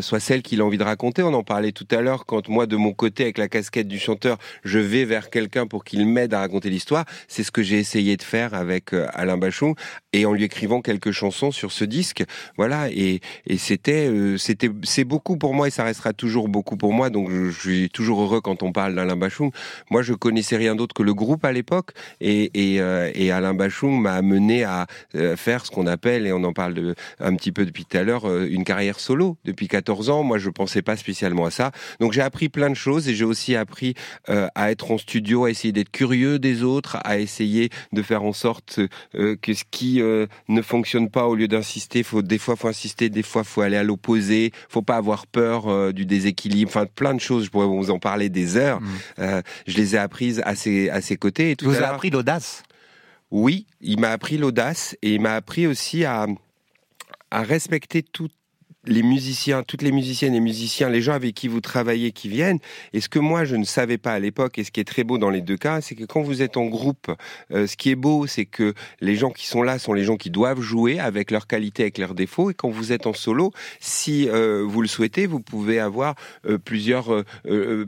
soit 0.00 0.20
celle 0.20 0.42
qu'il 0.42 0.60
a 0.60 0.64
envie 0.64 0.78
de 0.78 0.84
raconter. 0.84 1.22
On 1.22 1.34
en 1.34 1.44
parlait 1.44 1.72
tout 1.72 1.86
à 1.92 2.00
l'heure 2.00 2.26
quand 2.26 2.48
moi, 2.48 2.66
de 2.66 2.76
mon 2.76 2.92
côté, 2.92 3.22
avec 3.22 3.38
la 3.38 3.48
casquette 3.48 3.86
du 3.86 3.98
chanteur, 3.98 4.38
je 4.64 4.71
vais 4.78 5.04
vers 5.04 5.30
quelqu'un 5.30 5.66
pour 5.66 5.84
qu'il 5.84 6.06
m'aide 6.06 6.34
à 6.34 6.40
raconter 6.40 6.70
l'histoire. 6.70 7.04
C'est 7.28 7.42
ce 7.42 7.50
que 7.50 7.62
j'ai 7.62 7.78
essayé 7.78 8.16
de 8.16 8.22
faire 8.22 8.54
avec 8.54 8.92
euh, 8.92 9.06
Alain 9.14 9.36
Bachung 9.36 9.74
et 10.12 10.26
en 10.26 10.32
lui 10.32 10.44
écrivant 10.44 10.80
quelques 10.80 11.12
chansons 11.12 11.50
sur 11.50 11.72
ce 11.72 11.84
disque. 11.84 12.24
Voilà, 12.56 12.88
et, 12.90 13.20
c'était, 13.58 14.08
euh, 14.08 14.36
c'était, 14.38 14.70
c'est 14.82 15.04
beaucoup 15.04 15.36
pour 15.36 15.54
moi 15.54 15.68
et 15.68 15.70
ça 15.70 15.84
restera 15.84 16.12
toujours 16.12 16.48
beaucoup 16.48 16.76
pour 16.76 16.92
moi. 16.92 17.10
Donc 17.10 17.30
je, 17.30 17.50
je 17.50 17.60
suis 17.60 17.90
toujours 17.90 18.22
heureux 18.22 18.40
quand 18.40 18.62
on 18.62 18.72
parle 18.72 18.94
d'Alain 18.94 19.16
Bachung. 19.16 19.50
Moi, 19.90 20.02
je 20.02 20.14
connaissais 20.14 20.56
rien 20.56 20.74
d'autre 20.74 20.94
que 20.94 21.02
le 21.02 21.14
groupe 21.14 21.44
à 21.44 21.52
l'époque 21.52 21.92
et, 22.20 22.50
euh, 22.80 23.10
Alain 23.32 23.54
Bachung 23.54 23.98
m'a 23.98 24.12
amené 24.12 24.62
à 24.64 24.86
faire 25.36 25.64
ce 25.64 25.70
qu'on 25.70 25.86
appelle, 25.86 26.26
et 26.26 26.32
on 26.32 26.44
en 26.44 26.52
parle 26.52 26.74
de, 26.74 26.94
un 27.18 27.34
petit 27.34 27.50
peu 27.50 27.64
depuis 27.64 27.86
tout 27.86 27.96
à 27.96 28.02
l'heure, 28.02 28.30
une 28.44 28.64
carrière 28.64 29.00
solo. 29.00 29.38
Depuis 29.44 29.68
14 29.68 30.10
ans, 30.10 30.22
moi, 30.22 30.36
je 30.36 30.50
pensais 30.50 30.82
pas 30.82 30.96
spécialement 30.96 31.46
à 31.46 31.50
ça. 31.50 31.72
Donc 32.00 32.12
j'ai 32.12 32.20
appris 32.20 32.48
plein 32.48 32.70
de 32.70 32.74
choses 32.74 33.08
et 33.08 33.14
j'ai 33.14 33.24
aussi 33.24 33.56
appris 33.56 33.94
euh, 34.28 34.48
à 34.62 34.70
être 34.70 34.90
en 34.90 34.98
studio, 34.98 35.44
à 35.44 35.50
essayer 35.50 35.72
d'être 35.72 35.90
curieux 35.90 36.38
des 36.38 36.62
autres, 36.62 36.98
à 37.04 37.18
essayer 37.18 37.70
de 37.92 38.02
faire 38.02 38.22
en 38.22 38.32
sorte 38.32 38.78
euh, 39.14 39.36
que 39.40 39.54
ce 39.54 39.64
qui 39.70 40.00
euh, 40.00 40.26
ne 40.48 40.62
fonctionne 40.62 41.08
pas, 41.10 41.26
au 41.26 41.34
lieu 41.34 41.48
d'insister, 41.48 42.02
faut 42.02 42.22
des 42.22 42.38
fois 42.38 42.54
faut 42.56 42.68
insister, 42.68 43.08
des 43.10 43.22
fois 43.22 43.44
faut 43.44 43.60
aller 43.62 43.76
à 43.76 43.82
l'opposé, 43.82 44.52
faut 44.68 44.82
pas 44.82 44.96
avoir 44.96 45.26
peur 45.26 45.68
euh, 45.68 45.92
du 45.92 46.04
déséquilibre, 46.06 46.70
enfin 46.70 46.86
plein 46.86 47.14
de 47.14 47.20
choses. 47.20 47.44
Je 47.46 47.50
pourrais 47.50 47.66
vous 47.66 47.90
en 47.90 47.98
parler 47.98 48.28
des 48.28 48.56
heures. 48.56 48.80
Mm. 48.80 49.42
Je 49.66 49.76
les 49.76 49.94
ai 49.94 49.98
apprises 49.98 50.40
à 50.44 50.54
ses 50.54 50.90
à 50.90 51.00
ses 51.00 51.16
côtés. 51.16 51.50
Et 51.52 51.56
tout 51.56 51.64
Il 51.66 51.68
vous 51.70 51.74
à 51.74 51.78
a 51.78 51.80
l'heure- 51.80 51.94
appris 51.94 52.10
l'audace? 52.10 52.62
Oui, 53.30 53.66
il 53.80 53.98
m'a 53.98 54.10
appris 54.10 54.36
l'audace 54.38 54.94
et 55.02 55.14
il 55.14 55.20
m'a 55.20 55.34
appris 55.34 55.66
aussi 55.66 56.04
à, 56.04 56.26
à 57.30 57.42
respecter 57.42 58.02
tout 58.02 58.28
les 58.84 59.02
musiciens, 59.02 59.62
toutes 59.62 59.82
les 59.82 59.92
musiciennes 59.92 60.34
et 60.34 60.40
musiciens, 60.40 60.88
les 60.88 61.02
gens 61.02 61.12
avec 61.12 61.34
qui 61.34 61.48
vous 61.48 61.60
travaillez 61.60 62.12
qui 62.12 62.28
viennent. 62.28 62.58
Et 62.92 63.00
ce 63.00 63.08
que 63.08 63.18
moi 63.18 63.44
je 63.44 63.56
ne 63.56 63.64
savais 63.64 63.98
pas 63.98 64.12
à 64.12 64.18
l'époque, 64.18 64.58
et 64.58 64.64
ce 64.64 64.70
qui 64.70 64.80
est 64.80 64.84
très 64.84 65.04
beau 65.04 65.18
dans 65.18 65.30
les 65.30 65.40
deux 65.40 65.56
cas, 65.56 65.80
c'est 65.80 65.94
que 65.94 66.04
quand 66.04 66.22
vous 66.22 66.42
êtes 66.42 66.56
en 66.56 66.66
groupe, 66.66 67.10
euh, 67.52 67.66
ce 67.66 67.76
qui 67.76 67.90
est 67.90 67.96
beau, 67.96 68.26
c'est 68.26 68.46
que 68.46 68.74
les 69.00 69.14
gens 69.14 69.30
qui 69.30 69.46
sont 69.46 69.62
là 69.62 69.78
sont 69.78 69.92
les 69.92 70.04
gens 70.04 70.16
qui 70.16 70.30
doivent 70.30 70.60
jouer 70.60 70.98
avec 70.98 71.30
leurs 71.30 71.46
qualités, 71.46 71.82
avec 71.84 71.98
leurs 71.98 72.14
défauts. 72.14 72.50
Et 72.50 72.54
quand 72.54 72.70
vous 72.70 72.92
êtes 72.92 73.06
en 73.06 73.12
solo, 73.12 73.52
si 73.80 74.28
euh, 74.28 74.64
vous 74.66 74.82
le 74.82 74.88
souhaitez, 74.88 75.26
vous 75.26 75.40
pouvez 75.40 75.78
avoir 75.78 76.14
euh, 76.46 76.58
plusieurs 76.58 77.24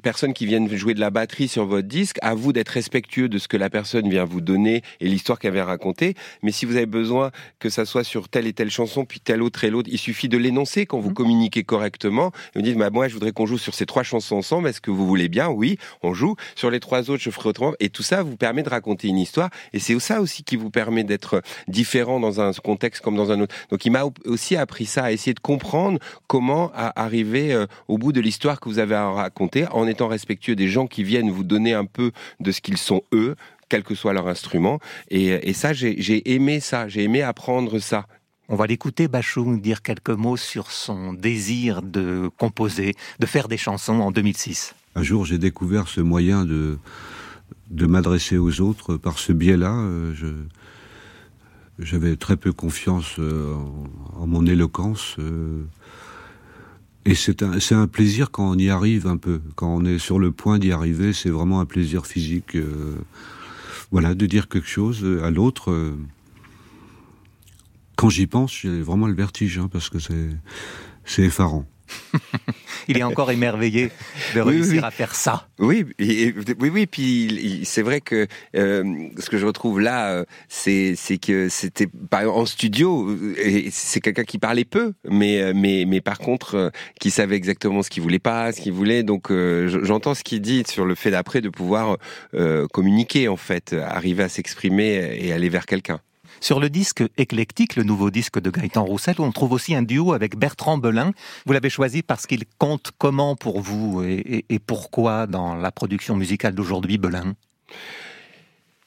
personnes 0.03 0.34
qui 0.34 0.47
viennent 0.47 0.68
jouer 0.74 0.95
de 0.95 1.01
la 1.01 1.11
batterie 1.11 1.49
sur 1.49 1.66
votre 1.66 1.86
disque. 1.86 2.18
À 2.22 2.34
vous 2.34 2.53
d'être 2.53 2.70
respectueux 2.70 3.28
de 3.28 3.38
ce 3.38 3.49
que 3.49 3.57
la 3.57 3.70
personne 3.70 4.09
vient 4.09 4.24
vous 4.24 4.40
donner 4.40 4.82
et 5.01 5.09
l'histoire 5.09 5.38
qu'elle 5.38 5.55
vient 5.55 5.64
raconter. 5.64 6.14
Mais 6.42 6.53
si 6.53 6.66
vous 6.66 6.76
avez 6.76 6.86
besoin 6.86 7.30
que 7.59 7.68
ça 7.68 7.84
soit 7.84 8.05
sur 8.05 8.28
telle 8.28 8.47
et 8.47 8.53
telle 8.53 8.70
chanson, 8.70 9.05
puis 9.05 9.20
telle 9.20 9.42
autre 9.42 9.64
et 9.64 9.70
l'autre, 9.70 9.88
il 9.92 9.99
suffit 9.99 10.28
de 10.28 10.38
l'énoncer 10.38 10.84
quand 10.87 10.99
vous 10.99 11.12
communiquez 11.12 11.64
correctement. 11.64 12.32
Et 12.55 12.59
vous 12.59 12.62
dites, 12.62 12.76
bah, 12.76 12.91
moi, 12.91 13.09
je 13.09 13.14
voudrais 13.14 13.32
qu'on 13.32 13.47
joue 13.47 13.59
sur 13.59 13.74
ces 13.74 13.87
trois 13.87 14.03
chansons 14.03 14.37
ensemble. 14.37 14.68
Est-ce 14.68 14.80
que 14.80 14.91
vous 14.91 15.07
voulez 15.07 15.28
bien? 15.28 15.49
Oui, 15.49 15.78
on 16.03 16.14
joue. 16.14 16.37
Sur 16.55 16.70
les 16.70 16.80
trois 16.80 17.11
autres, 17.11 17.22
je 17.22 17.30
ferai 17.30 17.49
autrement. 17.51 17.74
Et 17.80 17.89
tout 17.89 18.03
ça 18.03 18.22
vous 18.22 18.37
permet 18.37 18.62
de 18.62 18.68
raconter 18.68 19.09
une 19.09 19.18
histoire. 19.18 19.51
Et 19.72 19.78
c'est 19.78 19.99
ça 20.01 20.20
aussi 20.20 20.45
qui 20.45 20.57
vous 20.57 20.70
permet 20.70 21.05
d'être 21.05 21.43
différent 21.68 22.20
dans 22.20 22.41
un 22.41 22.53
contexte 22.53 23.03
comme 23.03 23.16
dans 23.16 23.30
un 23.30 23.41
autre. 23.41 23.55
Donc, 23.70 23.85
il 23.85 23.91
m'a 23.91 24.05
aussi 24.24 24.57
appris 24.57 24.87
ça, 24.87 25.05
à 25.05 25.12
essayer 25.12 25.35
de 25.35 25.41
comprendre 25.41 25.99
comment 26.26 26.70
arriver 26.74 27.53
euh, 27.53 27.66
au 27.89 27.99
bout 27.99 28.12
de 28.12 28.20
l'histoire 28.20 28.61
que 28.61 28.68
vous 28.68 28.78
avez 28.78 28.95
à 28.95 29.11
raconter 29.11 29.66
en 29.70 29.87
étant 29.87 30.09
respectueux 30.09 30.57
des 30.57 30.68
gens 30.68 30.87
qui 30.87 31.05
viennent 31.05 31.30
vous 31.30 31.45
donner 31.45 31.74
un 31.74 31.85
peu 31.85 32.12
de 32.41 32.53
ce 32.53 32.61
qu'ils 32.61 32.78
sont 32.78 33.03
eux 33.12 33.37
quel 33.68 33.82
que 33.82 33.95
soit 33.95 34.12
leur 34.12 34.28
instrument. 34.28 34.78
Et, 35.11 35.49
et 35.49 35.53
ça, 35.53 35.72
j'ai 35.72 35.97
j'ai 35.99 36.32
aimé 36.35 36.61
ça, 36.61 36.89
j'ai 36.89 37.03
aimé 37.03 37.22
apprendre 37.22 37.78
ça. 37.78 38.07
On 38.49 38.57
va 38.57 38.66
l'écouter, 38.66 39.09
Bachung, 39.09 39.61
dire 39.61 39.80
quelques 39.80 40.11
mots 40.11 40.36
sur 40.36 40.70
son 40.70 41.14
désir 41.14 41.80
de 41.80 42.30
composer, 42.36 42.95
de 43.18 43.24
faire 43.24 43.49
des 43.49 43.57
chansons 43.57 44.01
en 44.01 44.11
2006. 44.11 44.74
Un 44.97 45.03
jour, 45.03 45.24
j'ai 45.24 45.38
découvert 45.38 45.88
ce 45.88 46.03
moyen 46.03 46.45
de, 46.45 46.78
m'adresser 47.70 48.36
aux 48.36 48.61
autres 48.61 48.99
par 48.99 49.18
ce 49.18 49.32
biais-là. 49.32 49.72
Euh, 49.72 50.12
j'avais 51.78 52.16
très 52.16 52.36
peu 52.36 52.53
confiance 52.53 53.16
euh, 53.18 53.55
en, 54.14 54.26
mon 54.26 54.45
éloquence. 54.45 55.16
euh, 55.18 55.62
et 57.07 57.14
c'est 57.14 57.42
un, 57.42 57.61
c'est 57.61 57.74
un 57.74 57.86
plaisir 57.86 58.30
quand 58.30 58.51
on 58.51 58.59
y 58.59 58.68
arrive 58.68 59.07
un 59.07 59.16
peu. 59.16 59.40
Quand 59.57 59.68
on 59.68 59.84
est 59.86 59.99
sur 59.99 60.18
le 60.18 60.32
point 60.32 60.59
d'y 60.59 60.72
arriver, 60.72 61.14
c'est 61.14 61.30
vraiment 61.30 61.61
un 61.61 61.66
plaisir 61.66 62.07
physique. 62.07 62.57
voilà, 63.90 64.14
de 64.14 64.26
dire 64.26 64.49
quelque 64.49 64.68
chose 64.68 65.05
à 65.22 65.30
l'autre. 65.30 65.95
Quand 67.97 68.09
j'y 68.11 68.26
pense, 68.26 68.53
j'ai 68.62 68.80
vraiment 68.80 69.07
le 69.07 69.14
vertige, 69.14 69.59
hein, 69.59 69.68
parce 69.72 69.88
que 69.88 69.99
c'est, 69.99 70.28
c'est 71.05 71.22
effarant. 71.22 71.64
Il 72.88 72.97
est 72.99 73.03
encore 73.03 73.30
émerveillé 73.30 73.90
de 74.34 74.40
réussir 74.40 74.80
oui. 74.82 74.86
à 74.86 74.90
faire 74.90 75.14
ça. 75.14 75.49
Oui, 75.59 75.84
et- 75.99 76.34
oui, 76.59 76.70
oui. 76.72 76.86
Puis 76.86 77.61
c'est 77.64 77.82
vrai 77.82 78.01
que 78.01 78.26
euh, 78.57 78.84
ce 79.18 79.28
que 79.30 79.36
je 79.38 79.45
retrouve 79.47 79.80
là, 79.80 80.11
euh, 80.11 80.24
c'est 80.49 80.97
que 81.20 81.49
c'était 81.51 81.86
en 82.11 82.47
studio. 82.47 83.11
euh, 83.11 83.68
c'est 83.70 84.01
quelqu'un 84.01 84.24
qui 84.24 84.38
parlait 84.38 84.64
peu, 84.64 84.95
mais 85.09 85.53
mais 85.55 85.84
mais 85.86 86.01
par 86.01 86.18
contre 86.18 86.55
euh, 86.55 86.70
qui 87.01 87.11
savait 87.11 87.36
exactement 87.36 87.82
ce 87.82 87.90
qu'il 87.90 88.03
voulait 88.03 88.18
pas, 88.18 88.53
ce 88.53 88.61
qu'il 88.62 88.72
voulait. 88.72 89.03
Donc 89.03 89.30
euh, 89.30 89.68
je- 89.68 89.84
j'entends 89.84 90.14
ce 90.14 90.24
qu'il 90.24 90.40
dit 90.40 90.64
sur 90.66 90.86
le 90.86 90.95
fait 90.95 91.11
d'après 91.11 91.42
de 91.42 91.51
pouvoir 91.51 91.99
communiquer 92.72 93.28
en 93.28 93.36
fait, 93.36 93.74
arriver 93.74 94.22
à 94.24 94.28
s'exprimer 94.30 95.16
et 95.20 95.32
aller 95.32 95.51
vers 95.51 95.66
quelqu'un. 95.66 96.01
Sur 96.45 96.61
le 96.61 96.68
disque 96.68 97.03
éclectique, 97.16 97.74
le 97.74 97.84
nouveau 97.84 98.11
disque 98.11 98.38
de 98.38 98.51
Gaëtan 98.51 98.84
Roussel, 98.84 99.14
on 99.18 99.32
trouve 99.32 99.53
aussi 99.53 99.74
un 99.74 99.80
duo 99.80 100.12
avec 100.12 100.36
Bertrand 100.36 100.76
Belin. 100.76 101.12
Vous 101.47 101.55
l'avez 101.55 101.70
choisi 101.70 102.03
parce 102.03 102.26
qu'il 102.26 102.45
compte 102.59 102.90
comment 102.99 103.34
pour 103.34 103.62
vous 103.62 104.03
et, 104.03 104.45
pourquoi 104.66 105.26
dans 105.26 105.55
la 105.55 105.72
production 105.72 106.16
musicale 106.16 106.55
d'aujourd'hui, 106.55 106.99
Belin? 106.99 107.34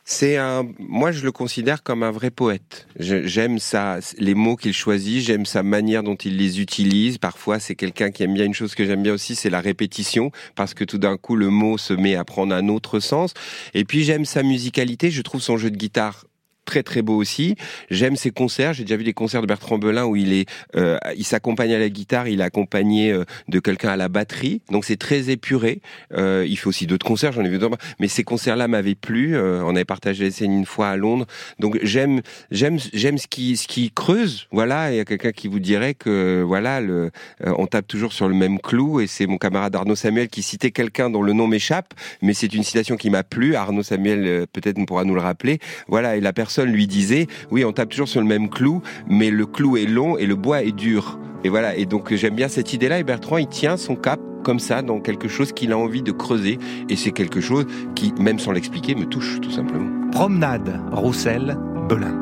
C'est 0.05 0.38
un, 0.38 0.68
moi 0.78 1.12
je 1.12 1.24
le 1.24 1.32
considère 1.32 1.82
comme 1.82 2.03
un 2.03 2.12
vrai 2.12 2.30
poète. 2.30 2.88
J'aime 2.99 3.58
ça, 3.58 3.97
les 4.20 4.36
mots 4.36 4.55
qu'il 4.55 4.74
choisit, 4.74 5.26
j'aime 5.26 5.47
sa 5.47 5.64
manière 5.64 6.03
dont 6.03 6.14
il 6.14 6.38
les 6.38 6.62
utilise. 6.62 7.18
Parfois 7.18 7.58
c'est 7.58 7.74
quelqu'un 7.74 8.12
qui 8.12 8.22
aime 8.22 8.36
bien 8.36 8.45
une 8.45 8.53
chose 8.53 8.76
que 8.76 8.86
j'aime 8.86 9.01
bien 9.01 9.14
aussi, 9.14 9.34
c'est 9.34 9.49
la 9.49 9.62
répétition, 9.62 10.30
parce 10.53 10.76
que 10.76 10.84
tout 10.84 10.99
d'un 10.99 11.18
coup 11.18 11.36
le 11.36 11.49
mot 11.49 11.80
se 11.80 11.93
met 11.93 12.14
à 12.14 12.24
prendre 12.24 12.53
un 12.53 12.68
autre 12.68 12.99
sens. 12.99 13.34
Et 13.74 13.84
puis 13.84 14.03
j'aime 14.03 14.26
sa 14.26 14.43
musicalité, 14.43 15.10
je 15.10 15.24
trouve 15.24 15.41
son 15.41 15.58
jeu 15.58 15.72
de 15.72 15.76
guitare 15.76 16.28
très 16.68 16.84
très 16.84 17.01
beau 17.01 17.15
aussi. 17.15 17.55
J'aime 17.89 18.15
ses 18.15 18.30
concerts. 18.30 18.74
J'ai 18.74 18.84
déjà 18.84 18.97
vu 18.97 19.05
des 19.05 19.13
concerts 19.13 19.41
de 19.41 19.47
Bertrand 19.47 19.80
Belin 19.80 20.05
où 20.05 20.15
il 20.15 20.34
est, 20.34 20.47
euh, 20.76 20.97
il 21.15 21.24
s'accompagne 21.24 21.74
à 21.74 21.80
la 21.80 21.89
guitare, 21.89 22.28
il 22.28 22.41
est 22.41 22.43
accompagné 22.43 23.11
euh, 23.11 23.24
de 23.47 23.59
quelqu'un 23.59 23.89
à 23.89 23.95
la 23.95 24.09
batterie. 24.09 24.61
Donc 24.70 24.86
c'est 24.86 24.97
très 24.97 25.30
épuré. 25.30 25.82
Euh, 26.13 26.45
il 26.47 26.57
fait 26.57 26.68
aussi 26.68 26.86
d'autres 26.86 27.05
concerts, 27.05 27.32
j'en 27.32 27.43
ai 27.43 27.49
vu 27.49 27.57
d'autres. 27.57 27.78
Mais 27.99 28.07
ces 28.09 28.24
concerts-là 28.24 28.68
m'avaient 28.68 28.95
plu. 28.95 29.36
Euh, 29.36 29.63
on 29.63 29.76
avait 29.76 29.86
partagé 29.86 30.26
les 30.26 30.32
scènes 30.32 30.51
une 30.51 30.65
fois 30.65 30.89
à 30.89 30.97
Londres. 30.97 31.26
Donc 31.59 31.80
j'aime, 31.84 32.22
j'aime, 32.51 32.78
j'aime 32.93 33.18
ce 33.18 33.28
qui, 33.28 33.55
ce 33.55 33.68
qui 33.68 33.91
creuse. 33.91 34.47
Voilà. 34.51 34.91
Il 34.91 34.97
y 34.97 34.99
a 34.99 35.05
quelqu'un 35.05 35.32
qui 35.32 35.47
vous 35.47 35.59
dirait 35.59 35.93
que 35.93 36.43
voilà, 36.45 36.82
le, 36.82 37.11
euh, 37.45 37.53
on 37.57 37.65
tape 37.65 37.88
toujours 37.88 38.11
sur 38.11 38.28
le 38.28 38.36
même 38.36 38.59
clou. 38.59 38.99
Et 38.99 39.07
c'est 39.07 39.26
mon 39.26 39.38
camarade 39.38 39.74
Arnaud 39.74 39.95
Samuel 39.95 40.28
qui 40.28 40.41
citait 40.41 40.72
quelqu'un 40.72 41.09
dont 41.09 41.22
le 41.22 41.32
nom 41.32 41.47
m'échappe, 41.47 41.93
mais 42.22 42.34
c'est 42.34 42.53
une 42.53 42.63
citation 42.63 42.97
qui 42.97 43.09
m'a 43.09 43.24
plu. 43.24 43.55
Arnaud 43.55 43.84
Samuel 43.84 44.47
peut-être 44.51 44.78
pourra 44.86 45.05
nous 45.05 45.15
le 45.15 45.22
rappeler. 45.22 45.59
Voilà. 45.88 46.18
Et 46.18 46.22
la 46.22 46.34
personne 46.34 46.57
lui 46.66 46.88
disait, 46.88 47.28
oui, 47.51 47.64
on 47.66 47.72
tape 47.72 47.89
toujours 47.89 48.08
sur 48.08 48.22
le 48.22 48.28
même 48.28 48.49
clou, 48.49 48.82
mais 49.10 49.30
le 49.30 49.45
clou 49.45 49.78
est 49.78 49.86
long 49.86 50.18
et 50.18 50.26
le 50.26 50.36
bois 50.36 50.64
est 50.64 50.72
dur. 50.72 51.20
Et 51.43 51.49
voilà. 51.49 51.76
Et 51.76 51.86
donc 51.86 52.14
j'aime 52.14 52.36
bien 52.36 52.47
cette 52.47 52.74
idée-là. 52.74 52.99
Et 52.99 53.03
Bertrand, 53.03 53.38
il 53.38 53.47
tient 53.47 53.78
son 53.78 53.95
cap 53.95 54.20
comme 54.43 54.60
ça 54.60 54.82
dans 54.82 54.99
quelque 54.99 55.28
chose 55.28 55.51
qu'il 55.51 55.72
a 55.72 55.78
envie 55.78 56.01
de 56.01 56.12
creuser. 56.12 56.58
Et 56.89 56.95
c'est 56.95 57.12
quelque 57.12 57.41
chose 57.41 57.66
qui, 57.95 58.14
même 58.20 58.39
sans 58.39 58.51
l'expliquer, 58.51 58.95
me 58.95 59.05
touche 59.05 59.39
tout 59.41 59.51
simplement. 59.51 60.10
Promenade, 60.12 60.82
Roussel, 60.91 61.58
Belin. 61.89 62.16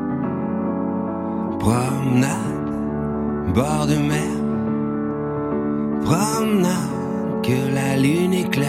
Promenade, 1.58 3.54
bord 3.54 3.86
de 3.86 3.96
mer. 3.96 4.36
Promenade, 6.02 7.42
que 7.42 7.74
la 7.74 7.96
lune 7.96 8.34
éclaire. 8.34 8.68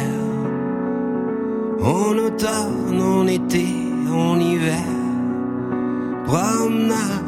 En 1.82 2.18
automne, 2.18 3.02
en 3.02 3.28
été, 3.28 3.66
en 4.12 4.40
hiver. 4.40 4.84
Promenade, 6.28 7.24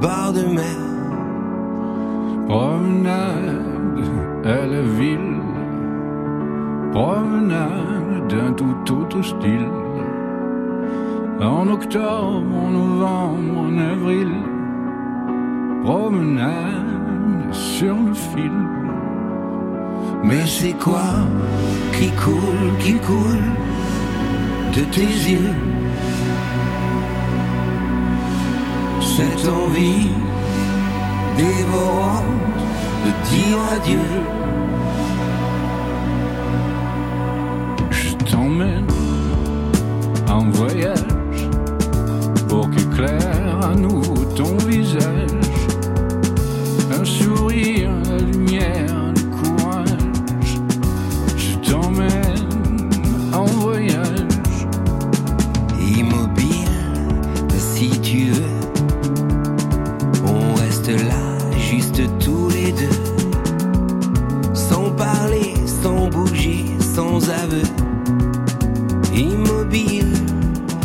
bord 0.00 0.32
de 0.32 0.46
mer. 0.46 0.78
Promenade 2.46 4.04
à 4.44 4.64
la 4.64 4.82
ville, 4.82 5.40
promenade 6.92 8.28
d'un 8.28 8.52
tout 8.52 8.92
autre 8.92 9.22
style. 9.22 9.68
En 11.40 11.66
octobre, 11.66 12.46
en 12.64 12.70
novembre, 12.70 13.58
en 13.66 13.76
avril, 13.76 14.30
promenade 15.82 17.52
sur 17.52 17.96
le 18.06 18.14
fil. 18.14 18.52
Mais 20.22 20.46
c'est 20.46 20.78
quoi 20.78 21.26
qui 21.92 22.10
coule, 22.10 22.70
qui 22.78 22.94
coule 23.00 23.50
de 24.76 24.82
tes 24.94 25.12
yeux? 25.32 25.54
Cette 29.00 29.48
envie 29.48 30.08
dévorante 31.36 32.24
de 33.04 33.10
dire 33.30 33.58
adieu. 33.72 33.98
Je 37.90 38.14
t'emmène 38.30 38.86
en 40.28 40.50
voyage 40.50 41.48
pour 42.48 42.70
qu'éclaire 42.70 43.60
à 43.62 43.74
nouveau 43.74 44.24
ton 44.34 44.56
visage. 44.66 45.30
Un 46.98 47.04
sourire, 47.04 47.90
la 48.08 48.18
lumière, 48.18 48.95
Immobile, 69.14 70.12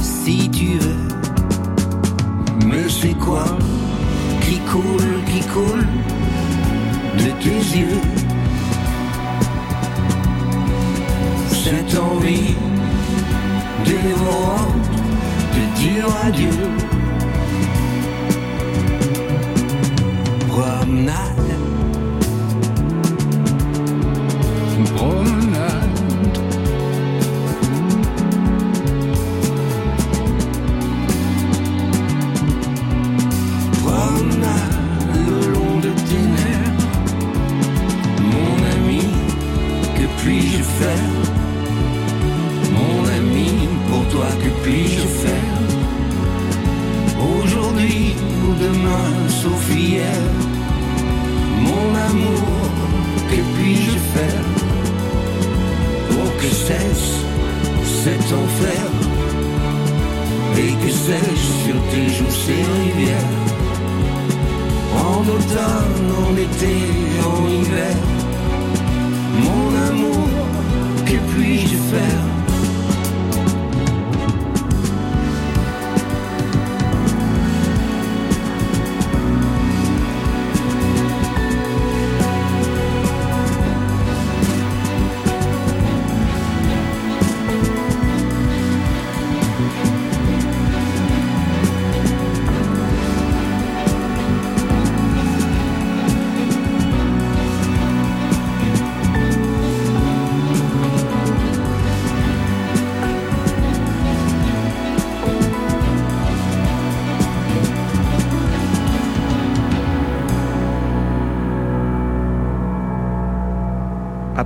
si 0.02 0.50
tu 0.50 0.78
veux. 0.78 1.08
Mais 2.66 2.88
c'est 2.88 3.18
quoi 3.18 3.46
qui 4.42 4.60
coule, 4.60 5.24
qui 5.26 5.42
coule 5.48 5.86
de 7.18 7.32
tes 7.42 7.78
yeux? 7.78 8.02
Cette 11.50 11.98
envie 11.98 12.56
dévorante 13.86 14.90
de 15.56 15.64
dire 15.80 16.08
adieu. 16.26 16.60
Promenade. 20.48 21.41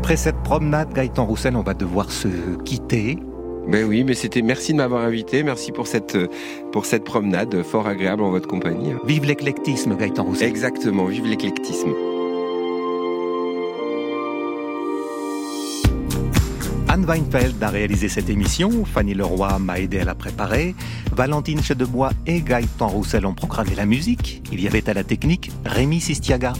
Après 0.05 0.17
cette 0.17 0.43
promenade, 0.43 0.93
Gaëtan 0.93 1.25
Roussel, 1.25 1.55
on 1.55 1.63
va 1.63 1.73
devoir 1.73 2.11
se 2.11 2.27
quitter. 2.63 3.17
Ben 3.67 3.87
oui, 3.87 4.03
mais 4.03 4.13
c'était 4.13 4.43
merci 4.43 4.71
de 4.71 4.77
m'avoir 4.77 5.03
invité, 5.03 5.41
merci 5.41 5.71
pour 5.71 5.87
cette 5.87 6.15
pour 6.71 6.85
cette 6.85 7.03
promenade 7.03 7.63
fort 7.63 7.87
agréable 7.87 8.21
en 8.21 8.29
votre 8.29 8.47
compagnie. 8.47 8.93
Vive 9.07 9.25
l'éclectisme, 9.25 9.97
Gaëtan 9.97 10.25
Roussel. 10.25 10.47
Exactement, 10.47 11.05
vive 11.05 11.25
l'éclectisme. 11.25 11.89
Anne 16.87 17.05
Weinfeld 17.05 17.63
a 17.63 17.69
réalisé 17.69 18.07
cette 18.07 18.29
émission, 18.29 18.85
Fanny 18.85 19.15
Leroy 19.15 19.57
m'a 19.57 19.79
aidé 19.79 20.01
à 20.01 20.05
la 20.05 20.13
préparer, 20.13 20.75
Valentine 21.15 21.63
Chedebois 21.63 22.11
et 22.27 22.41
Gaëtan 22.41 22.89
Roussel 22.89 23.25
ont 23.25 23.33
programmé 23.33 23.71
la 23.75 23.87
musique, 23.87 24.43
il 24.51 24.61
y 24.61 24.67
avait 24.67 24.87
à 24.87 24.93
la 24.93 25.03
technique 25.03 25.51
Rémi 25.65 25.99
Sistiaga. 25.99 26.53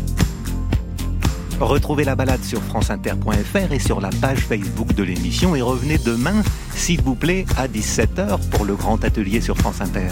Retrouvez 1.60 2.04
la 2.04 2.16
balade 2.16 2.44
sur 2.44 2.62
franceinter.fr 2.62 3.72
et 3.72 3.80
sur 3.80 4.02
la 4.02 4.10
page 4.22 4.40
Facebook 4.40 4.94
de 4.94 5.04
l'émission 5.04 5.56
et 5.56 5.62
revenez 5.62 5.98
demain, 5.98 6.44
s'il 6.76 7.02
vous 7.02 7.16
plaît, 7.16 7.46
à 7.58 7.68
17h 7.68 8.40
pour 8.52 8.66
le 8.66 8.76
grand 8.76 9.04
atelier 9.04 9.42
sur 9.42 9.58
France 9.58 9.82
Inter. 9.82 10.10